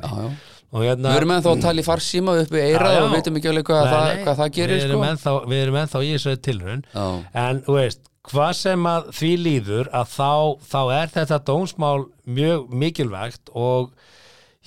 Já, 0.00 0.08
já. 0.08 0.30
og 0.30 0.49
hérna 0.78 1.10
Við 1.10 1.18
erum 1.20 1.32
ennþá 1.34 1.50
að 1.54 1.62
tala 1.64 1.82
í 1.82 1.86
farsíma 1.86 2.34
upp 2.44 2.52
við 2.54 2.62
eirað 2.68 2.92
Já, 2.94 2.98
já. 3.00 3.02
og 3.06 3.14
veitum 3.16 3.40
ekki 3.40 3.50
alveg 3.50 3.66
hvað, 3.70 3.82
Nei, 3.82 3.90
það, 3.94 4.06
nei, 4.14 4.22
hvað 4.26 4.38
það 4.40 4.52
gerir 4.58 4.74
við 4.76 4.80
sko. 4.84 4.90
erum, 4.90 5.04
ennþá, 5.10 5.32
við 5.50 5.62
erum 5.64 5.78
ennþá 5.82 6.02
í 6.06 6.12
þessu 6.14 6.34
tilraun 6.46 6.84
Já. 6.94 7.06
en 7.44 7.62
veist, 7.66 8.02
hvað 8.30 8.52
sem 8.60 8.86
að 8.92 9.10
því 9.18 9.30
líður 9.46 9.90
að 10.00 10.14
þá, 10.14 10.30
þá 10.70 10.80
er 11.00 11.12
þetta 11.16 11.38
dómsmál 11.50 11.98
mjög 12.38 12.70
mikilvægt 12.84 13.50
og 13.58 13.90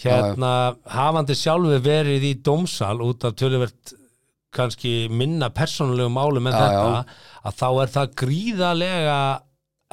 hérna 0.04 0.52
hafandi 0.90 1.36
sjálfu 1.38 1.80
verið 1.86 2.24
í 2.26 2.34
dómsal 2.44 2.98
út 3.06 3.24
af 3.30 3.36
töluvert 3.40 3.94
kannski 4.54 5.08
minna 5.10 5.48
persónulegu 5.54 6.12
málum 6.14 6.46
en 6.50 6.54
Já, 6.54 6.62
þetta 6.66 7.06
að 7.50 7.58
þá 7.62 7.68
er 7.84 7.92
það 7.96 8.12
gríðalega 8.24 9.18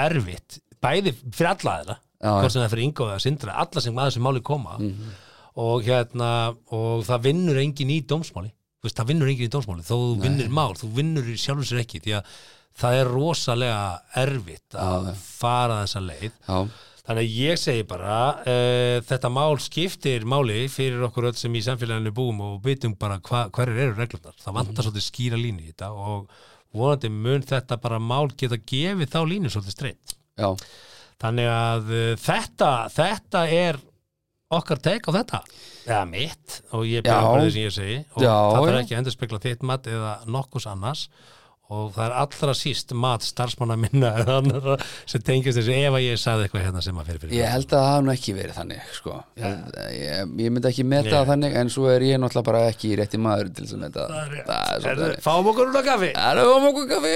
erfitt 0.00 0.58
bæði 0.80 1.12
fyrir 1.30 1.50
alla 1.54 1.74
þeirra 1.80 1.96
Já, 2.20 2.30
hvort 2.36 2.52
sem 2.52 2.60
það 2.60 2.66
er 2.66 2.72
fyrir 2.74 2.84
Ingo 2.84 3.06
eða 3.08 3.22
Sindra, 3.24 3.54
alla 3.62 3.80
sem 3.84 3.96
að 4.00 4.08
þessu 4.10 4.20
máli 4.26 4.42
koma 4.44 4.74
og 5.58 5.84
hérna 5.86 6.30
og 6.70 7.04
það 7.08 7.26
vinnur 7.28 7.60
engin 7.62 7.92
í 7.92 8.00
dómsmáli. 8.06 8.52
Veist, 8.80 8.96
það 8.96 9.10
vinnur 9.12 9.30
engin 9.32 9.48
í 9.48 9.52
dómsmáli. 9.52 9.84
Þó 9.84 9.94
þú 9.96 10.12
vinnur 10.22 10.52
mál, 10.56 10.72
þú 10.78 10.90
vinnur 10.96 11.32
sjálfur 11.34 11.68
sér 11.68 11.82
ekki 11.82 12.00
því 12.04 12.14
að 12.20 12.36
það 12.80 13.00
er 13.00 13.10
rosalega 13.10 13.80
erfitt 14.22 14.78
að 14.78 15.10
fara 15.18 15.80
þessa 15.82 16.04
leið. 16.06 16.30
Já, 16.46 16.60
þannig 17.00 17.24
að 17.24 17.34
ég 17.40 17.58
segi 17.60 17.86
bara 17.90 18.20
uh, 18.38 19.00
þetta 19.08 19.32
mál 19.34 19.58
skiptir 19.60 20.24
máli 20.28 20.62
fyrir 20.70 21.02
okkur 21.08 21.30
öll 21.32 21.36
sem 21.40 21.58
í 21.58 21.64
samfélaginu 21.66 22.14
búum 22.14 22.44
og 22.46 22.60
vitum 22.64 22.94
bara 23.00 23.18
hva, 23.26 23.48
hverjir 23.52 23.88
eru 23.88 23.98
reglurnar. 23.98 24.38
Það 24.40 24.56
vantar 24.60 24.86
svolítið 24.86 25.08
skýra 25.08 25.40
línu 25.40 25.66
í 25.66 25.72
þetta 25.72 25.90
og 25.90 26.30
vonandi 26.76 27.10
mun 27.10 27.42
þetta 27.42 27.80
bara 27.82 27.98
mál 27.98 28.30
geta 28.38 28.60
gefið 28.62 29.10
þá 29.10 29.20
línu 29.26 29.52
svolítið 29.52 29.76
streitt. 29.76 30.16
Já, 30.40 30.54
Þannig 31.20 31.50
að 31.52 31.90
uh, 31.92 32.10
þetta, 32.16 32.68
þetta 32.94 33.40
er 33.52 33.78
okkar 34.50 34.80
teik 34.82 35.06
á 35.06 35.10
þetta? 35.14 35.42
Eða 35.86 36.04
mitt 36.10 36.60
og 36.74 36.86
ég 36.88 37.04
byrja 37.06 37.20
bara 37.26 37.42
því 37.44 37.50
sem 37.54 37.66
ég 37.68 37.74
segi. 37.76 37.98
Og 38.16 38.24
Já, 38.24 38.32
það 38.34 38.56
þarf 38.64 38.72
já. 38.74 38.80
ekki 38.84 38.94
að 38.96 39.02
endur 39.02 39.14
spekla 39.18 39.44
þitt 39.44 39.68
mat 39.70 39.86
eða 39.90 40.14
nokkus 40.26 40.66
annars. 40.70 41.04
Og 41.70 41.92
það 41.94 42.02
er 42.08 42.14
allra 42.18 42.52
síst 42.58 42.90
mat 42.98 43.22
starfsmanna 43.22 43.76
minna 43.78 44.08
eða 44.18 44.40
annara 44.40 44.74
sem 45.06 45.22
tengist 45.22 45.54
þessu 45.60 45.70
ef 45.76 45.94
að 45.94 46.02
ég 46.02 46.18
sagði 46.18 46.48
eitthvað 46.48 46.64
hérna 46.66 46.82
sem 46.82 46.96
að 46.98 47.12
fyrir 47.12 47.20
fyrir 47.22 47.36
ég 47.36 47.52
held 47.52 47.68
að 47.68 47.76
það 47.76 47.86
hafa 47.92 48.00
nú 48.08 48.10
ekki 48.16 48.34
verið 48.34 48.56
þannig 48.58 48.88
sko. 48.96 49.14
ég, 49.38 49.60
ég, 49.94 50.32
ég 50.42 50.50
myndi 50.56 50.70
ekki 50.72 50.86
meta 50.90 51.06
Nei. 51.06 51.14
það 51.14 51.30
þannig 51.30 51.54
en 51.62 51.70
svo 51.70 51.86
er 51.92 52.06
ég 52.08 52.18
náttúrulega 52.18 52.48
bara 52.50 52.64
ekki 52.72 52.90
rétti 52.98 53.22
maður 53.22 53.52
til 53.54 53.68
þess 53.68 53.76
að 53.78 53.84
meta. 53.86 54.08
Það 54.10 54.18
er 54.26 54.34
Herðu, 54.50 54.82
svolítið 54.82 55.22
Fáum 55.28 55.52
okkur 55.52 55.70
úr 55.70 55.78
að 55.78 55.88
kaffi? 55.92 56.10
Það 56.18 56.42
er 56.42 56.52
um 56.56 56.68
okkur 56.72 56.90
kaffi 56.90 57.14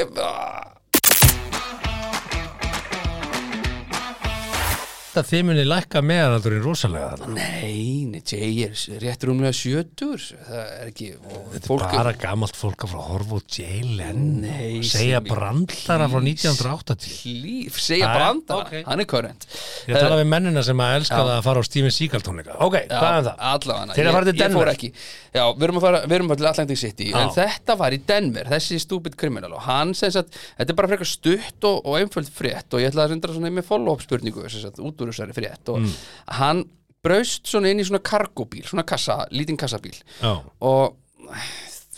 Ah. 5.15 5.23
Þetta 5.23 5.31
þið 5.31 5.43
munið 5.47 5.67
lækka 5.71 6.01
meðalaldurinn 6.03 6.65
rosalega 6.65 7.29
Nei, 7.31 8.03
nei, 8.11 8.19
Jay 8.27 8.65
er 8.67 9.03
rétt 9.03 9.23
rúmlega 9.29 9.55
sjötur 9.55 10.19
Það 10.19 10.63
er 10.65 10.89
ekki 10.91 11.07
og 11.21 11.53
Þetta 11.53 11.77
er 11.77 11.85
bara 11.95 12.15
gamalt 12.19 12.59
fólk 12.59 12.83
að 12.83 12.91
frá 12.91 12.99
að 12.99 13.11
horfa 13.13 13.39
út 13.39 13.59
Jay 13.61 13.85
Leno 13.85 14.41
Nei, 14.43 14.81
og 14.81 14.89
segja 14.91 15.21
brandlara 15.23 16.09
frá 16.11 16.19
1980 16.19 17.15
Líf, 17.45 17.79
segja 17.85 18.11
brandara, 18.11 18.65
ok. 18.67 18.89
hann 18.89 19.05
er 19.05 19.09
körrent 19.13 19.47
Ég 19.87 19.95
tala 20.01 20.19
við 20.19 20.31
mennina 20.33 20.65
sem 20.67 20.83
að 20.83 20.97
elska 20.99 21.21
það 21.21 21.33
að 21.37 21.47
fara 21.47 21.63
á 21.63 21.69
Steven 21.71 21.95
Seagal 21.95 22.23
tónleika 22.27 22.59
Ok, 22.59 22.79
hvað 22.91 23.21
er 23.21 23.29
það? 23.29 23.47
Allavega, 23.53 23.95
að 23.95 24.19
fara 24.19 24.27
ég, 24.27 24.35
ég 24.35 24.43
Denver. 24.43 24.59
fór 24.59 24.73
ekki 24.75 24.93
Já, 25.35 25.45
við 25.51 25.65
erum 25.69 25.79
að 25.81 25.87
fara, 25.87 26.03
við 26.07 26.17
erum 26.19 26.29
að 26.29 26.35
fara 26.35 26.43
til 26.43 26.51
Atlantic 26.51 26.79
City 26.83 27.09
Já. 27.11 27.17
En 27.23 27.33
þetta 27.35 27.79
var 27.79 27.95
í 27.95 28.01
Denver, 28.07 28.51
þessi 28.51 28.79
stúpid 28.83 29.17
kriminal 29.19 29.55
Og 29.55 29.65
hann 29.67 29.95
sem 29.99 30.13
sagt, 30.15 30.37
þetta 30.59 30.75
er 30.75 30.79
bara 30.79 30.91
frekar 30.93 31.11
stutt 31.11 31.67
og, 31.67 31.81
og 31.83 31.99
einföld 31.99 32.31
frétt 32.31 32.75
Og 32.75 32.83
ég 32.83 32.93
ætla 32.93 33.09
að 33.09 33.17
senda 33.17 33.33
svona 33.35 33.51
með 33.55 33.67
follow-up 33.67 34.05
spurningu 34.05 34.47
sagt, 34.47 34.79
út 34.79 35.04
úr 35.11 35.15
þessari 35.17 35.37
frétt 35.37 35.69
Og 35.73 35.81
Mm. 35.81 35.93
hann 36.41 36.65
braust 37.05 37.47
svona 37.51 37.71
inn 37.71 37.81
í 37.83 37.85
svona 37.87 38.01
kargóbíl 38.05 38.65
Svona 38.69 38.85
kassa, 38.89 39.27
lítinn 39.31 39.59
kassabíl 39.61 39.97
Já, 40.23 40.35
og 40.61 40.97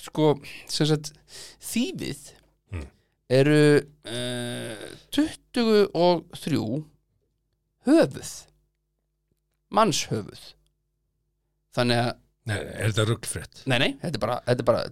sko 0.06 0.34
sem 0.68 0.86
sagt 0.86 1.12
þýfið 1.62 2.32
Mm. 2.72 2.86
eru 3.30 3.58
uh, 4.10 4.86
23 5.14 6.84
höfuð 7.86 8.30
mannshöfuð 9.76 10.42
þannig 11.76 12.00
að, 12.02 12.12
Nei, 12.46 12.56
er 12.58 12.92
þetta 12.92 13.04
ruggfrétt? 13.10 13.62
nei 13.66 13.78
nei, 13.82 13.88
þetta 14.02 14.14
er 14.18 14.22
bara, 14.22 14.36
þetta 14.46 14.62
er 14.64 14.68
bara, 14.70 14.82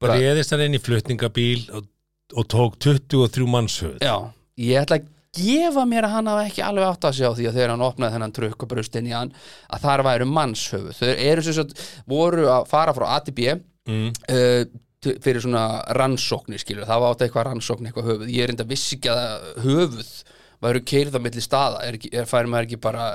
bara 0.00 0.18
Réðist 0.20 0.54
hann 0.54 0.62
inn 0.66 0.76
í 0.78 0.82
flutningabíl 0.82 1.64
og, 1.76 1.88
og 2.38 2.46
tók 2.52 2.78
23 2.82 3.46
mannshöð 3.50 3.98
já, 4.04 4.14
ég 4.60 4.82
ætla 4.84 5.00
að 5.00 5.08
gefa 5.36 5.84
mér 5.86 6.08
að 6.08 6.14
hann 6.16 6.30
hafa 6.30 6.44
ekki 6.48 6.62
alveg 6.66 6.88
átt 6.88 7.06
að 7.06 7.16
segja 7.18 7.30
á 7.30 7.36
því 7.38 7.48
að 7.48 7.58
þegar 7.58 7.72
hann 7.74 7.86
opnaði 7.86 8.16
þennan 8.16 8.36
trukk 8.36 8.64
og 8.64 8.70
brust 8.72 8.96
inn 8.98 9.10
í 9.10 9.14
hann 9.14 9.32
að 9.70 9.84
þar 9.86 10.04
væru 10.08 10.28
mannshöfuð. 10.30 10.96
Þau 10.98 11.10
eru 11.30 11.44
sem 11.46 11.56
sagt, 11.60 11.82
voru 12.10 12.48
að 12.50 12.70
fara 12.70 12.94
frá 12.96 13.06
A 13.14 13.18
til 13.24 13.36
B 13.36 13.54
mm. 13.54 14.08
uh, 14.34 14.62
fyrir 15.00 15.40
svona 15.44 15.64
rannsóknir 15.96 16.60
skilur, 16.60 16.88
það 16.88 17.04
var 17.04 17.14
átt 17.14 17.22
eitthvað 17.24 17.46
rannsókn 17.48 17.88
eitthvað 17.88 18.10
höfuð, 18.10 18.32
ég 18.34 18.44
er 18.44 18.52
enda 18.52 18.66
vissi 18.68 18.98
ekki 18.98 19.12
að 19.14 19.46
höfuð 19.64 20.10
væru 20.60 20.82
keirð 20.84 21.16
á 21.16 21.20
milli 21.24 21.44
staða. 21.44 21.84
Er, 21.88 21.96
er 22.12 22.28
færi 22.28 22.50
maður 22.50 22.68
ekki 22.68 22.80
bara 22.82 23.06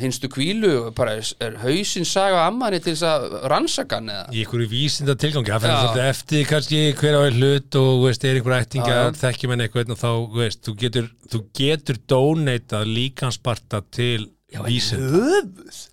hinstu 0.00 0.28
kvílu, 0.32 0.72
bara 0.96 1.18
er, 1.20 1.56
hausinn 1.62 2.06
saga 2.08 2.46
ammanni 2.46 2.80
til 2.82 2.94
þess 2.94 3.04
að 3.08 3.36
rannsaka 3.52 4.00
hann 4.00 4.10
eða? 4.12 4.32
Í 4.32 4.42
einhverju 4.44 4.68
vísinda 4.70 5.16
tilgangi 5.20 5.52
Það 5.52 5.68
Já. 5.68 5.78
svolítið 5.82 6.08
eftir 6.08 6.48
kannski 6.48 6.82
hver 7.00 7.18
á 7.18 7.20
einn 7.26 7.38
hlut 7.38 7.78
og 7.82 7.92
veist, 8.06 8.24
er 8.24 8.40
einhver 8.40 8.56
ættinga 8.58 8.98
þekkjum 9.20 9.54
en 9.56 9.64
eitthvað 9.66 9.94
og 9.94 10.00
þá, 10.00 10.10
veist, 10.38 10.62
þú 10.64 10.76
getur 10.80 11.10
þú 11.32 11.42
getur 11.60 12.02
donatað 12.14 12.92
líkansparta 12.96 13.82
til 13.92 14.30
vísinda 14.64 15.34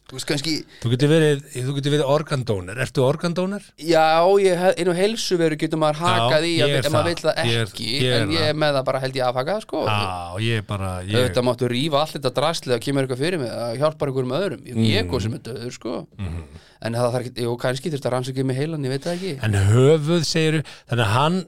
þú 0.10 0.18
veist 0.18 0.28
kannski 0.30 0.54
Þú 0.82 0.90
getur 0.96 1.10
verið, 1.12 1.42
þú 1.54 1.74
getur 1.78 1.94
verið 1.94 2.10
organdónir 2.16 2.80
Ertu 2.82 3.04
organdónir? 3.06 3.64
já, 3.78 4.06
ég, 4.42 4.64
inn 4.82 4.90
á 4.90 4.96
heilsuveru 4.98 5.58
getur 5.62 5.80
maður 5.82 6.00
hakað 6.02 6.48
í 6.50 6.54
ég 6.58 6.74
er 6.80 6.88
ef 6.90 6.94
maður 6.96 7.12
vill 7.12 7.24
það 7.28 7.42
Ég 7.46 7.60
er- 7.62 7.70
ekki 7.70 7.90
ég 8.00 8.16
er 8.16 8.22
en 8.26 8.34
ég 8.34 8.48
er 8.50 8.58
með 8.64 8.74
það 8.80 8.86
bara 8.90 9.00
held 9.04 9.20
ég 9.20 9.28
afhakað 9.30 9.62
sko. 9.68 9.84
Já, 9.86 10.40
ég 10.50 10.58
er 10.58 10.66
bara 10.74 10.90
ég, 11.06 11.14
auðvitað 11.20 11.46
máttu 11.50 11.70
rífa 11.70 12.02
allt 12.02 12.16
þetta 12.18 12.34
drasli 12.40 12.74
að 12.74 12.82
kemur 12.88 13.06
eitthvað 13.06 13.22
fyrir 13.24 13.40
mig 13.44 13.52
að 13.54 13.78
hjálpar 13.84 14.10
einhverjum 14.10 14.36
öðrum. 14.40 14.66
Ég, 14.66 14.76
Mm. 14.80 14.90
ég 14.90 15.10
góð 15.14 15.22
sem 15.28 15.34
er 15.34 15.44
döður 15.46 15.72
sko. 15.78 15.94
En 16.82 16.94
það 16.94 17.12
þarf 17.14 17.26
ekki, 17.30 17.44
jú, 17.44 17.54
kannski 17.60 17.92
þurft 17.92 18.06
að 18.08 18.14
rannsaka 18.16 18.44
mig 18.46 18.56
heilan, 18.58 18.84
ég 18.88 18.90
veit 18.96 19.04
það 19.04 19.16
ekki. 19.20 19.32
En 19.44 19.54
höfuð 19.54 20.24
segiru 20.26 20.64
Þannig 20.90 21.06
að 21.06 21.14
hann 21.20 21.46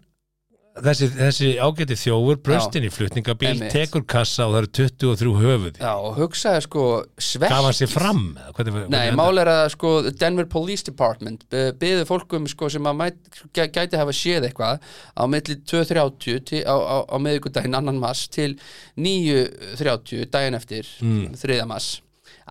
þessi, 0.80 1.08
þessi 1.12 1.48
ágæti 1.60 1.96
þjófur 2.00 2.38
bröstin 2.46 2.86
í 2.88 2.92
flutningabíl 2.94 3.50
Einmitt. 3.50 3.74
tekur 3.76 4.06
kassa 4.08 4.46
og 4.48 4.54
það 4.54 4.60
eru 4.62 4.70
23 4.80 5.34
höfuð 5.42 5.80
Já, 5.82 5.92
og 6.00 6.16
hugsaði 6.20 6.62
sko 6.66 6.84
svert 7.20 7.52
Gaf 7.52 7.66
hann 7.68 7.76
sér 7.76 7.92
fram? 7.92 8.22
eða 8.40 8.54
Hvernig, 8.56 8.76
hvernig 8.78 8.94
Nei, 8.96 9.12
mál 9.20 9.42
er 9.44 9.52
að 9.52 9.64
sko 9.76 9.92
Denver 10.12 10.48
Police 10.52 10.88
Department 10.88 11.44
byggðu 11.52 12.06
fólkum 12.08 12.48
sko 12.52 12.70
sem 12.72 12.88
að 12.88 13.00
mæt, 13.02 13.20
gæ- 13.52 13.72
gæti 13.76 14.00
hafa 14.00 14.16
séð 14.16 14.48
eitthvað 14.48 14.80
á 15.18 15.24
milli 15.28 15.58
2.30 15.68 16.46
til- 16.48 16.64
á, 16.64 16.76
á, 16.80 16.98
á 17.04 17.16
meðvikudaginn 17.20 17.76
annan 17.82 18.00
mass 18.00 18.28
til 18.32 18.56
9.30 18.98 20.30
daginn 20.32 20.56
eftir 20.58 20.88
mm. 21.04 21.36
þriða 21.42 21.68
mass 21.68 22.00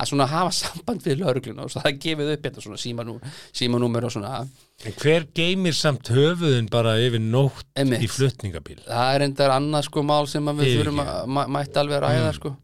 að 0.00 0.08
svona 0.10 0.26
hafa 0.30 0.52
samband 0.56 1.04
við 1.04 1.20
laurugluna 1.20 1.66
og 1.66 1.72
það 1.74 1.98
gefið 2.04 2.32
upp 2.34 2.46
hérna 2.48 2.64
svona 2.64 2.80
símanú, 2.80 3.18
símanúmer 3.60 4.06
og 4.08 4.14
svona 4.16 4.40
En 4.88 4.94
hver 4.96 5.26
geymir 5.36 5.74
samt 5.76 6.08
höfuðin 6.08 6.70
bara 6.72 6.94
yfir 7.04 7.20
nótt 7.20 7.66
Einmitt. 7.76 8.00
í 8.00 8.08
flutningabíl? 8.08 8.78
það 8.86 9.14
er 9.18 9.24
endar 9.26 9.52
annað 9.58 9.84
sko 9.90 10.02
mál 10.08 10.24
sem 10.30 10.46
við 10.56 10.78
þurfum 10.78 11.02
að 11.04 11.48
mætti 11.52 11.80
alveg 11.82 11.98
að 12.00 12.04
ræða 12.08 12.32
sko 12.38 12.54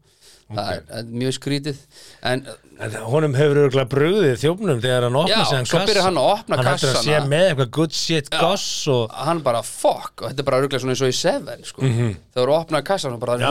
það 0.53 0.71
er, 0.71 1.11
mjög 1.11 1.35
skrítið. 1.39 1.83
En 2.27 2.47
En 2.77 2.93
honum 3.09 3.33
hefur 3.33 3.57
örgulega 3.63 3.89
brugðið 3.89 4.35
þjófnum 4.37 4.81
þegar 4.83 5.07
hann 5.07 5.15
opna 5.17 5.37
Já, 5.39 5.45
sig 5.49 5.71
hann 5.73 5.87
byrjar 5.89 6.05
hann 6.05 6.19
að 6.21 6.27
opna 6.35 6.59
Hann 6.59 6.67
hættur 6.69 6.91
að 6.91 7.07
sé 7.07 7.21
með 7.31 7.45
eitthvað 7.47 7.71
good 7.77 7.95
shit 7.97 8.29
goss 8.29 8.67
og 8.93 9.15
hann 9.17 9.41
bara 9.45 9.63
fuck. 9.65 10.13
Og 10.21 10.27
þetta 10.29 10.43
er 10.43 10.47
bara 10.51 10.59
örgulega 10.61 10.83
svona 10.83 10.93
eins 10.93 11.01
og 11.01 11.09
í 11.09 11.17
Seven 11.17 11.65
sko. 11.65 11.81
mm 11.81 11.95
-hmm. 11.95 12.13
þegar 12.35 12.51
þú 12.51 12.57
opnaði 12.59 12.87
kassan 12.91 13.17
og 13.17 13.19
bara. 13.23 13.39
Já. 13.41 13.49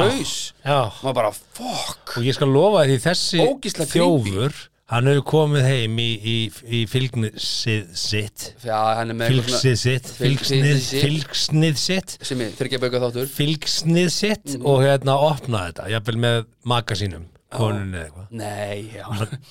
Já, 0.62 0.78
og 0.87 1.02
maður 1.02 1.18
bara 1.18 1.32
fuck. 1.32 2.16
Og 2.16 2.22
ég 2.22 2.38
skal 2.38 2.48
lofa 2.54 2.87
því 2.87 2.98
þessi 3.09 3.42
þjófur 3.90 4.54
hann 4.92 5.09
hefur 5.11 5.25
komið 5.27 5.64
heim 5.66 5.96
í, 5.99 6.09
í, 6.16 6.35
í 6.79 6.83
fylgsnið 6.90 7.38
sitt. 7.42 8.49
Já, 8.62 8.79
fylgsnið 9.05 9.79
sitt. 9.81 10.11
Fylgsnið 10.18 10.66
fylgsnið, 10.66 10.83
sitt. 10.83 11.07
fylgsnið 11.07 11.81
sitt. 11.83 12.18
Að 12.22 12.83
bauka 12.85 13.01
þáttur. 13.07 13.31
Fylgsnið 13.37 14.11
sitt 14.14 14.53
Mhm. 14.57 14.66
og 14.66 14.85
hérna 14.87 15.16
opnaði 15.31 15.72
þetta 15.72 15.88
jafnvel 15.90 16.20
með 16.27 16.44
maka 16.64 16.94
sínum 16.94 17.25
konunni 17.57 17.96
eða 17.96 18.07
eitthvað. 18.07 18.27
Nei, 18.31 18.90
já. 18.94 19.07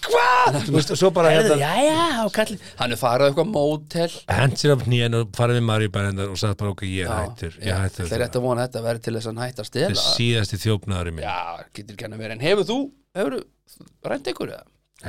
Hvað? 0.06 0.58
Þú 0.68 0.74
veist, 0.76 0.92
og 0.92 1.00
svo 1.00 1.10
bara 1.16 1.30
hérna 1.32 1.56
já, 1.58 1.74
já, 1.88 2.30
kalli 2.36 2.58
hann 2.80 2.92
er 2.92 3.00
farið 3.00 3.24
á 3.24 3.28
eitthvað 3.32 3.50
mótel. 3.56 4.12
Hent 4.30 4.60
sér 4.62 4.76
á 4.76 4.78
knýjan 4.84 5.16
og 5.20 5.32
farið 5.36 5.60
við 5.60 5.66
Maríu 5.72 5.92
bara 5.96 6.12
og 6.30 6.38
sagði 6.38 6.60
bara 6.60 6.74
okkur 6.76 6.92
ég 6.92 7.10
hættur 7.10 7.58
ég 7.64 7.82
hættur 7.82 8.06
það 8.06 8.18
er 8.20 8.24
rétt 8.26 8.38
að 8.40 8.46
vona 8.46 8.62
að 8.62 8.70
þetta 8.70 8.86
verði 8.86 9.02
til 9.08 9.16
þess 9.18 9.32
að 9.32 9.38
að 9.66 9.70
stela 9.72 9.90
þetta 9.90 10.06
er 10.06 10.14
síðasti 10.20 10.62
þjófnaðurinn 10.68 11.18
minn 11.20 11.26
já, 11.26 11.66
getur 11.74 11.96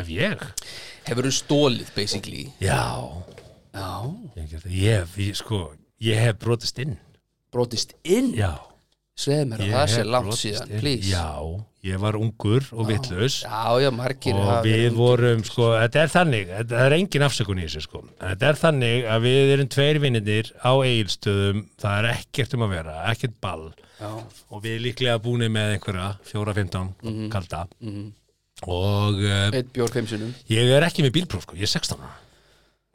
ekki 0.02 0.18
hann 0.20 0.32
að 0.32 0.40
vera 0.40 0.46
en 0.46 0.52
hefur 0.52 0.52
þú, 0.52 0.52
hefur 0.52 0.52
þú 0.52 0.52
rænt 0.52 0.56
ykkur 0.56 0.76
eða? 0.76 0.76
ef 1.06 1.06
ég? 1.06 1.08
hefur 1.08 1.24
þú 1.28 1.32
stólið 1.40 1.94
basically? 1.96 2.44
Já. 2.60 2.82
Já, 3.76 3.90
Ég, 4.36 4.52
ég, 4.66 4.98
hef- 5.00 5.16
ég, 5.18 5.34
sko, 5.36 5.72
ég 6.00 6.16
hef 6.24 6.38
brotist 6.38 6.78
inn. 6.78 6.96
Brotist 7.52 7.94
inn? 8.04 8.32
Já. 8.34 8.54
Sveið 9.16 9.46
mér 9.48 9.60
að 9.64 9.70
það 9.72 9.86
sé 9.88 9.96
hef 10.02 10.06
langt 10.12 10.34
síðan, 10.36 10.70
inn. 10.70 10.80
please. 10.80 11.08
Já, 11.08 11.64
ég 11.88 12.00
var 12.02 12.16
ungur 12.20 12.66
og 12.76 12.86
vitlaus. 12.90 13.38
Já, 13.46 13.80
já, 13.80 13.90
margir 13.90 14.34
og 14.36 14.64
við 14.66 14.90
vorum, 14.92 15.44
sko, 15.44 15.70
þetta 15.80 16.02
er 16.02 16.10
þannig 16.12 16.50
þetta 16.50 16.82
er 16.84 16.92
engin 16.98 17.24
afsökun 17.24 17.60
í 17.62 17.64
þessu, 17.64 17.80
sko. 17.86 18.02
Þetta 18.20 18.50
er 18.50 18.58
þannig 18.60 19.06
að 19.08 19.24
við 19.24 19.52
erum 19.54 19.68
tveir 19.72 20.00
vinnir 20.04 20.52
á 20.60 20.72
eigilstöðum, 20.84 21.64
það 21.80 21.98
er 22.02 22.10
ekkert 22.12 22.54
um 22.58 22.66
að 22.66 22.74
vera 22.76 22.96
ekkert 23.14 23.40
ball. 23.40 23.72
Já, 24.00 24.10
og 24.52 24.62
við 24.62 24.80
líklega 24.84 25.16
búinir 25.24 25.48
með 25.48 25.78
einhverja 25.78 26.18
4-15 26.28 26.94
Mhm. 27.02 27.30
kalda 27.32 27.66
og 28.64 29.18
uh, 29.20 29.48
eitt 29.52 29.72
bjór 29.76 29.92
fimm 29.92 30.08
sinnum. 30.08 30.32
ég 30.48 30.70
er 30.72 30.86
ekki 30.86 31.04
með 31.04 31.18
bílpróf, 31.18 31.44
sko, 31.44 31.58
ég 31.58 31.68
er 31.68 31.74
16 31.74 32.00
ára. 32.00 32.14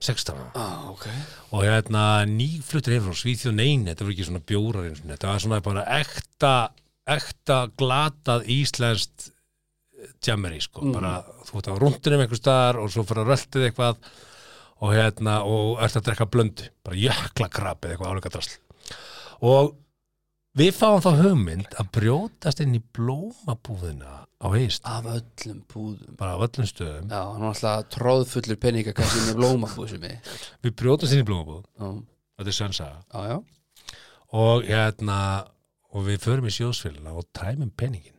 16 0.02 0.34
ára. 0.34 0.48
Ah, 0.58 0.88
ok. 0.90 1.06
Og 1.54 1.66
hérna 1.68 2.06
nýfluttur 2.26 2.96
hefur 2.96 3.14
frá 3.14 3.22
Svíþjóð 3.22 3.60
nein, 3.60 3.86
þetta 3.86 4.08
var 4.08 4.16
ekki 4.16 4.30
svona 4.32 4.46
bjórar 4.50 4.88
eins 4.90 5.04
og 5.04 5.12
þetta 5.12 5.30
var 5.30 5.44
svona 5.44 5.62
bara 5.66 5.86
ekta 6.00 6.56
ekta 7.12 7.60
glatað 7.80 8.50
íslenskt 8.52 9.32
jammeri 10.26 10.62
sko, 10.64 10.88
bara 10.94 11.20
þú 11.46 11.60
ert 11.60 11.70
á 11.70 11.82
rúndunum 11.82 12.24
einhver 12.24 12.40
staðar 12.40 12.80
og 12.82 12.92
svo 12.94 13.06
fyrir 13.06 13.26
að 13.26 13.32
röltið 13.34 13.68
eitthvað. 13.70 14.12
Og 14.82 14.96
hérna, 14.98 15.36
og 15.46 15.78
ert 15.86 15.98
að 16.00 16.08
drekka 16.08 16.26
blöndu. 16.34 16.66
Bara 16.82 16.98
jökla 16.98 17.50
krabið 17.54 17.92
eitthvað 17.94 18.14
áleika 18.16 18.32
drasl. 18.34 18.56
Og 19.46 19.76
við 20.58 20.74
fáum 20.76 21.02
þá 21.04 21.12
hugmynd 21.22 21.78
að 21.80 21.90
brjótast 21.98 22.62
inn 22.64 22.76
í 22.78 22.82
blómabúðina 22.96 24.18
á 24.42 24.48
heist, 24.56 24.86
Af 24.90 25.06
öllum 25.06 25.62
búðum. 25.70 26.16
Bara 26.20 26.36
á 26.36 26.42
öllum 26.42 26.68
stöðum. 26.68 27.10
Já, 27.12 27.22
hann 27.22 27.46
var 27.46 27.54
alltaf 27.54 27.90
tróðfullur 27.96 28.60
peningakassi 28.62 29.26
með 29.28 29.40
blómabúsum 29.40 30.08
í 30.08 30.14
við 30.66 30.78
brjótast 30.82 31.16
inn 31.16 31.24
í 31.24 31.28
blómabúð, 31.28 31.66
Já, 31.78 31.92
þetta 32.42 32.54
er 32.54 32.58
sönsaga 32.58 32.98
já, 33.02 33.36
já. 33.36 33.98
Og 34.42 34.66
hérna 34.66 35.20
og 35.92 36.08
við 36.08 36.24
förum 36.24 36.48
í 36.48 36.56
sjóðsfélina 36.56 37.14
og 37.20 37.28
tæmum 37.36 37.72
peningin 37.76 38.18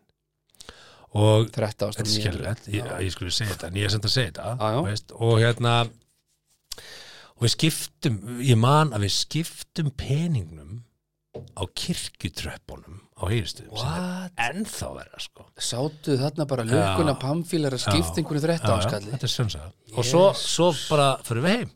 og 1.12 1.50
13 1.52 1.92
þetta 1.96 2.04
er 2.04 2.12
skellilegt, 2.12 2.68
ég, 2.72 2.86
ég 3.04 3.12
skulle 3.12 3.32
segja 3.34 3.52
þetta 3.56 3.68
en 3.68 3.76
ég 3.80 3.88
er 3.88 3.92
sem 3.92 4.04
að 4.04 4.14
segja 4.14 4.30
þetta 4.32 4.52
Já, 4.56 4.68
já. 4.72 5.02
Og 5.18 5.34
hérna 5.40 5.74
og 7.32 7.44
við 7.44 7.54
skiptum, 7.56 8.18
ég 8.44 8.60
man 8.60 8.92
að 8.94 9.06
við 9.08 9.14
skiptum 9.16 9.90
peningnum 9.98 10.82
á 11.32 11.62
kirkjutröppunum 11.72 13.00
á 13.16 13.24
er 13.30 13.46
ennþá 14.50 14.90
verða 14.96 15.22
sko. 15.22 15.46
Sátu 15.56 16.18
þarna 16.20 16.46
bara 16.48 16.66
lukkuna 16.66 17.14
pamfílar 17.20 17.76
að 17.76 17.84
skipta 17.86 18.20
einhverju 18.20 18.44
13 18.44 18.68
Já, 18.68 18.74
já, 18.74 18.84
skalli 18.88 19.14
þetta 19.14 19.28
er 19.28 19.32
sönsa 19.32 19.64
og 19.94 20.06
svo, 20.08 20.22
svo 20.36 20.68
bara 20.90 21.08
fyrir 21.24 21.46
við 21.46 21.56
heim. 21.56 21.72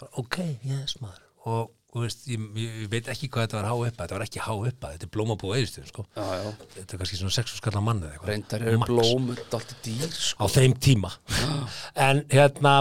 Bara, 0.00 0.10
ok, 0.22 0.38
yes 0.68 0.96
maður. 1.02 1.24
Og, 1.50 1.72
og 1.94 2.04
veist, 2.04 2.22
ég, 2.30 2.46
ég 2.60 2.86
veit 2.92 3.10
ekki 3.10 3.30
hvað 3.32 3.48
þetta 3.48 3.58
var 3.58 3.70
há 3.70 3.74
uppa 3.74 4.04
þetta 4.04 4.18
var 4.18 4.26
ekki 4.28 4.44
há 4.44 4.52
uppa, 4.54 4.92
þetta 4.94 5.08
er 5.08 5.12
blómabúð 5.16 5.56
eðistum 5.58 5.88
sko. 5.90 6.06
Já, 6.14 6.28
já, 6.36 6.52
þetta 6.76 6.96
er 6.96 7.02
kannski 7.02 7.20
svona 7.22 7.36
6 7.40 7.58
skallar 7.62 7.86
manni 7.86 8.12
reyndar 8.28 8.66
eru 8.66 8.84
blómur 8.86 9.42
alltaf 9.48 9.74
dýr 9.86 10.06
á 10.06 10.20
sko 10.30 10.50
þeim 10.54 10.78
tíma. 10.78 11.14
En 12.08 12.22
hérna 12.30 12.76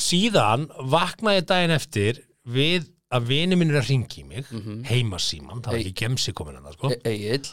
síðan 0.00 0.66
vaknaði 0.90 1.46
daginn 1.46 1.76
eftir 1.76 2.24
við 2.48 2.88
að 3.12 3.26
vini 3.28 3.56
minn 3.60 3.70
er 3.74 3.80
að 3.82 3.88
ringi 3.92 4.22
mig 4.28 4.46
heimasíman, 4.88 5.60
það 5.64 5.66
var 5.72 5.78
Hey. 5.78 5.82
ekki 5.86 5.94
gemsi 6.04 6.32
komin 6.36 6.60
það 6.62 6.76
sko. 6.78 6.90
E- 6.90 7.00
Egill 7.12 7.50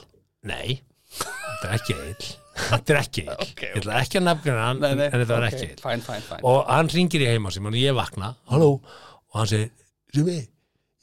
nei, 0.49 0.77
þetta 1.09 1.69
er 1.69 1.73
ekki 1.79 1.95
eil 1.99 2.29
þetta 2.69 2.93
er 2.95 2.99
ekki 3.01 3.23
eil, 3.25 3.33
Ok, 3.43 3.63
ég 3.65 3.79
ætla 3.81 3.97
ekki 4.03 4.19
að 4.19 4.25
nefna 4.29 4.55
hann 4.59 4.83
en 4.89 5.01
þetta 5.03 5.31
var 5.33 5.47
ok, 5.47 5.53
ekki 5.53 5.67
eil 5.73 5.83
Fæn, 5.83 6.03
fæn, 6.05 6.23
fæn 6.29 6.45
og 6.51 6.61
hann 6.69 6.91
ringir 6.95 7.23
í 7.25 7.29
heimasíman 7.33 7.75
og 7.75 7.81
ég 7.81 7.95
vakna 7.97 8.33
halló, 8.51 8.71
og 8.79 9.35
hann 9.41 9.47
segir 9.51 9.69
Sumi, 10.15 10.37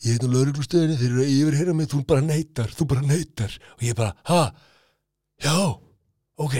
ég 0.04 0.16
heit 0.16 0.24
á 0.24 0.28
lauruglustöðinni 0.32 0.96
þeir 1.00 1.12
eru 1.12 1.22
að 1.24 1.34
yfirheyra 1.36 1.74
mig, 1.78 1.88
þú 1.92 2.00
bara 2.10 2.24
neytar 2.26 2.72
þú 2.76 2.88
bara 2.90 3.04
neytar, 3.06 3.52
og 3.76 3.84
ég 3.86 3.94
bara, 3.98 4.12
ha? 4.28 4.40
Já, 5.44 5.54
ok. 6.42 6.56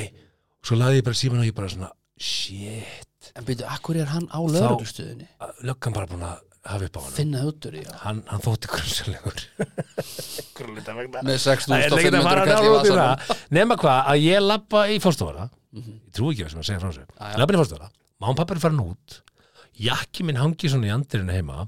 Og 0.63 0.69
svo 0.71 0.77
laði 0.79 1.01
ég 1.01 1.07
bara 1.09 1.19
síman 1.19 1.43
og 1.43 1.49
ég 1.49 1.57
bara 1.57 1.69
svona 1.73 1.89
shit, 2.17 3.33
En 3.37 3.45
byrju, 3.45 3.67
akkur 3.69 3.99
er 4.01 4.09
hann 4.13 4.29
á 4.31 4.39
lögreglustöðinni? 4.39 5.27
löggan 5.67 5.93
bara 5.97 6.07
búin 6.09 6.23
að 6.25 6.39
hafa 6.71 6.89
upp 6.89 6.97
á 6.99 7.01
hann 7.05 7.15
Finna 7.17 7.43
út 7.49 7.67
úr 7.69 7.77
því, 7.77 7.83
hann, 8.03 8.23
hann 8.31 8.43
þótti 8.45 8.71
grunnsalegur 8.73 9.43
Með 11.27 11.39
6.500 11.43 11.67
Það 11.67 11.85
er 11.85 11.97
ekkert 11.99 12.19
að 12.19 12.27
fara 12.27 12.43
að 12.43 12.51
kall 12.51 12.67
í 12.67 12.73
vasanum. 12.75 13.37
Nema 13.57 13.79
hvað, 13.81 14.01
að 14.13 14.25
ég 14.25 14.45
lappa 14.45 14.85
í 14.93 14.99
fórstofana 15.05 15.49
Ég 15.77 16.13
trú 16.17 16.33
ekki 16.33 16.47
að 16.47 16.53
sem 16.55 16.63
að 16.63 16.69
segja 16.71 16.81
frá 16.83 16.89
þessu. 16.91 17.07
Já. 17.07 17.37
Lappa 17.43 17.57
í 17.57 17.61
fórstofana, 17.61 17.91
má 18.21 18.29
hann 18.31 18.39
pappa 18.39 18.57
er 18.57 18.63
farin 18.65 18.85
út 18.87 19.19
Jakki 19.87 20.25
minn 20.25 20.41
hangi 20.41 20.73
svona 20.73 20.89
í 20.89 20.95
andirinu 20.95 21.37
heima 21.37 21.67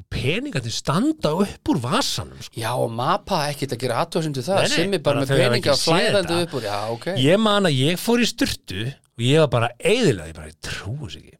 Og 0.00 0.06
peningandi 0.10 0.72
standa 0.72 1.34
upp 1.44 1.68
úr 1.70 1.78
vasanum 1.82 2.40
sko. 2.40 2.56
Já, 2.56 2.70
og 2.72 2.88
mappa 2.96 3.42
ekkert 3.50 3.76
að 3.76 3.82
gera 3.84 3.98
aðtöðsum 4.00 4.32
til 4.38 4.44
það. 4.46 4.62
Sem 4.72 4.94
er 4.96 5.02
bara 5.04 5.20
með 5.26 5.34
peninga 5.36 5.74
flæðandi 5.76 6.38
upp 6.46 6.54
úr 6.56 6.64
Já, 6.70 6.78
ok. 6.94 7.06
Ég 7.20 7.42
man 7.44 7.68
að 7.68 7.76
ég 7.76 8.00
fór 8.00 8.24
í 8.24 8.28
styrtu 8.30 8.86
Og 9.20 9.26
ég 9.26 9.42
var 9.44 9.50
bara 9.52 9.68
eðilega, 9.76 10.30
ég 10.30 10.36
bara, 10.38 10.54
trúi 10.64 10.96
þess 11.04 11.18
ekki. 11.20 11.34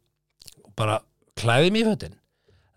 Og 0.61 0.73
bara 0.77 0.99
klæði 1.41 1.71
mig 1.73 1.81
í 1.81 1.87
fötin 1.89 2.13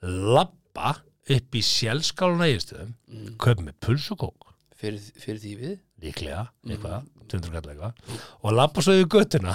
Lappa 0.04 0.94
upp 1.34 1.56
í 1.56 1.62
sjálfskáluna 1.64 2.50
eigistöðum 2.50 2.92
mm. 3.08 3.30
Kaup 3.40 3.62
með 3.64 3.78
puls 3.84 4.10
og 4.12 4.20
kók 4.26 4.50
Fyrir, 4.74 5.00
fyrir 5.16 5.40
því 5.40 5.54
við? 5.62 5.74
Líklega, 6.04 6.42
eitthvað, 6.68 7.06
200 7.32 7.54
kall 7.54 7.70
eitthvað 7.72 8.18
og 8.44 8.56
lappa 8.58 8.82
svo 8.84 8.96
yfir 8.98 9.08
göttuna 9.14 9.54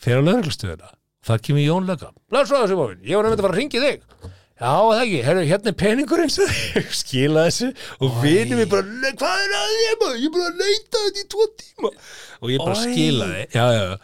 fyrir 0.00 0.22
á 0.22 0.28
lögreglustöðuna 0.30 0.92
það 1.26 1.42
kemur 1.44 1.64
Jón 1.66 1.88
Lögga, 1.90 2.12
blessa 2.32 2.62
þessu 2.62 2.78
mófin 2.78 3.02
ég 3.04 3.18
var 3.18 3.26
nefnt 3.28 3.42
að 3.42 3.46
fara 3.46 3.56
að 3.56 3.60
ringi 3.60 3.82
þig. 3.82 4.06
Já, 4.60 4.72
það 4.76 4.98
ekki, 5.02 5.20
herru, 5.24 5.42
hérna 5.48 5.70
er 5.70 5.76
ég. 5.80 6.88
skila 7.00 7.44
þessu 7.48 7.68
og 8.04 8.18
vinur 8.20 8.58
mér 8.60 8.68
bara, 8.68 8.84
"Nei, 8.84 9.12
hvað 9.16 9.44
er 9.44 9.54
að 9.56 9.70
þér 9.76 9.94
maður? 10.02 10.18
Ég 10.20 10.26
er 10.26 10.34
bara 10.34 10.48
að 10.50 10.58
leita 10.60 11.04
þetta 11.04 11.22
í 11.22 11.28
tvo 11.34 11.46
tíma. 11.62 11.92
Og 12.40 12.52
ég 12.52 12.64
bara 12.64 12.74
Oj. 12.76 12.82
skilaði. 12.84 13.46
Já, 13.54 13.64
já, 13.72 13.84
já. 13.88 13.94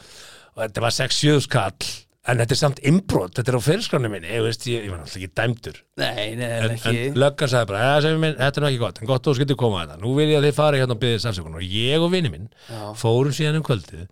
og 0.57 0.63
þetta 0.65 0.85
var 0.87 0.97
6-7 0.97 1.41
skall 1.45 1.91
en 2.27 2.41
þetta 2.43 2.57
er 2.57 2.61
samt 2.61 2.81
imbrot, 2.91 3.35
þetta 3.39 3.53
er 3.53 3.59
á 3.59 3.67
fyrirskránu 3.67 4.11
minni 4.13 4.31
ég, 4.33 4.45
veist, 4.45 4.67
ég, 4.71 4.87
ég 4.87 4.93
var 4.93 5.01
náttúrulega 5.03 5.27
ekki 5.27 5.39
dæmdur. 5.41 5.81
Nei, 6.03 6.25
nei, 6.39 6.49
en, 6.59 6.77
ekki. 6.77 6.95
en 7.11 7.21
löggan 7.23 7.53
sagði 7.53 7.71
bara, 7.73 7.83
"Ja, 7.87 8.01
Seffi 8.05 8.23
minn, 8.23 8.39
þetta 8.41 8.61
er 8.61 8.65
nú 8.67 8.71
ekki 8.71 8.83
gott 8.83 9.01
en 9.03 9.11
gott 9.11 9.27
þú 9.27 9.37
skiltir 9.39 9.61
koma 9.61 9.85
þetta, 9.87 10.01
nú 10.03 10.15
vil 10.19 10.29
ég 10.31 10.41
að 10.41 10.49
þið 10.49 10.59
fari 10.61 10.81
hérna 10.83 10.97
og 10.97 11.03
byggðist 11.05 11.31
afsökunar 11.31 11.63
og 11.63 11.77
ég 11.81 12.03
og 12.03 12.11
vini 12.11 12.33
minn 12.33 12.49
Já. 12.71 12.83
fórum 12.99 13.33
síðan 13.37 13.61
um 13.61 13.67
kvöldið 13.67 14.09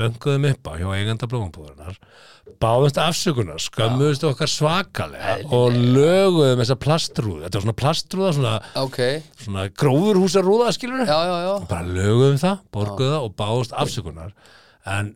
bönguðum 0.00 0.46
upp 0.50 0.68
á 0.68 0.72
hjá 0.80 0.88
eiganda 0.96 1.28
blóðumbúðunar 1.28 1.98
báðumst 2.62 2.98
afsökunar, 2.98 3.60
skömmuðust 3.62 4.24
okkar 4.26 4.50
svakalega 4.50 5.34
og 5.54 5.74
löguðum 5.76 6.62
þessa 6.62 6.76
plastrúð, 6.80 7.42
þetta 7.44 7.58
var 7.58 7.64
svona 7.66 7.78
plastrúða 7.82 8.32
svona, 8.36 8.54
Ok, 8.82 8.98
svona 9.44 9.66
gróðurhúsarúða 9.82 10.72
skilur 10.74 11.04
já, 11.06 11.18
já, 11.28 11.36
já. 11.46 11.52
Bara 11.70 11.86
löguðum 11.86 12.40
það, 12.42 12.64
borguðu 12.74 13.12
það 13.12 13.26
og 13.28 13.36
báðust 13.38 13.76
afsökunar. 13.84 14.32
En 14.86 15.12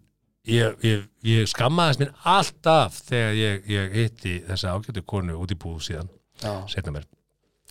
ég, 0.46 0.78
ég, 0.86 1.04
ég 1.26 1.50
skammaðist 1.50 2.02
mér 2.02 2.14
alltaf 2.36 3.00
þegar 3.08 3.36
ég, 3.38 3.68
ég 3.72 3.94
hitti 4.00 4.38
þessa 4.46 4.74
ágættu 4.76 5.04
konu 5.08 5.38
út 5.42 5.52
í 5.54 5.58
búð 5.58 5.82
síðan 5.88 6.10
Já, 6.42 6.52
setna 6.70 6.94
mér 6.96 7.06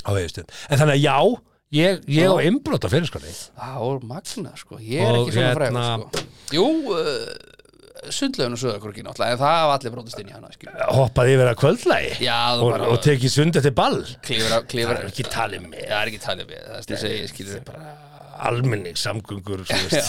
á 0.05 0.09
veðustöðum 0.15 0.55
en 0.69 0.81
þannig 0.81 0.95
að 0.95 1.03
já, 1.05 1.17
ég, 1.79 2.05
ég 2.11 2.29
á 2.29 2.35
Já. 2.35 2.45
innbrot 2.49 2.85
á 2.85 2.89
það 2.91 3.81
var 3.81 4.07
magna, 4.11 4.55
sko. 4.59 4.79
Ég 4.79 5.01
er 5.03 5.11
Og 5.11 5.27
ekki 5.27 5.35
svona 5.35 5.51
hérna- 5.51 5.59
frægur, 5.59 6.07
sko. 6.15 6.25
Jú, 6.55 6.65
uh, 6.93 7.53
sundlaun 8.13 8.53
og 8.53 8.61
söðakorki 8.61 9.05
náttúrulega 9.05 9.33
En 9.33 9.39
það 9.41 9.53
hafa 9.55 9.77
allir 9.77 9.93
brotist 9.95 10.19
inn 10.21 10.29
í 10.29 10.35
hana, 10.35 10.51
skilur. 10.53 10.81
Hoppaði 10.93 11.37
yfir 11.37 11.51
að 11.51 11.59
kvöldlægi 11.61 12.11
Já, 12.25 12.39
það 12.53 12.65
og, 12.65 12.73
bara 12.75 12.89
og 12.91 12.99
tekið 13.05 13.33
sund 13.33 13.61
eftir 13.61 13.75
ball? 13.77 14.01
Klifur, 14.25 14.51
það 14.51 14.67
klifur 14.73 14.99
er 14.99 15.07
ekki 15.09 15.27
talið 15.37 15.65
með 15.69 15.87
Það 15.87 16.01
er 16.01 16.11
ekki 16.11 16.23
talið 16.25 16.51
við, 16.51 16.67
það 16.67 16.99
er 17.09 17.31
skilur 17.33 17.63
almenning 18.45 18.97
samgöngur 18.99 19.63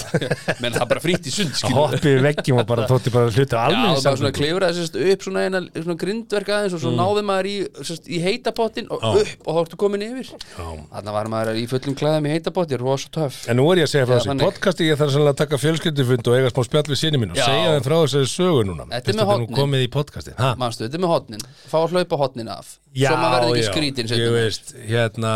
menn 0.63 0.75
það 0.75 0.87
bara 0.91 1.03
frýtt 1.03 1.29
í 1.29 1.33
sund 1.35 1.53
að 1.55 1.61
skilur 1.61 1.79
hoppi 1.95 2.13
við 2.17 2.23
veggjum 2.27 2.61
og 2.63 2.67
bara 2.69 2.87
þótti 2.91 3.13
bara 3.15 3.31
Já, 3.31 3.47
almenning 3.61 3.97
það 3.97 4.03
samgöngur 4.07 4.37
klifraði 4.41 4.79
sérst, 4.81 4.99
upp 5.15 5.27
svona, 5.27 5.45
eina, 5.47 5.61
svona 5.77 5.99
grindverk 6.01 6.51
aðeins 6.57 6.77
og 6.79 6.83
svo 6.83 6.93
náði 6.97 7.25
maður 7.29 7.49
í, 7.51 7.57
sérst, 7.87 8.09
í 8.11 8.21
heitapottin 8.25 8.91
og 8.91 9.05
Mm. 9.07 9.17
Já. 9.17 9.23
upp 9.23 9.47
og 9.47 9.55
þá 9.55 9.59
ertu 9.61 9.77
komin 9.79 10.03
yfir. 10.03 10.29
Þannig 10.57 11.15
var 11.15 11.29
maður 11.31 11.59
í 11.61 11.65
fullum 11.71 11.95
klæðum 11.99 12.27
í 12.27 12.31
heitapotti, 12.33 12.79
rosa 12.81 13.11
töff 13.15 13.43
En 13.53 13.59
nú 13.61 13.67
er 13.73 13.83
ég 13.83 13.87
að 13.87 13.93
segja 13.93 14.07
frá 14.09 14.17
þessu 14.19 14.37
podcasti 14.41 14.89
ég 14.89 14.99
þarf 14.99 15.19
að 15.21 15.37
taka 15.43 15.61
fjölskyldufund 15.63 16.31
og 16.33 16.37
eiga 16.41 16.51
smá 16.51 16.65
spjall 16.67 16.85
við 16.91 17.01
sinni 17.03 17.21
mín 17.23 17.35
og 17.35 17.39
Já. 17.39 17.45
segja 17.47 17.75
þeim 17.77 17.85
frá 17.87 17.97
þessari 18.03 18.31
sögu 18.33 18.65
núna 18.71 18.89
Þetta 18.91 19.13
er 19.13 19.19
með 19.21 19.23
nú 19.23 19.29
hornin. 19.31 19.57
komið 19.61 19.85
í 19.87 19.91
podcasti 19.95 20.35
ha? 20.41 20.51
Manstu, 20.59 20.87
þetta 20.89 20.99
er 20.99 21.05
með 21.07 21.13
hotnin, 21.15 21.47
fá 21.71 21.77
að 21.85 21.95
hlaupa 21.95 22.21
hotnin 22.25 22.51
af 22.57 22.73
Já, 22.97 23.13
já, 23.13 23.63
skrítin 23.69 24.09
ég 24.09 24.31
veist, 24.33 24.75
hérna 24.89 25.33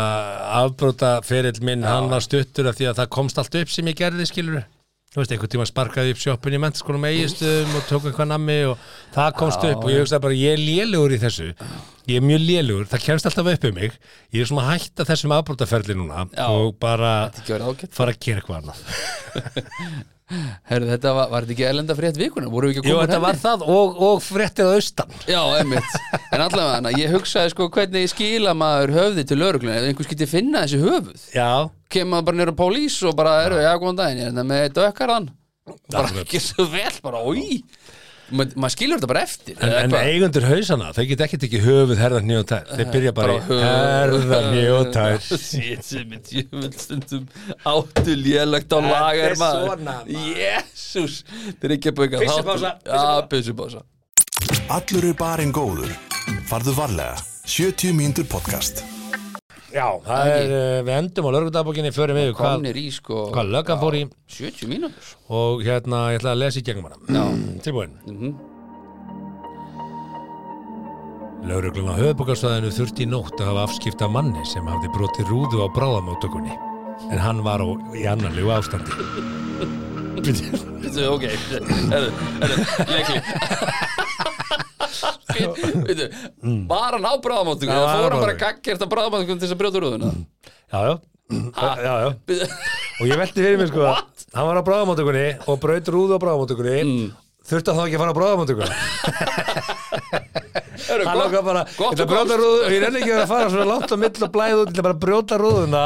afbróta 0.63 1.19
ferill 1.25 1.61
minn, 1.61 1.85
hann 1.85 2.09
var 2.09 2.23
stuttur 2.25 2.71
af 2.71 2.79
því 2.79 2.89
að 2.89 3.01
það 3.03 3.11
komst 3.13 3.41
allt 3.41 3.57
upp 3.61 3.73
sem 3.73 3.91
ég 3.91 3.99
gerði 3.99 4.25
skilur 4.29 4.63
þú 5.11 5.19
veist, 5.19 5.33
einhvern 5.35 5.51
tíma 5.51 5.67
sparkaði 5.67 6.15
upp 6.15 6.21
sjoppin 6.23 6.55
í 6.57 6.61
mentaskólum 6.63 7.05
eigistöðum 7.09 7.73
og 7.77 7.87
tók 7.89 8.05
eitthvað 8.09 8.29
nammi 8.31 8.57
og 8.71 8.85
það 9.13 9.33
komst 9.41 9.65
Já, 9.65 9.73
upp 9.75 9.85
og 9.85 9.91
ég 9.91 10.05
hugsaði 10.05 10.25
bara, 10.25 10.37
ég 10.39 10.55
er 10.55 10.63
lélugur 10.63 11.13
í 11.13 11.19
þessu 11.21 11.49
ég 12.09 12.17
er 12.19 12.25
mjög 12.25 12.45
lélugur, 12.45 12.87
það 12.91 13.03
kemst 13.07 13.27
alltaf 13.29 13.51
upp 13.53 13.67
um 13.69 13.75
mig. 13.77 13.97
Ég 14.33 14.43
er 14.43 14.49
svona 14.49 14.65
að 14.67 14.71
hætta 14.77 15.07
þessum 15.09 15.35
afbrótaferli 15.35 15.97
núna 15.97 16.25
Já. 16.31 16.47
og 16.49 16.77
bara 16.81 17.13
fara 17.35 18.13
að 18.13 18.21
gera 18.23 18.41
eitthvað 18.41 18.57
annað. 18.61 18.81
Herru, 20.71 20.87
þetta 20.87 21.11
var, 21.11 21.27
var 21.27 21.43
þetta 21.43 21.53
ekki 21.57 21.65
elenda 21.67 21.95
frétt 21.97 22.15
vikuna? 22.15 22.47
Voru 22.47 22.69
við 22.69 22.77
ekki 22.77 22.85
að 22.85 22.87
Jú, 22.87 22.93
koma 22.95 23.07
þetta 23.09 23.19
var 23.25 23.39
það 23.41 23.65
og, 23.73 23.97
og 24.07 24.21
fréttið 24.23 24.69
á 24.71 24.75
austan. 24.77 25.17
Já, 25.27 25.41
emmitt 25.59 25.97
En 26.31 26.45
allavega 26.45 26.93
ég 26.95 27.11
hugsaði 27.11 27.51
sko 27.51 27.67
hvernig 27.75 28.07
skila 28.13 28.53
maður 28.55 28.95
höfði 28.95 29.25
til 29.27 29.39
lauruglun 29.41 29.75
ef 29.75 29.89
einhver 29.89 30.07
skyti 30.07 30.29
finna 30.31 30.63
þessi 30.63 30.79
höfuð. 30.85 31.27
Já, 31.35 31.51
kemur 31.91 32.13
maður 32.15 32.29
bara 32.29 32.39
nýra 32.39 32.55
pólís 32.63 32.95
og 33.03 33.19
bara 33.19 33.35
eru, 33.49 33.59
já, 33.59 33.73
góðan 33.75 33.99
daginn, 33.99 34.23
ég 34.23 34.29
er 34.29 34.35
þetta 34.37 34.49
með 34.53 34.67
dökkarðan 34.79 35.29
bara 35.91 36.09
ekki 36.23 36.39
svo 36.41 36.65
vel, 36.71 36.91
bara, 37.03 37.21
oi 37.27 37.61
maður 38.31 38.73
skilur 38.73 38.99
þetta 38.99 39.09
bara 39.11 39.23
eftir 39.27 39.57
en, 39.57 39.73
en 39.75 39.93
hvað? 39.93 40.09
eigendur 40.11 40.47
hausana, 40.49 40.89
þau 40.95 41.03
get 41.11 41.23
ekki 41.27 41.39
tekið 41.45 41.65
höfuð 41.67 42.01
herðar 42.01 42.25
nýjum 42.27 42.47
tær, 42.51 42.67
þeir 42.71 42.91
byrja 42.95 43.13
bara, 43.17 43.37
í 43.37 43.61
herðar 43.61 44.49
nýjum 44.55 44.91
tær 44.95 45.17
Shit, 45.51 45.85
sem 45.87 46.17
er 46.17 46.23
djöfullstundum 46.29 47.25
áttu 47.73 48.17
lélegt 48.17 48.71
á 48.71 48.79
Þetta 48.81 48.91
lagar 48.91 49.35
er. 49.37 50.13
Jésús, 50.31 51.21
þetta 51.29 51.69
er 51.69 51.77
ekki 51.77 51.93
að 51.93 52.03
bauka 52.03 53.25
pissupása 53.31 53.83
Allur 54.71 55.05
er 55.09 55.15
barinn 55.19 55.51
góður. 55.55 55.91
Farðu 56.47 56.75
varlega. 56.77 57.19
70 57.43 57.93
mínútur 57.97 58.27
podcast. 58.31 58.83
Já, 59.71 59.87
það 60.03 60.29
er, 60.35 60.51
uh, 60.51 60.77
við 60.83 60.93
endum 60.97 61.27
á 61.27 61.31
lörgundabókinni 61.35 61.91
förum 61.95 62.17
við 62.19 62.31
hvað, 62.35 62.65
sko 62.95 63.25
hvað 63.31 63.51
löggan 63.55 63.81
fór 63.81 63.97
í. 63.97 64.01
70 64.35 64.71
mínútur. 64.71 65.11
Og 65.31 65.63
hérna, 65.65 66.01
ég 66.11 66.19
ætla 66.21 66.33
að 66.35 66.41
lesa 66.43 66.59
í 66.59 66.65
gegnum 66.67 66.89
hana. 66.89 66.99
Já, 67.07 67.23
Tilbúin? 67.65 67.93
Mhm. 68.07 68.33
Lauruglun 71.41 71.89
á 71.89 71.95
höfubokarsvæðinu 71.97 72.69
þurfti 72.75 73.07
í 73.07 73.09
nótt 73.09 73.39
að 73.41 73.47
hafa 73.49 73.63
afskipta 73.65 74.09
manni 74.11 74.43
sem 74.45 74.67
hafði 74.69 74.91
brotið 74.93 75.31
rúðu 75.31 75.63
á 75.65 75.67
bráðamóttökunni. 75.73 76.53
En 77.09 77.17
hann 77.17 77.41
var 77.41 77.63
á, 77.65 77.67
í 77.97 78.05
annarlegu 78.05 78.51
ástandi. 78.53 78.93
Veitu, 80.21 81.07
ok. 81.07 81.23
Herru, 81.89 82.11
herru, 82.43 82.55
leikli 82.91 83.21
var 86.69 86.97
hann 86.97 87.05
á 87.07 87.13
bráðamáttungu 87.23 87.71
Já, 87.71 87.77
eða 87.79 87.95
fór 87.95 88.11
hann 88.15 88.25
bara 88.25 88.37
gaggjert 88.41 88.83
á 88.83 88.87
bráðamáttungu 88.91 89.37
til 89.37 89.45
þess 89.47 89.55
að 89.55 89.61
brjóta 89.63 89.81
rúðuna 89.83 90.11
Já, 90.71 90.79
já, 90.81 90.93
já, 91.79 91.93
já. 92.03 92.09
Veitu, 92.27 92.47
og 93.01 93.05
ég 93.07 93.19
velti 93.21 93.39
fyrir 93.45 93.59
mér 93.61 93.69
sko 93.71 93.85
hann 94.35 94.47
var 94.49 94.59
á 94.59 94.63
bráðamóttökunni 94.67 95.25
og 95.47 95.59
braut 95.63 95.91
rúðu 95.95 96.17
á 96.17 96.23
bráðamóttökunni 96.23 96.77
Mm. 96.81 97.11
Þurfti 97.49 97.71
að 97.71 97.77
þá 97.77 97.83
ekki 97.85 97.97
að 97.97 98.01
fara 98.03 98.11
á 98.13 98.17
bráðamóttökunni 98.19 98.75
herru, 100.81 101.05
hann 101.07 101.17
lóka 101.19 101.41
bara, 101.45 101.61
ég 101.71 102.01
að 102.01 102.31
og 102.35 102.41
og 102.65 102.71
ég 102.73 102.79
reyni 102.83 102.99
ekki 103.01 103.11
að 103.15 103.21
að 103.23 103.29
fara 103.31 103.49
svona 103.53 103.67
langt 103.69 103.91
á 103.91 103.97
mill 104.01 104.23
og 104.25 104.31
blæða 104.35 104.57
út, 104.61 104.69
ég 104.69 104.73
ætla 104.75 104.85
bara 104.87 104.95
að 104.97 105.01
brjóta 105.05 105.35
rúðuna 105.41 105.83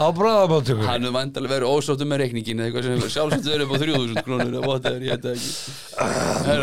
á 0.00 0.06
bráðamóttökunni 0.20 0.88
Hann 0.90 1.06
er 1.08 1.14
vandalega 1.16 1.54
verið 1.54 1.68
ósóttu 1.74 2.04
með 2.10 2.22
reikningin 2.24 2.60
eða 2.60 2.66
eitthvað 2.70 2.84
sem 2.88 3.12
sjálfsagt 3.16 3.48
verið 3.50 3.64
upp 3.66 3.74
á 3.74 3.78
3000 3.84 4.24
krónur 4.26 4.52
eða 4.54 4.62
whatever, 4.70 5.00
ég 5.00 5.10
heit 5.14 5.24
það 5.24 5.34
ekki. 5.36 5.50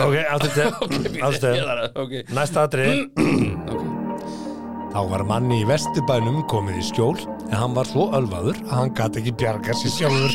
Ok, 0.07 0.15
aftur 0.35 0.51
Ég 1.17 1.23
til. 1.43 1.53
að- 1.65 2.33
næsta 2.37 2.59
atrið 2.67 2.93
Þá 4.97 4.99
var 5.11 5.21
manni 5.29 5.59
í 5.61 5.65
vesturbænum 5.69 6.39
komið 6.49 6.79
í 6.81 6.83
skjól 6.87 7.17
en 7.51 7.53
hann 7.59 7.73
var 7.77 7.85
svo 7.89 8.07
ölvaður 8.17 8.57
að 8.65 8.71
hann 8.79 8.93
gæti 8.97 9.19
ekki 9.21 9.33
bjarga 9.43 9.75
sér 9.77 9.91
sjálfur. 9.93 10.33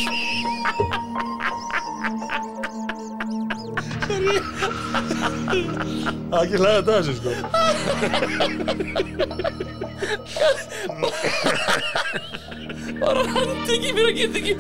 Það 6.32 6.38
er 6.38 6.44
ekki 6.46 6.58
þetta 6.62 6.92
þessu 6.98 7.14
sko. 7.18 7.30
Var 13.02 13.18
hann 13.18 13.30
handtekið 13.34 13.96
fyrir 13.96 14.08
að 14.08 14.18
geta 14.18 14.36
ekki 14.38 14.54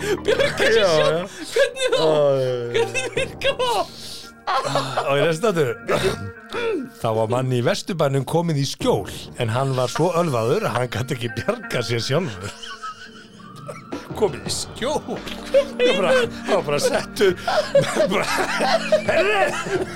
sér 0.58 0.76
Já, 0.76 0.88
sjálf 0.90 1.36
Hvernig 1.52 1.88
þá? 1.92 2.00
Og 2.06 2.40
Hvernig 2.76 3.06
virkar 3.16 3.54
það? 3.60 3.92
ég 5.16 5.22
lest 5.28 5.44
þetta. 5.46 6.08
Þá 7.02 7.08
var 7.18 7.30
manni 7.32 7.60
í 7.60 7.64
vesturbænum 7.64 8.24
komið 8.28 8.58
í 8.62 8.66
skjól 8.68 9.06
en 9.40 9.52
hann 9.54 9.70
var 9.78 9.88
svo 9.92 10.10
ölvaður 10.18 10.66
að 10.68 10.74
hann 10.76 10.90
gæti 10.92 11.16
ekki 11.16 11.30
bjarga 11.38 11.82
sér 11.86 12.02
sjálfur. 12.04 12.52
Komið 14.18 14.46
í 14.46 14.52
skjól? 14.52 15.18
Það 15.48 15.88
var 15.88 16.02
bara, 16.02 16.58
bara 16.66 16.78
settur. 16.82 17.32
Bara, 18.12 18.24
herri, 19.08 19.44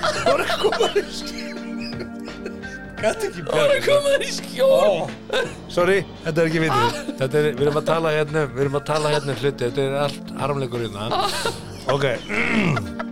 það 0.01 0.27
var 0.27 0.43
að 0.43 0.53
koma 0.63 0.89
í 0.89 1.03
skjól. 1.19 1.53
Það 2.97 3.51
var 3.51 3.73
að 3.75 3.83
koma 3.85 4.13
í 4.25 4.31
skjól. 4.33 5.01
Sorry, 5.71 5.97
þetta 6.25 6.41
er 6.43 6.49
ekki 6.49 6.63
vitið. 6.65 7.01
Þetta 7.21 7.41
er, 7.41 7.49
við 7.51 7.65
erum 7.67 7.79
að 7.81 7.87
tala 7.91 8.13
hérna 8.15 8.45
Við 8.49 8.63
erum 8.65 8.77
að 8.79 8.85
tala 8.89 9.11
hérna 9.13 9.35
um 9.35 9.41
hluti. 9.43 9.67
Þetta 9.67 9.83
er 9.85 9.97
allt 10.05 10.31
harmleikur 10.41 10.87
hérna. 10.87 11.23
Ok. 11.93 12.07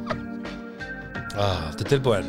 Ah, 1.36 1.66
Þetta 1.74 1.84
er 1.84 1.90
tilbúin. 1.92 2.28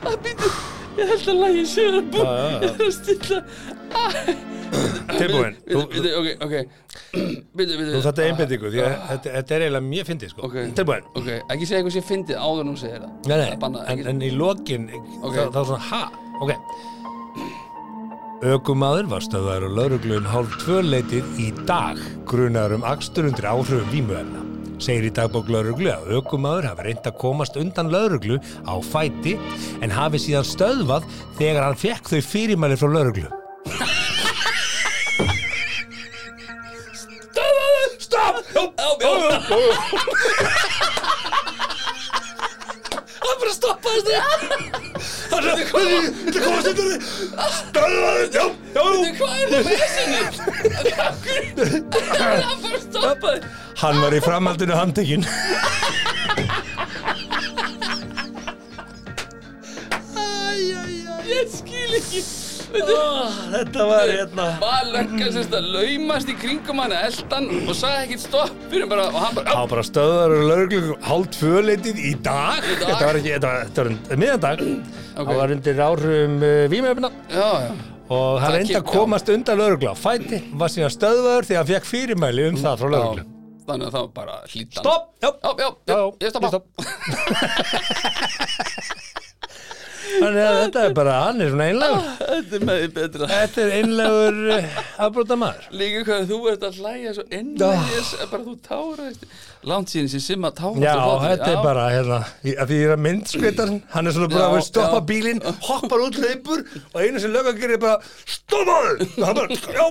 Það 0.00 0.14
býtu 0.24 0.48
Ég 0.96 1.10
held 1.10 1.26
að 1.28 1.40
lagi 1.42 1.64
sér 1.68 1.96
að 1.98 2.06
bú. 2.14 2.22
Ég 2.24 2.62
er 2.70 2.84
að 2.86 2.92
stilla 2.96 3.40
Tilbúin. 5.16 5.56
Þú, 5.66 5.82
þetta 7.56 8.22
er 8.22 8.28
einbindingu 8.30 8.70
Því 8.72 8.82
að 8.82 8.94
þetta, 9.10 9.30
þetta 9.36 9.56
er 9.56 9.64
eiginlega 9.66 9.86
mjög 9.86 10.08
fyndið 10.10 10.32
sko. 10.34 10.50
Tilbúin. 10.80 11.08
Ekki 11.52 11.68
segja 11.68 11.80
eitthvað 11.80 11.96
sem 11.96 12.06
fyndið 12.10 12.42
áður 12.42 12.60
en 12.64 12.72
hún 12.72 12.80
segir 12.80 13.00
það. 13.04 13.12
Er 13.36 14.10
en, 14.12 14.20
í 14.22 14.30
lokin 14.36 14.88
Ok. 15.22 15.32
þá, 15.36 15.42
þá 15.54 15.60
svona, 15.70 15.82
ha, 15.90 16.02
ok. 16.44 16.52
Ökumaður 18.46 19.06
var 19.08 19.24
stöðaður 19.24 19.64
á 19.64 19.70
lauruglu 19.78 20.18
um 20.20 20.26
hálf 20.28 20.58
tvöleitið 20.60 21.38
í 21.40 21.46
dag 21.68 21.96
grunaður 22.28 22.76
um 22.76 22.84
akstur 22.84 23.30
undir 23.30 23.48
áhrifum 23.48 23.88
vímuefna. 23.94 24.42
Segir 24.76 25.06
í 25.08 25.12
dagbók 25.16 25.48
lauruglu 25.48 25.88
að 25.88 26.10
ökumaður 26.18 26.68
hafi 26.68 26.84
reynd 26.84 27.08
að 27.08 27.16
komast 27.22 27.56
undan 27.56 27.88
lauruglu 27.88 28.36
á 28.68 28.76
fæti 28.84 29.38
en 29.80 29.94
hafi 29.96 30.20
síðan 30.20 30.44
stöðvað 30.44 31.08
þegar 31.40 31.64
hann 31.64 31.80
fekk 31.80 32.12
þau 32.12 32.20
fyrirmæli 32.28 32.76
frá 32.76 32.92
lauruglu. 32.92 33.30
Með 49.66 49.86
sinni? 49.94 50.20
Það 51.56 52.24
er 52.30 52.56
bara 52.60 52.80
stoppaði 52.86 53.40
Hann 53.76 54.00
var 54.00 54.12
í 54.16 54.20
framhaldinu 54.24 54.74
handtekinn. 54.78 55.24
Ég 61.26 61.48
skil 61.52 61.92
ekki 61.98 62.20
Veitu, 62.74 62.94
Þetta 63.52 63.84
var 63.88 64.10
hérna. 64.10 64.46
Var 64.62 64.88
löggan 64.94 65.40
að 65.42 65.68
laumast 65.76 66.30
í 66.32 66.34
kringum 66.40 66.80
hann 66.82 66.94
eldan 66.96 67.46
og 67.62 67.74
sagði 67.78 68.04
ekkert 68.06 68.24
stopp. 68.24 68.54
Fyrir 68.72 68.88
bara 68.90 69.08
og 69.12 69.18
hann 69.22 69.36
bara 69.38 69.46
Það 69.52 69.60
var 69.62 69.70
bara 69.74 69.84
stöðar 69.86 70.34
og 70.36 70.44
lauruglu 70.50 70.96
hálf 71.06 71.28
tvöleitið 71.38 72.00
í 72.02 72.14
dag. 72.26 72.58
Í 72.62 72.78
dag? 72.80 72.86
Þetta 72.90 73.04
var 73.10 73.20
ekki, 73.20 73.34
þetta 73.36 73.86
var, 73.86 73.90
miðandag. 74.24 74.64
Það 75.16 75.30
var 75.32 75.52
undir 75.54 75.78
áhrifum 75.80 76.34
uh, 76.44 76.66
vímöfna 76.68 77.08
Já, 77.32 77.46
já. 77.64 77.70
Og 78.12 78.36
hann 78.42 78.52
að 78.58 78.66
kem- 78.68 78.84
komast 78.90 79.30
undan 79.32 79.56
lauruglu 79.62 79.88
á 79.88 79.96
fæti 79.96 80.42
var 80.60 80.68
síðan 80.74 80.92
stöðvaður 80.92 81.48
þegar 81.48 81.62
hann 81.62 81.70
fekk 81.72 81.88
fyrirmæli 81.88 82.44
um 82.50 82.58
það 82.60 82.82
frá 82.82 82.88
lauruglu 82.92 83.24
Já, 83.24 83.32
Þannig 83.66 83.88
að 83.88 83.96
það 83.96 84.04
var 84.04 84.12
bara 84.20 84.36
hlítan 84.52 84.82
Stopp! 84.84 85.08
Já, 85.24 85.30
Já, 85.32 85.50
já, 85.56 85.68
Já, 85.88 85.96
já, 85.96 86.04
ég 86.20 86.28
stoppa 86.36 86.48
Þannig 90.16 90.42
að 90.46 90.56
þetta 90.60 90.84
er 90.86 90.94
bara, 90.96 91.16
hann 91.26 91.42
er 91.42 91.50
svona 91.52 91.66
einlegur 91.70 92.06
Þetta 92.20 92.56
er 92.58 92.64
með 92.68 92.80
því 92.82 92.88
betra. 92.96 93.28
Þetta 93.32 93.62
er 93.64 93.74
einlegur 93.80 94.38
uh, 94.56 94.78
afbróta 95.06 95.38
maður 95.40 95.68
Líka 95.82 96.02
hvað 96.06 96.30
þú 96.30 96.38
ert 96.52 96.66
að 96.68 96.80
hlæja 96.82 97.14
svo 97.16 97.26
innvægis 97.40 98.12
bara 98.30 98.42
þú 98.46 98.56
táraðist 98.66 99.26
Langt 99.66 99.92
síðan 99.92 100.10
sem 100.12 100.22
simma 100.22 100.52
táraðist 100.54 100.86
Já, 100.86 100.94
þetta 101.26 101.50
er 101.52 101.60
bara, 101.64 101.86
hérna, 101.94 102.20
að 102.54 102.70
því 102.70 102.80
ég 102.80 102.86
er 102.86 102.94
að 102.94 103.04
myndskveitar 103.08 103.74
hann 103.96 104.10
er 104.10 104.16
svona 104.16 104.30
bara 104.30 104.50
að 104.52 104.64
stoppa 104.68 105.02
bílinn, 105.10 105.42
hoppar 105.66 106.04
út 106.06 106.20
hleypur 106.20 106.62
og 106.92 107.00
einu 107.02 107.22
sem 107.22 107.34
löggan 107.34 107.58
gerir 107.58 107.78
er 107.78 107.82
bara 107.82 107.98
stoppaðu! 108.36 109.08
Og 109.16 109.26
hann 109.26 109.40
bara, 109.40 109.58
já, 109.74 109.86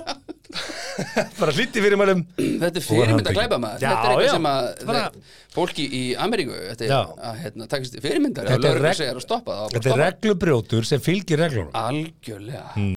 bara 1.40 1.52
hlýtti 1.56 1.82
fyrir 1.82 1.98
mælum. 2.00 2.20
Þetta 2.36 2.70
er 2.70 2.82
Og 2.82 2.86
fyrirmynd 2.86 3.12
handtekinn. 3.16 3.32
að 3.32 3.38
glæpa 3.40 3.58
maður 3.62 3.80
Já, 3.82 3.88
Þetta 3.90 4.06
er 4.06 4.12
eitthvað 4.12 4.26
já. 4.26 4.34
sem 4.36 4.48
að 4.50 4.86
Bara- 4.86 5.10
fólki 5.56 5.86
í 5.88 6.02
Ameríku 6.26 6.56
Þetta 6.70 6.88
Já. 6.90 7.00
er 7.00 7.24
að 7.30 7.40
hérna, 7.44 7.68
takast 7.72 7.98
fyrirmyndar 8.04 8.50
Þetta 8.52 8.70
er 8.74 8.80
reg- 8.86 9.20
stoppa 9.26 9.52
það 9.60 9.76
Þetta 9.76 9.92
er 9.94 10.02
reglubrjótur 10.04 10.84
sem 10.86 11.00
fylgir 11.00 11.38
reglunum. 11.44 11.72
Algjörlega 11.72 12.94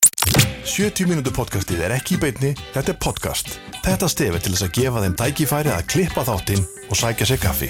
70 0.70 1.08
mínútur 1.10 1.34
podcastið 1.34 1.80
er 1.88 1.94
ekki 1.96 2.18
í 2.18 2.20
beinni, 2.22 2.52
þetta 2.76 2.92
er 2.94 2.98
podcast. 3.02 3.56
Þetta 3.82 4.10
stefi 4.12 4.42
til 4.44 4.52
þess 4.54 4.66
að 4.68 4.74
gefa 4.78 5.02
þeim 5.06 5.16
tækifæri 5.18 5.72
að 5.74 5.86
klippa 5.90 6.24
þáttinn 6.28 6.66
og 6.90 7.00
sækja 7.00 7.26
sér 7.32 7.40
kaffi. 7.42 7.70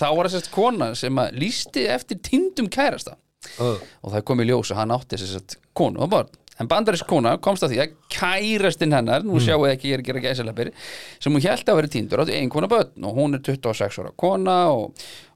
Þá 0.00 0.06
var 0.16 0.26
þessast 0.26 0.50
kona 0.50 0.88
sem 0.98 1.14
að 1.22 1.36
lísti 1.38 1.84
eftir 1.94 2.18
týndum 2.24 2.68
kærasta 2.72 3.14
Uh. 3.60 3.76
og 4.02 4.08
það 4.14 4.22
kom 4.24 4.40
í 4.40 4.46
ljós 4.48 4.70
að 4.72 4.78
hann 4.80 4.92
átti 4.96 5.18
þess 5.20 5.36
að 5.36 5.54
konu 5.76 6.00
og 6.00 6.08
barn 6.14 6.30
en 6.60 6.68
bandarísk 6.70 7.06
kona 7.10 7.36
komst 7.42 7.64
að 7.66 7.72
því 7.74 7.82
að 7.82 7.92
kærastinn 8.14 8.94
hennar 8.94 9.22
nú 9.26 9.34
Mm. 9.38 9.44
sjáu 9.46 9.64
ekki 9.72 9.90
ég 9.90 9.94
er 9.98 10.02
að 10.04 10.08
gera 10.12 10.24
gæsaleppir 10.28 10.72
sem 11.20 11.32
hún 11.34 11.42
held 11.42 11.64
að 11.68 11.76
vera 11.80 11.88
týndur 11.94 12.22
átti 12.24 12.36
ein 12.38 12.50
kona 12.50 12.68
börn 12.70 13.04
og 13.08 13.14
hún 13.18 13.34
er 13.34 13.40
26 13.42 13.98
ára 14.04 14.12
kona 14.16 14.54
og, 14.70 14.92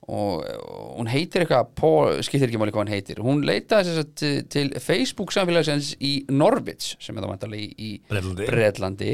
og, 0.08 0.44
og 0.46 0.94
hún 1.00 1.10
heitir 1.10 1.42
eitthvað 1.42 1.72
Paul, 1.74 2.22
skiptir 2.22 2.48
ekki 2.48 2.60
máli 2.62 2.70
hvað 2.72 2.84
hún 2.86 2.92
heitir 2.94 3.18
hún 3.26 3.42
leitaði 3.44 3.90
þess 3.90 4.02
að 4.04 4.14
til, 4.22 4.30
til 4.54 4.70
Facebook 4.80 5.34
samfélagsins 5.34 5.90
í 6.00 6.12
Norwich 6.30 6.94
sem 7.02 7.18
er 7.18 7.26
það 7.26 7.32
vantarlega 7.34 7.66
í, 7.66 7.74
í 7.76 7.90
Bretlandi. 8.08 8.46
Bretlandi 8.52 9.12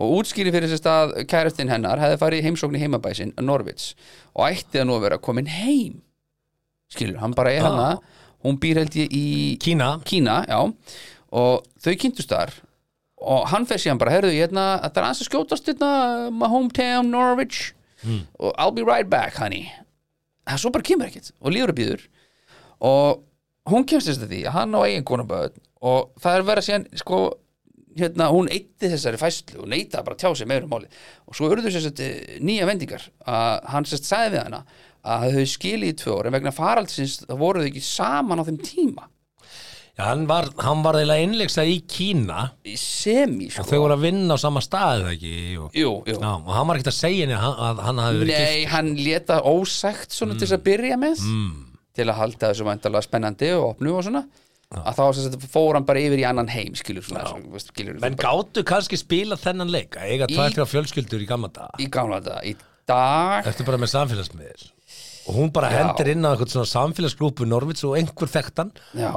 og 0.00 0.16
útskýri 0.22 0.50
fyrir 0.56 0.72
þess 0.72 0.88
að 0.90 1.14
kærastinn 1.30 1.68
hennar 1.70 2.00
hefði 2.02 2.18
farið 2.24 2.48
heimsókn 2.48 2.80
í 2.80 2.82
heimabæsin 2.86 3.36
Norwich 3.44 3.92
og 4.34 4.48
ætti 4.48 4.80
það 4.80 4.88
nú 4.88 4.96
að 4.98 5.06
vera 5.10 5.20
komin 5.28 5.46
heim 5.60 6.00
skilur, 6.94 7.20
hann 7.20 7.34
bara 7.36 7.52
er 7.52 7.62
Ah. 7.64 7.68
hana 7.70 7.98
hún 8.44 8.58
býr 8.60 8.76
held 8.82 8.92
ég 8.96 9.08
í 9.12 9.58
Kína 9.58 10.00
Kína, 10.04 10.44
já 10.48 10.60
og 11.34 11.66
þau 11.82 11.94
kynntust 12.00 12.30
þar. 12.32 12.54
Og 13.24 13.46
hann 13.50 13.64
fer 13.66 13.80
síðan 13.80 14.00
bara, 14.00 14.12
heyrðu, 14.14 14.34
ég 14.34 14.46
hérna 14.46 14.64
þetta 14.84 15.00
er 15.00 15.06
aðeins 15.08 15.22
að 15.24 15.30
skjótast 15.30 15.70
hérna, 15.70 15.92
my 16.30 16.50
hometown 16.52 17.10
Norwich. 17.14 17.72
Og 18.38 18.52
I'll 18.60 18.74
be 18.74 18.84
right 18.84 19.08
back, 19.08 19.38
honey. 19.40 19.70
Það 20.44 20.60
svo 20.60 20.74
bara 20.74 20.84
kemur 20.84 21.08
ekkert 21.08 21.30
og 21.40 21.54
líður 21.54 21.72
að 21.72 21.78
býður 21.78 22.02
og 22.84 23.22
hún 23.70 23.86
kemst 23.88 24.10
þess 24.10 24.20
að 24.26 24.34
því 24.34 24.40
að 24.44 24.56
hann 24.58 24.76
á 24.76 24.80
eigin 24.84 25.06
konaböð 25.08 25.54
og 25.84 26.10
það 26.20 26.36
er 26.36 26.46
verið 26.50 26.66
síðan 26.66 26.84
sko, 27.00 27.20
hérna, 27.96 28.26
hún 28.34 28.50
eitti 28.52 28.90
þessari 28.92 29.20
fæslu 29.20 29.62
og 29.64 29.70
neitaði 29.72 30.04
bara 30.04 30.18
að 30.18 30.20
tjá 30.20 30.36
sig 30.36 30.50
meirum 30.50 30.74
máli 30.74 30.90
og 31.24 31.38
svo 31.38 31.48
urðu 31.48 31.72
þess 31.72 31.88
að 31.88 32.02
nýja 32.44 32.68
vendingar 32.68 33.06
að 33.24 33.70
hann 33.72 33.88
sérst 33.88 34.10
sagði 34.10 34.34
við 34.34 34.42
hana 34.42 34.60
að 35.14 35.38
þau 35.38 35.48
skilið 35.54 35.94
í 35.94 35.96
tvö 36.02 36.18
ár 36.18 36.28
en 36.28 36.36
vegna 36.36 36.52
faraldsins 36.52 37.18
það 37.24 37.40
voru 37.40 37.64
þau 37.64 37.70
ekki 37.70 37.84
saman 37.88 38.44
á 38.44 38.48
þeim 38.48 38.60
tíma 38.68 39.08
Já, 39.94 40.02
hann 40.08 40.24
var, 40.26 40.48
hann 40.58 40.80
var 40.82 40.96
eiginlega 40.98 41.22
innleiksa 41.22 41.62
í 41.70 41.76
Kína. 41.86 42.48
Í 42.66 42.72
semi 42.80 43.46
og 43.52 43.60
þau 43.60 43.68
sko. 43.68 43.80
voru 43.84 43.94
að 43.94 44.06
vinna 44.08 44.34
á 44.34 44.38
sama 44.42 44.62
staðið 44.64 45.10
ekki? 45.12 45.34
Og, 45.62 45.68
Jú, 45.78 45.92
jú. 46.10 46.16
Já, 46.18 46.30
og 46.34 46.48
hann 46.56 46.66
var 46.70 46.80
ekkert 46.80 46.90
að 46.90 46.96
segja 46.98 47.26
henni 47.28 47.36
að, 47.38 47.60
að 47.68 47.82
hann 47.86 48.00
hafi 48.02 48.22
verið 48.24 48.40
Nei, 48.40 48.64
hann 48.72 48.88
leta 48.98 49.36
ósagt 49.46 50.16
svona 50.16 50.34
til 50.34 50.48
þess 50.48 50.56
að 50.58 50.64
byrja 50.66 50.98
með. 50.98 51.22
Mm. 51.30 51.52
til 51.94 52.08
að 52.10 52.18
halda 52.18 52.48
þessu 52.50 52.66
væntalega 52.66 53.06
spennandi 53.06 53.52
og 53.54 53.68
opnu 53.76 53.94
og 53.94 54.02
svona. 54.08 54.24
Að 54.74 54.96
þá 54.98 55.02
sem 55.14 55.26
sagt, 55.28 55.44
fór 55.54 55.76
hann 55.78 55.84
bara 55.86 56.00
yfir 56.02 56.18
í 56.18 56.26
annan 56.26 56.48
heim 56.50 56.74
skilur 56.74 57.04
svona, 57.06 57.22
svona 57.30 57.52
veist, 57.54 57.68
skilur, 57.70 58.00
Menn 58.02 58.16
bara, 58.18 58.32
gáttu 58.34 58.64
kannski 58.66 58.98
spila 58.98 59.36
þennan 59.38 59.70
leik 59.70 59.94
að 60.00 60.08
eiga 60.10 60.26
Í- 60.26 60.34
tvær, 60.34 60.50
þrjá 60.56 60.66
fjölskyldur 60.72 61.22
í 61.22 61.28
gamla 61.30 61.50
dag 61.54 61.78
í 61.78 61.86
gamla 61.94 62.18
þetta, 62.24 62.40
í 62.50 62.56
dag 62.90 63.46
Eftir 63.52 63.68
bara 63.68 63.78
með 63.78 63.92
samfélagsmiðl 63.92 64.64
og 65.30 65.36
hún 65.38 65.52
bara 65.54 65.70
Já. 65.70 65.76
hendir 65.84 66.10
inn 66.16 66.26
á 66.26 66.34
eitthvað 66.34 66.50
svona 66.56 66.72
samfélagsgrúpu 66.72 67.46
Norvits 67.46 67.86
og 67.86 67.94
einhver 68.00 68.32
þekktan? 68.34 68.74
Já, 68.98 69.12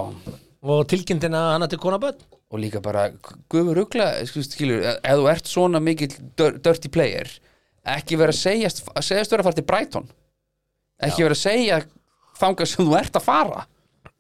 og 0.74 0.88
tilkynntin 0.92 1.36
að 1.38 1.52
hann 1.54 1.66
ætti 1.68 1.80
kona 1.82 2.00
bönn 2.02 2.20
og 2.48 2.60
líka 2.64 2.80
bara 2.84 3.10
guður 3.52 3.76
rugla, 3.82 4.08
skilur, 4.26 4.84
ef 5.04 5.18
þú 5.20 5.26
ert 5.32 5.50
svona 5.52 5.82
mikill 5.84 6.14
dir- 6.40 6.58
dirty 6.64 6.90
player 6.94 7.28
ekki 7.88 8.18
vera 8.20 8.32
að 8.36 8.40
segjast 8.42 8.84
segjast 9.04 9.32
vera 9.32 9.44
að 9.44 9.48
fara 9.48 9.58
til 9.60 9.68
Brighton. 9.68 10.08
Ekki 11.04 11.24
vera 11.24 11.36
að 11.38 11.44
segja 11.44 11.82
þangað 12.40 12.68
sem 12.72 12.86
þú 12.88 12.96
ert 13.00 13.16
að 13.20 13.24
fara. 13.28 13.66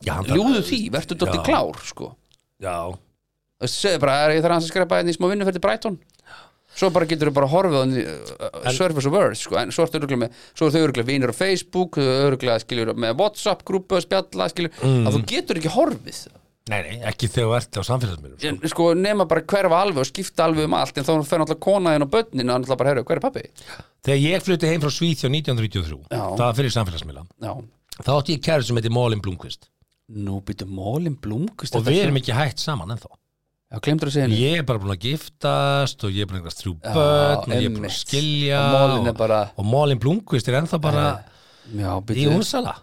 Já, 0.06 0.14
ljúðu 0.24 0.62
því, 0.64 0.80
verður 0.94 1.18
dótti 1.24 1.40
Já. 1.40 1.44
klár 1.48 1.80
sko. 1.84 2.12
Já, 2.62 2.76
Þú 3.58 3.66
veist, 3.66 3.80
segðu 3.82 4.00
bara, 4.04 4.16
er 4.28 4.36
ég 4.38 4.46
hans 4.46 4.68
að 4.68 4.70
skrepa 4.72 5.00
einn 5.00 5.10
í 5.10 5.16
smá 5.18 5.26
vinnu 5.32 5.46
fyrir 5.48 5.64
Brighton 5.64 5.96
svo 6.78 6.90
bara 6.94 7.08
getur 7.10 7.32
þau 7.32 7.36
bara 7.40 7.50
horfið 7.52 7.78
á 7.78 7.84
uh, 7.84 8.72
Surface 8.76 9.10
of 9.10 9.16
Earth, 9.18 9.42
sko, 9.42 9.58
en 9.62 9.74
svo 9.74 9.86
er 9.88 9.92
þau 9.92 10.82
öruglega 10.86 11.08
vinur 11.10 11.34
á 11.34 11.36
Facebook 11.38 11.98
þau 12.00 12.26
öruglega 12.30 12.60
skiljur 12.64 12.94
með 12.96 13.16
Whatsapp 13.22 13.64
grúpu 13.68 14.02
spjalla 14.04 14.50
skiljur, 14.54 14.74
Mm. 14.84 15.08
að 15.08 15.18
þú 15.18 15.22
getur 15.32 15.60
ekki 15.62 15.74
horfið 15.74 16.20
nei, 16.68 16.82
nei, 16.84 16.98
ekki 17.08 17.30
þegar 17.32 17.48
þú 17.48 17.56
ert 17.58 17.80
á 17.80 17.84
samfélagsmiðlum 17.88 18.40
sko. 18.42 18.72
sko, 18.74 18.88
nema 19.00 19.26
bara 19.28 19.42
hverfa 19.48 19.80
alveg 19.86 20.04
og 20.04 20.10
skipta 20.10 20.46
alveg 20.46 20.68
um 20.68 20.76
allt 20.78 20.98
en 21.00 21.08
þá 21.08 21.14
fer 21.24 21.40
náttúrulega 21.42 21.64
konaðin 21.64 22.06
og 22.06 22.12
börnin 22.12 22.44
og 22.52 22.60
náttúrulega 22.60 22.78
bara, 22.82 22.92
herru, 22.92 23.06
hver 23.08 23.22
er 23.22 23.24
pappi? 23.24 23.46
Þegar 24.04 24.20
ég 24.24 24.44
flutti 24.44 24.68
heim 24.68 24.84
frá 24.84 24.92
Svíþjó 24.92 25.32
1933 25.32 25.98
Já. 26.12 26.24
það 26.36 26.44
var 26.44 26.60
fyrir 26.60 26.76
samfélagsmiðla 26.76 27.26
þá 28.04 28.12
átti 28.20 28.36
ég 28.36 28.44
kæru 28.44 28.68
sem 28.68 28.78
heiti 28.78 28.92
Mólin 28.94 29.24
Blomqvist 29.24 29.70
nú 30.08 30.40
býtu 30.46 30.68
mólin 30.68 31.18
blúmkust 31.20 31.76
og 31.76 31.84
við 31.88 32.06
erum 32.06 32.20
ekki 32.22 32.36
hægt 32.36 32.62
saman 32.64 32.94
ennþá 32.96 33.10
Já, 33.68 33.80
glemdur 33.84 34.08
að 34.08 34.14
segja 34.16 34.26
henni? 34.28 34.38
Ég 34.40 34.62
er 34.62 34.66
bara 34.68 34.80
búin 34.80 34.94
að 34.94 35.02
giftast 35.04 36.04
og 36.08 36.14
ég 36.16 36.24
er 36.24 36.30
búin 36.30 36.38
að 36.38 36.44
eignast 36.46 36.62
þrjú 36.64 36.74
börn 36.86 37.42
og 37.42 37.50
ég 37.52 37.66
er 37.68 37.74
búin 37.74 37.88
að 37.90 37.96
skilja 37.98 38.60
Og 38.64 38.76
Málin 38.78 39.18
bara- 39.18 39.42
og 39.58 39.66
Mólin 39.68 40.00
Blomqvist 40.00 40.48
er 40.48 40.62
ennþá 40.62 40.80
bara 40.82 41.08
Já, 41.76 41.92
í 42.16 42.28
Únsala 42.32 42.78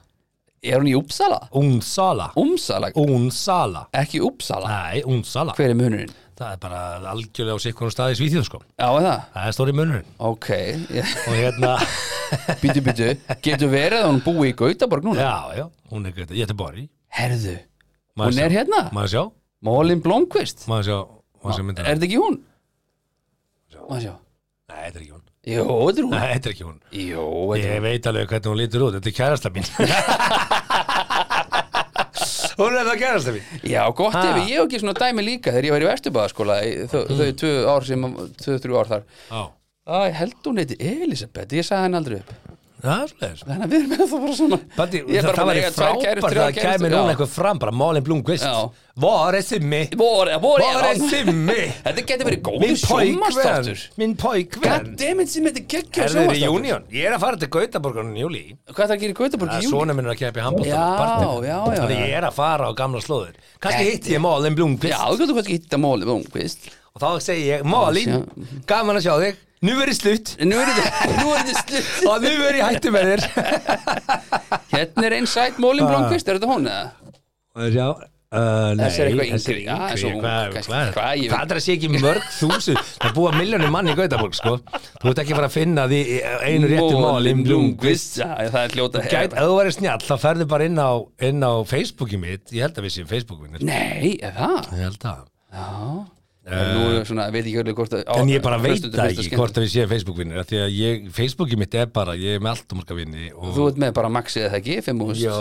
er 0.65 0.81
hún 0.81 0.89
í 0.89 0.95
Uppsala? 0.97 1.39
Únsala 1.53 2.31
Umsala, 2.37 2.91
Únsala 2.97 3.87
ekki 3.97 4.21
Uppsala? 4.25 4.69
Nei, 4.69 5.03
Únsala 5.09 5.55
Hver 5.57 5.73
er 5.73 5.79
munurinn? 5.79 6.13
Það 6.35 6.53
er 6.53 6.57
bara 6.59 6.81
algjörlega 7.13 7.55
á 7.57 7.63
sikkunum 7.63 7.93
staði 7.95 8.15
í 8.17 8.19
Svíþjóð 8.19 8.47
sko. 8.49 8.59
Já, 8.75 8.89
er 8.91 9.05
það? 9.05 9.21
Það 9.35 9.45
er 9.47 9.55
stóri 9.55 9.75
munurinn. 9.79 10.09
Ok, 10.19 10.49
og 11.29 11.37
hérna, 11.39 11.75
býtu, 12.63 12.83
býtu 12.83 13.11
Getur 13.45 13.71
verið 13.71 14.01
að 14.01 14.09
hún 14.09 14.19
búi 14.25 14.49
í 14.51 14.57
Gautaborg 14.59 15.07
núna? 15.07 15.23
já, 15.23 15.63
já, 15.63 15.67
hún 15.93 16.09
er 16.11 16.25
er 16.35 16.57
bori 16.59 16.89
Herðu, 17.15 17.55
hún 18.19 18.41
er 18.43 18.57
hérna? 18.57 18.89
Sjá, 19.07 19.29
Mólin 19.65 20.01
Blomqvist? 20.05 20.67
maður 20.71 20.85
sjá, 20.89 20.99
maður 21.43 21.55
sjá 21.57 21.63
Er 21.63 21.69
myndina? 21.69 21.89
þetta 21.95 22.09
ekki 22.09 22.19
hún? 22.21 22.37
Má 23.89 23.97
sjá. 24.01 24.15
Nei, 24.71 24.81
þetta 24.85 24.97
er 24.99 25.03
ekki 25.05 25.13
hún. 25.15 25.23
Jó, 25.45 25.65
þetta 25.65 25.99
er 26.01 26.05
hún. 26.07 26.13
Nei, 26.15 26.29
þetta 26.35 26.49
er 26.49 26.55
ekki 26.55 26.65
hún. 26.69 26.79
Jó, 27.05 27.25
þetta 27.53 27.65
er 27.65 27.75
Ég 27.75 27.83
veit 27.85 28.07
alveg 28.11 28.29
hvernig 28.31 28.49
hún 28.53 28.61
lítur 28.63 28.85
út, 28.87 28.95
þetta 28.99 29.11
er 29.13 29.17
kærasta 29.19 29.51
mín. 29.55 29.67
Hún 32.55 32.71
er 32.79 32.87
það 32.87 32.99
kærasta 33.01 33.33
mín. 33.35 33.47
Hún 33.51 33.71
Já, 33.73 33.81
gott 33.99 34.15
Ha. 34.15 34.21
ef 34.31 34.37
ég 34.47 34.53
hef 34.55 34.65
ekki 34.69 34.79
svona 34.79 34.95
dæmi 34.95 35.25
líka 35.27 35.51
þegar 35.51 35.67
ég 35.67 35.73
var 35.75 35.83
í 35.85 35.89
Vesturbæðaskóla 35.89 36.59
þau, 36.93 37.01
þau 37.19 37.31
tvö 37.41 37.51
ár 37.73 37.87
sem, 37.89 38.05
tvö, 38.45 38.55
þrjú 38.63 38.77
ár 38.79 38.91
þar. 38.93 39.03
Já, 39.31 39.43
Æ, 39.85 39.99
held 40.21 40.37
hún 40.47 40.61
heiti 40.63 40.77
Elisabeth, 40.79 41.51
ég 41.59 41.67
sagði 41.67 41.83
henni 41.89 41.99
aldrei 41.99 42.21
upp. 42.23 42.31
er 42.31 42.54
Þannig 42.85 43.65
að 43.65 43.71
við 43.73 43.77
erum 43.79 43.93
það 43.95 44.15
bara 44.15 44.35
svona 44.39 44.59
Bandi, 44.77 45.01
það, 45.09 45.29
það 45.35 46.01
kærur, 46.05 46.25
frábært 46.25 46.25
að 46.25 46.41
það 46.41 46.57
kærustur, 46.59 46.91
núna 46.93 47.05
já. 47.05 47.13
eitthvað 47.15 47.31
fram 47.33 47.61
bara 47.63 47.73
Malin 47.81 48.05
Blomqvist 48.05 48.45
Já. 48.45 48.59
Var 49.05 49.35
er 49.35 49.43
simmi. 49.43 49.81
Vor, 49.99 50.29
vor, 50.39 50.63
Var 50.63 50.85
er 50.93 51.01
simmi. 51.01 51.57
Þetta 51.87 52.05
getur 52.11 52.29
verið 52.29 52.43
poikven 52.47 52.77
sjómastáttur 52.79 53.81
Minn 53.99 54.15
poikven 54.21 54.69
Goddammit 54.69 55.33
sem 55.33 55.49
þetta 55.49 56.05
Er 56.05 56.37
í 56.37 56.45
Union? 56.47 56.85
Ég 56.95 57.09
er 57.09 57.17
að 57.17 57.25
fara 57.25 57.41
til 57.41 57.51
Gautaborgarinn 57.57 58.15
í 58.15 58.23
júli 58.23 58.45
Hvað 58.71 58.93
það 58.93 59.03
gerir 59.03 59.19
Gautaborg 59.19 59.57
í 59.57 59.65
júli? 59.65 59.73
Svona 59.73 59.97
minn 59.97 60.07
er 60.07 60.15
að 60.15 60.21
keppa 60.21 60.43
í 60.43 60.47
handbólta 60.47 60.71
Já, 60.71 60.85
já, 61.09 61.33
já, 61.49 61.59
Þannig 61.81 61.99
já. 61.99 62.05
ég 62.05 62.17
er 62.21 62.29
að 62.29 62.39
fara 62.39 62.71
á 62.71 62.73
gamla 62.79 63.03
slóður 63.03 63.35
Kannski 63.65 63.89
hitti 63.91 64.15
ég 64.15 64.23
Malin 64.23 64.53
Já, 64.53 64.59
Blomqvist 64.61 65.01
þú 65.01 65.19
getur 65.25 65.41
kannski 65.41 65.59
hitta 65.59 65.81
móli 65.83 66.07
Blomqvist 66.07 66.71
Og 66.95 67.03
þá 67.03 67.09
segi 67.27 67.49
ég 67.49 67.67
Malin, 67.67 68.15
Já. 68.15 68.53
gaman 68.71 69.01
að 69.01 69.09
sjá 69.09 69.15
þig 69.25 69.43
Nú 69.65 69.77
verið 69.79 69.97
slutt 69.99 70.33
Nú 70.45 70.59
er 70.61 70.71
er 70.71 70.81
þetta 70.81 71.61
slutt 71.63 71.93
Og 72.11 72.25
nú 72.25 72.33
verið 72.43 72.65
hættu 72.67 72.95
með 72.95 73.13
þér. 73.13 73.29
Hérna 74.75 75.07
er 75.09 75.19
einn 75.21 75.31
sætt 75.31 75.61
Mólin 75.63 75.87
Blomqvist, 75.89 76.29
er 76.29 76.41
þetta 76.41 76.51
hún 76.51 76.69
eða? 76.69 76.91
Já. 77.73 77.89
Uh, 78.35 78.73
nei, 78.75 78.89
Þessi 78.89 78.99
er 78.99 79.09
eitthvað 79.09 79.29
yngri. 79.31 79.61
Já, 79.63 79.75
er 79.95 80.89
hvað, 80.97 81.11
ég 81.21 81.35
er 81.37 81.53
að 81.55 81.61
sé 81.63 81.75
ekki 81.77 81.91
mörg 81.93 82.25
þúsund. 82.35 82.81
Það 82.97 83.07
er 83.07 83.13
búa 83.15 83.31
miljónir 83.37 83.71
mann 83.71 83.91
í 83.93 83.95
Gautaborg 83.95 84.35
sko. 84.35 84.57
þú 84.97 85.13
ert 85.13 85.21
ekki 85.23 85.37
að 85.37 85.39
fara 85.39 85.51
að 85.53 85.55
finna 85.55 85.85
því 85.93 86.01
einu 86.43 86.71
réttu 86.73 86.99
Já, 88.19 88.27
það 88.41 88.59
er 88.65 88.75
hljóta 88.75 89.05
Gæt, 89.07 89.37
ef 89.39 89.39
þú 89.39 89.55
verður 89.61 89.77
snjall, 89.77 90.01
þá 90.09 90.15
ferðu 90.25 90.49
bara 90.51 90.67
inn 90.67 90.83
á, 90.83 90.93
inn 91.31 91.47
á 91.47 91.53
Facebooki 91.71 92.19
mitt, 92.25 92.51
ég 92.51 92.67
held 92.67 92.83
að 92.83 92.89
við 92.89 92.97
séum 92.97 93.11
Facebooki 93.15 93.55
mitt 93.55 93.63
Nei, 93.71 94.19
það? 94.19 94.59
ég 94.73 94.83
held 94.89 95.09
að 95.13 95.23
Nú 96.45 96.81
er 96.99 97.07
svona, 97.09 97.31
veit 97.33 97.47
ekki 97.47 97.57
öll 97.63 97.73
hvort 97.73 97.95
að 97.97 98.03
á, 98.05 98.15
en 98.21 98.29
ég 98.29 98.43
bara 98.45 98.59
veit 98.61 98.83
það 98.85 99.15
ekki 99.15 99.31
hvort 99.33 99.57
að 99.57 99.65
við 99.65 99.71
séum 99.73 99.89
Facebook-vinnir 99.95 100.45
því 100.45 100.59
að 100.61 100.75
ég, 100.77 101.07
Facebooki 101.17 101.57
mitt 101.57 101.73
er 101.81 101.87
bara, 101.89 102.13
ég 102.21 102.37
er 102.37 102.43
með 102.45 102.51
allt 102.59 102.75
um 102.75 102.81
marga 102.83 102.97
vinni 102.99 103.31
og 103.33 103.55
Þú 103.57 103.69
ert 103.71 103.79
með 103.81 103.95
bara 103.97 104.11
maxið 104.13 104.45
eða 104.51 104.59
ekki, 104.61 104.77
5.000 104.85 105.23
já, 105.25 105.39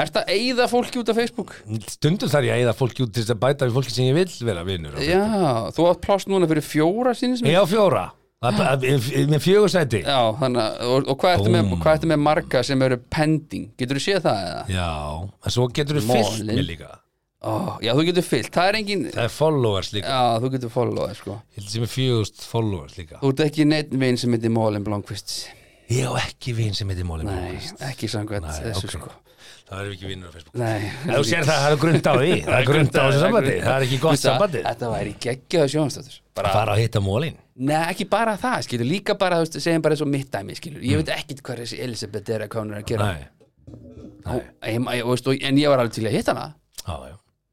Ert 0.00 0.18
að 0.18 0.32
eyða 0.34 0.66
fólki 0.70 0.98
út 1.00 1.08
af 1.10 1.18
Facebook? 1.18 1.52
stundum 1.90 2.30
þarf 2.30 2.48
ég 2.48 2.56
að 2.56 2.64
eða 2.64 2.74
fólki 2.78 3.04
út 3.06 3.12
til 3.14 3.22
þess 3.22 3.34
að 3.36 3.40
bæta 3.44 3.68
við 3.68 3.76
fólki 3.78 3.94
sem 3.94 4.08
ég 4.08 4.18
vil 4.18 4.46
vera 4.50 4.64
vinnur 4.66 4.98
Já, 5.02 5.22
þú 5.74 5.86
átt 5.92 6.02
pláss 6.04 6.26
núna 6.30 6.48
fyrir 6.50 6.66
fjóra 6.66 7.14
sinni 7.18 7.38
sem 7.38 7.50
ég 7.50 7.58
á 7.62 7.66
fjóra, 7.70 8.04
er 8.42 8.58
bara- 8.58 8.76
með 9.34 9.42
fjögur 9.46 9.70
sæti. 9.70 10.02
Já, 10.06 10.18
þannig 10.42 10.82
og, 10.90 11.10
og 11.10 11.18
hvað 11.22 11.36
ertu, 11.38 11.54
með, 11.54 12.10
með 12.14 12.22
marga 12.22 12.62
sem 12.66 12.82
eru 12.86 12.98
pending? 13.10 13.70
Getur 13.78 13.98
þú 13.98 14.04
séð 14.06 14.26
það 14.26 14.42
eða? 14.50 14.62
Já, 14.74 14.90
en 15.46 15.54
svo 15.58 15.66
getur 15.74 15.98
þú 16.00 16.06
fyllt 16.10 16.46
mig 16.50 16.66
líka 16.70 16.90
Ó, 17.40 17.78
já, 17.80 17.94
þú 17.96 18.02
getur 18.10 18.24
fyllt, 18.26 18.50
það 18.52 18.66
er 18.68 18.76
engin 18.82 19.04
Það 19.14 19.22
er 19.22 19.30
followers 19.32 19.88
líka. 19.94 20.12
Já, 20.12 20.40
þú 20.42 20.48
getur 20.52 20.72
followað, 20.74 21.14
sko. 21.16 21.36
Ég 21.40 21.62
held 21.62 21.70
sem 21.72 21.86
er 21.86 21.90
fjögust 21.94 22.42
followers 22.44 22.98
líka. 22.98 23.16
Þú 23.22 23.30
ert 23.32 23.40
ekki 23.46 23.64
neitt 23.64 23.94
vinn 24.02 24.18
sem 24.20 24.34
heitir 24.36 24.52
Mólin 24.52 24.84
Blomqvist. 24.84 25.32
Ég 25.88 26.04
á 26.04 26.12
ekki 26.20 26.52
vin 26.58 26.76
sem 26.76 26.90
heitir 26.92 27.06
Mólin 27.08 27.24
Nei, 27.30 27.56
ekki 27.88 28.10
samkvæmt 28.12 28.44
þessu, 28.58 28.90
ok. 28.90 28.92
sko. 28.92 29.08
Það 29.70 29.80
við 29.86 29.92
ekki 29.94 30.08
vinnur 30.10 30.28
á 30.28 30.32
Facebook. 30.34 30.54
Nei. 30.60 30.82
Þú 31.06 31.22
sér 31.30 31.44
það, 31.48 31.58
það 31.64 31.72
er 31.72 31.80
grund 31.86 32.04
á 32.04 32.12
því. 32.12 32.30
Það 32.44 32.58
er 32.58 32.66
grund 32.68 32.90
á 32.92 33.00
þessu 33.00 33.20
sambandi. 33.24 33.54
Það 33.64 33.72
er 33.72 33.84
ekki 33.86 33.98
gott 34.02 34.20
sambandi 34.20 34.60
Þetta 34.66 34.86
væri 34.90 35.12
geggjaða 35.24 35.68
sjónastöður 35.70 36.16
Að 36.20 36.36
Bara, 36.40 36.52
fara 36.58 36.74
að 36.74 36.80
hitta 36.82 37.00
Mólin 37.04 37.36
nei, 37.60 37.80
ekki 37.86 38.04
bara 38.10 38.34
það, 38.40 38.58
skilur. 38.66 38.88
Líka 38.90 39.16
bara, 39.20 39.40
þú 39.46 39.62
segjum 39.62 39.84
bara 39.86 39.96
eins 39.96 40.04
og 40.04 40.10
mitt 40.10 40.30
dæmi, 40.32 40.56
skilur. 40.58 40.82
Ég 40.84 41.00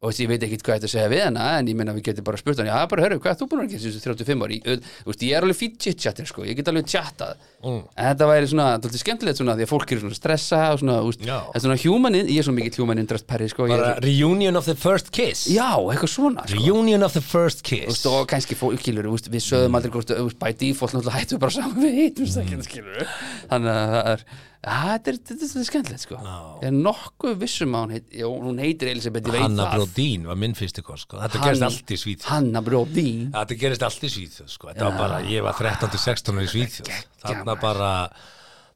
að 0.07 0.13
að 0.13 0.17
og, 0.17 0.23
ég, 0.23 0.27
ég, 0.27 0.27
ég 0.27 0.27
að 0.27 0.27
ég 0.27 0.31
veit 0.31 0.43
ekkit 0.47 0.63
hvað 0.63 0.77
þetta 0.77 0.87
að 0.87 0.93
segja 0.95 1.09
við 1.11 1.23
hana 1.27 1.45
en 1.59 1.67
ég 1.67 1.75
meina 1.77 1.93
við 1.97 2.03
getum 2.07 2.23
bara 2.27 2.37
spurt 2.41 2.57
hann, 2.61 2.69
já 2.71 2.87
bara 2.87 3.03
hörru, 3.05 3.19
hvað 3.19 3.31
er 3.33 3.39
þú 3.41 3.47
búin 3.51 3.61
að 3.63 3.71
gera 3.73 3.83
þessu 3.83 4.01
35 4.07 4.45
ári, 4.47 4.57
Ég- 4.67 4.83
veist, 5.07 5.23
ég 5.27 5.37
er 5.37 5.43
alveg 5.47 5.57
fýtt 5.59 5.77
chit-chatter 5.83 6.25
sko, 6.29 6.45
ég 6.47 6.55
get 6.57 6.67
alveg 6.71 6.87
chattað 6.87 7.37
Mm. 7.57 7.79
þetta 7.97 8.25
væri 8.29 8.49
svona, 8.51 8.65
þetta 8.77 8.93
er 8.93 9.01
skemmtilegt 9.01 9.39
svona 9.39 9.55
því 9.57 9.65
að 9.65 9.71
fólk 9.71 9.91
eru 9.93 10.01
svona 10.03 10.17
stressa 10.17 10.59
og 10.75 10.81
svona, 10.83 10.97
Já. 11.25 11.37
þetta 11.47 11.57
er 11.57 11.63
svona 11.63 11.77
human, 11.81 12.17
in- 12.19 12.27
ég 12.29 12.37
er 12.37 12.45
svona 12.45 12.59
mikill 12.59 12.83
human 12.83 13.01
interest 13.01 13.25
perri 13.25 13.47
sko, 13.49 13.65
Bara 13.71 13.95
er, 13.95 14.01
reunion 14.05 14.55
of 14.55 14.65
the 14.69 14.75
first 14.75 15.09
kiss 15.11 15.47
já, 15.49 15.73
eitthvað 15.73 16.11
svona 16.13 16.45
sko. 16.45 16.59
Reunion 16.59 17.01
of 17.01 17.13
the 17.13 17.21
first 17.21 17.63
kiss 17.63 17.87
veist, 17.89 18.05
og 18.05 18.27
kannski 18.29 18.53
fólk, 18.53 18.77
skilur, 18.77 19.09
veist, 19.09 19.31
við 19.33 19.41
sögðum 19.41 19.79
aldrei 19.79 19.95
hvort, 19.95 20.13
þú 20.13 20.27
veist, 20.27 20.37
by 20.37 20.53
default 20.53 20.93
náttúrulega 20.93 21.17
hættum 21.17 21.39
við 21.39 21.45
bara 21.47 21.57
saman 21.57 21.81
við 21.81 21.97
heitum 21.97 22.29
mm. 22.29 22.61
skilur 22.67 23.09
þannig 23.49 23.73
að 23.73 23.97
það 23.97 24.11
er 24.13 24.27
þetta 24.67 25.11
er, 25.11 25.17
er, 25.17 25.43
er 25.47 25.67
skemmtilegt 25.67 26.03
sko 26.03 26.17
ég 26.17 26.65
er 26.69 26.73
nokkuð 26.75 27.35
vissum 27.41 27.75
að 27.77 27.83
hún 27.85 27.93
heit, 27.95 28.07
já, 28.19 28.25
hún 28.27 28.61
heitir 28.61 28.91
Elisabeth, 28.91 29.29
ég 29.29 29.35
veit 29.37 29.45
Hanna 29.45 29.67
það 29.67 29.77
Brodín 29.77 30.25
var 30.27 30.39
minn 30.41 30.55
fyrsti 30.57 30.83
kost 30.85 31.05
sko. 31.05 31.19
Þetta 31.21 31.43
gerist 31.43 31.67
allt 31.67 31.93
í 31.93 31.99
Svíþjóð 32.01 32.31
Hanna 32.31 32.63
Brodín 32.65 33.27
Þetta 33.35 33.59
gerist 33.61 33.85
allt 33.87 34.07
í 34.07 34.11
Svíþjóð 34.11 34.49
sko. 34.51 34.71
Þetta 34.71 34.89
var 34.89 34.97
bara, 34.99 35.21
ég 35.29 35.45
var 35.45 35.57
13-16 35.61 36.41
í 36.41 36.49
Svíþjóð 36.53 36.91
Þarna 37.23 37.55
bara 37.61 37.91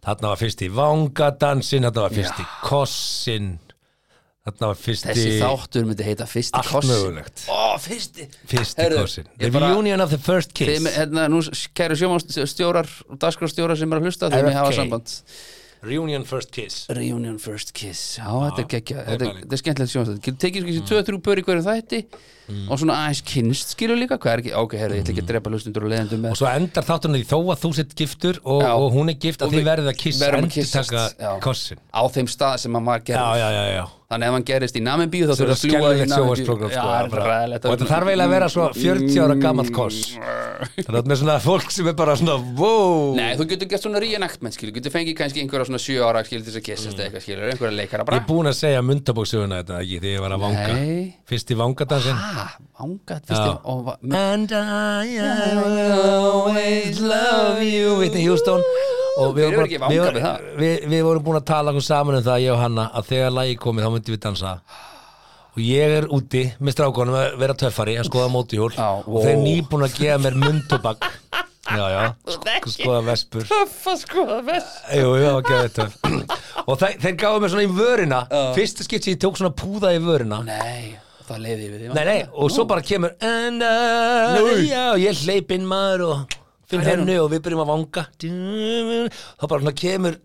Þarna 0.02 0.32
var 0.34 0.40
fyrst 0.42 0.64
í 0.66 0.70
vangadansin 0.74 1.86
Þarna 1.86 2.08
var 2.08 2.16
fyrst 2.16 2.40
í 2.42 2.46
kossin 2.66 3.52
Þarna 4.42 4.72
var 4.72 4.80
fyrst 4.82 5.06
í 5.06 5.14
þessi 5.14 5.34
þáttur 5.38 5.86
myndi 5.86 6.06
heita 6.08 6.26
fyrsti 6.26 6.58
Allt 6.58 6.72
koss 6.74 6.88
mögulegt. 6.90 7.44
Ó, 7.46 7.78
fyrsti. 7.78 8.26
Fyrsti 8.50 8.82
Heyrðu, 8.82 9.02
kossin 9.04 9.28
ég 9.36 9.44
The 9.44 9.52
bara- 9.54 9.68
reunion 9.76 10.02
of 10.02 10.10
the 10.10 10.18
first 10.18 10.56
kiss. 10.58 10.72
Þeim, 10.72 10.88
hérna, 10.96 11.28
nú 11.30 11.44
kæru 11.78 11.98
sjómanstjórar 12.00 12.90
og 13.12 13.20
dagskrárstjórar 13.22 13.78
sem 13.78 13.94
er 13.94 14.00
að 14.02 14.08
hlusta 14.10 14.32
þeim 14.34 14.48
RFK. 14.50 14.58
hafa 14.58 14.72
samband 14.80 15.14
Reunion 15.82 16.24
first 16.30 16.52
kiss. 16.54 16.86
Reunion 16.94 17.40
First 17.42 17.72
Kiss. 17.74 18.18
Já, 18.20 18.26
þetta 18.30 18.62
er 18.62 18.68
geggja, 18.70 19.06
þetta 19.08 19.26
er- 19.26 19.38
þetta 19.42 19.56
er 19.58 19.62
skemmtilegt 19.62 19.92
sjónastöð 19.96 20.20
Getur 20.28 20.40
tekið 20.44 20.68
kannski 20.68 20.84
2-3 20.92 21.22
pör 21.26 21.42
í 21.42 21.46
hverju 21.48 21.64
þætti 21.66 22.02
og 22.70 22.78
svona 22.82 22.98
aðeins 23.00 23.22
kynst 23.26 23.70
skilur 23.74 23.98
líka. 23.98 24.18
Hvað 24.20 24.34
er 24.34 24.42
ekki, 24.44 24.54
ok, 24.60 24.74
herru, 24.78 24.94
ég 25.00 25.06
ætla 25.06 25.14
ekki 25.16 25.24
að 25.24 25.30
drepa 25.32 25.50
hlustundur 25.54 25.86
og 25.88 25.90
leiðendum 25.94 26.22
með 26.26 26.36
Og 26.36 26.38
svo 26.42 26.50
endar 26.52 26.84
þáttunni 26.84 27.22
því 27.24 27.30
þó 27.32 27.38
að 27.56 27.62
þú 27.64 27.72
sett 27.80 27.96
giftur 27.96 28.40
og, 28.44 28.62
og 28.68 28.92
hún 28.94 29.10
er 29.10 29.18
gift 29.24 29.42
Og 29.42 29.48
að 29.50 29.56
þið 29.58 29.66
verðið 29.72 29.90
að 29.94 29.98
kissa 30.04 30.32
endur 30.38 30.70
taka 30.76 31.40
kossin. 31.42 31.80
Á 31.96 32.02
þeim 32.12 32.28
stað 32.30 32.58
sem 32.66 32.74
hann 32.78 32.86
var 32.86 33.00
Já, 33.08 33.26
já, 33.42 33.50
já, 33.50 33.66
já 33.80 33.86
Þannig 34.12 34.28
ef 34.28 34.34
hann 34.36 34.44
gerist 34.50 34.76
í 34.76 34.82
Namibíu 34.84 35.28
þá 35.30 35.32
þurfa 35.40 35.46
er 35.46 35.52
að 35.54 35.62
fljúa 35.62 35.92
í 35.96 36.08
Namibíu. 36.12 36.44
sko, 36.44 36.88
er 36.92 37.54
og 37.62 37.72
þetta 37.72 37.86
þarf 37.88 38.10
eiginlega 38.12 38.28
að 38.28 38.34
vera 38.36 38.50
svo 38.52 38.66
40 38.76 39.22
ára 39.24 39.38
gamalt 39.40 39.72
koss. 39.72 40.00
Þannig 40.76 41.00
að 41.00 41.08
með 41.12 41.20
svona 41.22 41.38
fólk 41.46 41.72
sem 41.72 41.88
er 41.88 41.96
bara 42.02 42.16
svona 42.20 42.36
wow. 42.60 43.16
Nei, 43.16 43.32
þú 43.40 43.48
getur 43.54 43.72
gert 43.72 43.86
svona 43.86 44.02
reenactment, 44.04 44.58
skilur, 44.58 44.76
getur 44.76 44.94
fengið 44.94 45.16
kannski 45.22 45.46
einhverja 45.46 45.70
svona 45.72 45.82
7 45.82 46.04
ára, 46.04 46.24
til 46.28 46.44
þess 46.44 46.60
að 46.60 46.66
kissast 46.68 47.00
eða 47.00 47.08
eitthvað, 47.08 47.26
skilur, 47.26 47.48
einhverja 47.56 47.78
leikara 47.80 48.04
ég 48.04 48.12
bara 48.12 48.20
er 48.20 48.28
búin 48.28 48.52
að 48.52 48.58
segja 48.60 48.84
myndabóksöguna 48.86 49.62
þetta 49.64 49.80
ekki 49.80 50.02
þegar 50.04 50.16
ég 50.18 50.26
var 50.28 50.36
að 50.36 50.44
vanga. 50.46 50.68
Nei. 50.76 51.16
fyrst 51.32 51.52
í 51.56 51.60
vangadansin 51.64 52.20
ángat, 52.84 53.24
fyrst 53.32 53.40
Já. 53.40 53.48
ég, 53.48 53.60
og, 53.64 53.86
va- 53.88 53.98
And 54.12 54.52
I 54.52 55.08
will 55.56 56.02
always 56.12 57.00
love 57.00 57.64
you. 57.64 57.96
Whitney 57.98 58.28
Houston 58.28 58.62
og 59.18 59.36
við 59.36 59.48
vorum, 59.48 59.60
bara, 59.60 59.68
við, 59.68 59.82
vangað 59.84 60.48
við 60.62 60.86
við, 60.92 61.02
vorum 61.08 61.26
búin 61.26 61.40
að 61.42 61.50
tala 61.52 61.74
okkur 61.74 61.86
saman 61.86 62.20
um 62.20 62.26
það 62.26 62.46
ég 62.46 62.54
og 62.56 62.62
Hanna 62.62 62.88
að 62.96 63.12
þegar 63.12 63.36
lagi 63.36 63.60
komið 63.60 63.86
þá 63.86 63.92
myndum 63.96 64.16
við 64.16 64.24
dansa. 64.28 64.54
Og 65.52 65.60
ég 65.66 65.98
er 65.98 66.08
úti 66.16 66.46
með 66.64 66.78
strákonum 66.78 67.18
að 67.20 67.34
vera 67.42 67.58
töffari 67.60 67.98
að 68.00 68.08
skoða 68.08 68.32
mótihjól. 68.32 68.72
Já, 68.78 68.88
og 69.04 69.26
þeir 69.26 69.42
nýbúin 69.42 69.84
að 69.88 69.98
gefa 70.00 70.22
mér 70.24 70.38
mundtobak 70.40 71.10
já 71.78 71.86
já, 71.92 72.02
sk 72.38 72.72
skoða 72.78 73.04
vespur. 73.10 73.46
Töffa 73.52 73.98
sko, 74.00 74.26
það 74.30 74.42
best 74.48 74.90
Jú, 74.96 75.14
jú, 75.20 75.36
töff. 75.76 76.00
Og 76.70 76.76
þeir, 76.80 76.98
þeir 77.04 77.16
gáðu 77.20 77.44
mér 77.44 77.54
svona 77.54 77.64
í 77.66 77.72
vörina. 77.76 78.20
Fyrsta 78.56 78.86
skipt 78.86 79.08
sem 79.08 79.16
ég 79.16 79.22
tók 79.24 79.40
svona 79.40 79.54
púða 79.56 79.94
í 79.96 80.02
vörina. 80.04 80.42
Nei, 80.46 80.94
það 81.28 81.44
leiði 81.46 81.70
við 81.72 81.80
því 81.84 81.96
Nei, 81.96 82.04
nei, 82.08 82.20
og 82.32 82.52
svo 82.54 82.68
bara 82.70 82.84
kemur 82.86 83.16
And 83.26 83.64
I, 83.66 84.68
já, 84.70 84.86
ég 85.02 85.26
hleyp 85.26 85.52
inn 85.56 85.68
maður 85.68 86.06
og 86.10 86.38
finn 86.72 86.84
hennu 86.86 87.18
og 87.22 87.30
við 87.34 87.44
byrjum 87.46 87.64
að 87.66 87.72
vanga. 87.72 88.04
Þá 88.22 89.46
bara 89.46 89.62
svona 89.62 89.74
kemur 89.82 90.18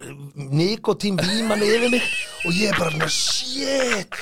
nikotín 0.56 1.18
víman 1.20 1.64
yfir 1.66 1.90
mig 1.92 2.06
og 2.46 2.54
ég 2.54 2.70
er 2.70 2.78
bara 2.78 2.92
svona 2.94 3.10
shit. 3.12 4.20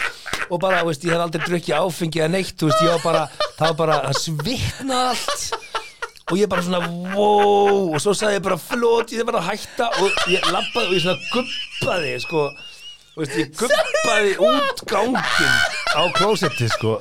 Og 0.50 0.60
bara, 0.60 0.82
veist, 0.86 1.04
ég 1.04 1.14
hef 1.14 1.24
aldrei 1.24 1.44
drukkið 1.44 1.78
áfengi 1.78 2.22
eða 2.22 2.32
neitt, 2.34 2.64
veist, 2.64 2.82
ég 2.84 2.92
var 2.96 3.04
bara 3.04 3.24
það 3.58 3.66
var 3.70 3.78
bara, 3.80 3.98
það 4.08 4.20
svitnaði 4.22 5.14
allt. 5.14 5.46
Og 6.32 6.38
ég 6.40 6.48
bara 6.48 6.64
svona, 6.64 6.80
wow. 7.12 7.90
Og 7.92 7.98
svo 8.00 8.14
sagði 8.16 8.38
ég 8.38 8.46
bara, 8.46 8.60
flót, 8.60 9.12
ég 9.12 9.24
er 9.24 9.28
bara 9.28 9.42
að 9.42 9.50
hætta. 9.52 9.90
Og 10.00 10.30
ég 10.32 10.46
labbaði 10.48 10.86
og 10.88 10.94
ég 10.96 11.04
svona 11.04 11.20
guppaði 11.34 12.14
sko, 12.24 12.46
veist, 13.18 13.36
ég 13.42 13.52
guppaði 13.60 14.38
út 14.48 14.84
gangin 14.88 15.60
á 15.94 16.02
klósetti, 16.16 16.70
sko. 16.72 16.98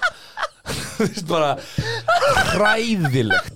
Bara 1.27 1.57
hræðilegt 2.53 3.52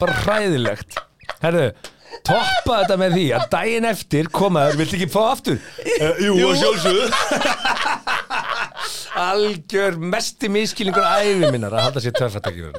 bara 0.00 0.14
hræðilegt. 0.24 0.98
Herðu, 1.40 1.66
toppa 2.26 2.80
þetta 2.82 2.96
með 3.00 3.10
því 3.18 3.26
að 3.36 3.42
daginn 3.54 3.88
eftir 3.90 4.24
komaður, 4.34 4.78
viltu 4.80 4.94
ekki 4.98 5.10
fá 5.12 5.22
aftur? 5.28 5.58
Uh, 5.84 6.24
jú, 6.26 6.32
jú. 6.40 6.48
sjálfsögðu. 6.64 7.06
Algjör 9.20 9.94
mesti 10.00 10.48
miskilningur 10.52 11.04
æfi 11.04 11.50
minnar 11.52 11.74
að 11.76 11.84
halda 11.88 12.00
sér 12.04 12.14
töffatækjum 12.16 12.72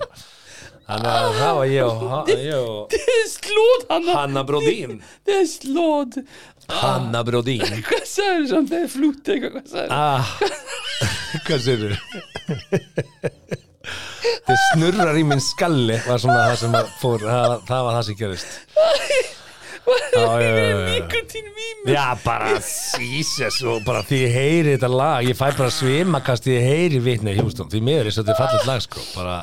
þannig 0.92 1.12
að 1.12 1.36
það 1.38 1.54
var 1.58 1.68
ég 1.72 1.84
og, 1.88 2.30
er 2.34 2.48
slóð, 3.32 3.82
Hanna 3.92 4.14
Hanna 4.18 4.42
Brodín. 4.48 4.94
Það 5.28 5.38
er 5.38 5.46
slóð. 5.52 6.12
Hanna 6.72 7.22
Brodín. 7.28 7.74
Hvað 7.88 8.06
sagður 8.08 8.48
samt, 8.52 8.70
það 8.72 8.82
er 8.82 8.90
flút 8.92 9.26
eitthvað, 9.34 9.54
hvað 9.58 9.68
sagður 9.72 9.92
ah, 9.98 10.28
hvað 11.48 11.60
sér 11.66 11.82
þið 14.48 14.64
snurrar 14.72 15.20
í 15.20 15.24
minn 15.28 15.42
skalli 15.44 16.00
var 16.08 16.22
svona 16.22 16.48
það 16.50 16.58
sem 16.64 16.80
fór 17.02 17.24
það, 17.28 17.56
það 17.70 17.86
var 17.88 17.98
það 17.98 18.08
sem 18.10 18.20
gerist. 18.22 18.60
Já, 20.14 20.42
já. 20.42 20.52
Nikotín 20.92 21.48
vímu 21.58 21.94
Já, 21.94 22.16
bara 22.24 22.52
Jesus 23.02 23.58
og 23.66 23.82
bara 23.86 24.04
því 24.06 24.20
ég 24.22 24.36
heyri 24.36 24.76
þetta 24.76 24.90
lag 24.94 25.26
ég 25.26 25.38
fæ 25.40 25.48
bara 25.58 25.74
svimakast 25.74 26.46
því 26.46 26.54
ég 26.54 26.68
heyri 26.70 27.00
vitni 27.02 27.34
Hjústón, 27.40 27.72
því 27.72 27.82
miður 27.88 28.12
er 28.12 28.18
þetta 28.20 28.38
fallet 28.38 28.68
lag 28.70 28.84
sko 28.86 29.02
bara. 29.16 29.40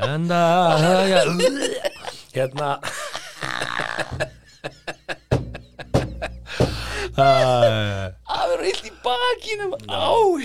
En 0.00 0.24
að 0.32 0.86
ja, 1.12 1.22
hérna 2.32 2.70
Það 7.16 8.44
verður 8.50 8.66
illt 8.70 8.86
í 8.86 8.92
bakinum 9.04 9.74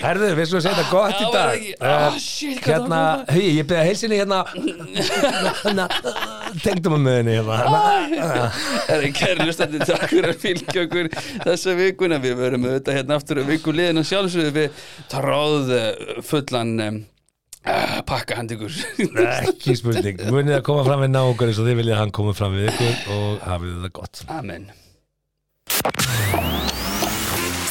Herðu, 0.01 0.30
við 0.38 0.49
skulum 0.49 0.63
segja 0.63 0.76
þetta 0.78 0.91
gott 0.91 1.22
í 1.22 1.30
dag. 1.34 1.66
Ah, 1.86 2.18
shit, 2.22 2.61
Hérna, 2.66 2.99
hugi, 3.30 3.51
ég 3.59 3.68
beða 3.70 3.86
heilsinni 3.88 4.20
hérna. 4.20 4.41
Hérna, 5.63 5.88
tengdum 6.63 6.97
að 6.97 7.03
möðinni 7.07 7.38
hérna. 7.39 7.57
Það 8.86 8.93
er 8.97 9.07
kæri 9.16 9.49
lustandi 9.49 9.82
takk 9.84 10.07
fyrir 10.11 10.32
að 10.32 10.39
fylgja 10.43 10.86
okkur 10.86 11.11
þessa 11.47 11.76
vikuna. 11.80 12.22
Við 12.24 12.39
verum 12.39 12.70
auðvitað 12.70 12.99
hérna 12.99 13.20
aftur 13.20 13.41
að 13.41 13.51
viku 13.53 13.76
liðin 13.76 14.01
og 14.01 14.07
sjálfsögðu. 14.11 14.55
Við 14.55 14.88
tráð 15.11 15.76
eh, 15.76 16.16
fullan 16.26 16.74
um, 16.86 17.03
uh, 17.66 17.99
pakka 18.07 18.39
handi 18.39 18.57
ykkur 18.57 18.80
Ekki 19.26 19.78
spurning, 19.80 20.24
munið 20.32 20.59
að 20.61 20.66
koma 20.70 20.88
fram 20.88 21.05
við 21.05 21.13
náungar 21.18 21.51
eins 21.51 21.61
og 21.61 21.70
þið 21.70 21.84
viljið 21.84 21.97
að 21.97 22.01
hann 22.03 22.18
komi 22.22 22.38
fram 22.38 22.57
við 22.57 22.74
ykkur 22.74 23.13
og 23.20 23.45
hafið 23.45 23.78
það 23.86 23.95
gott. 24.01 24.26
Amen 24.32 24.74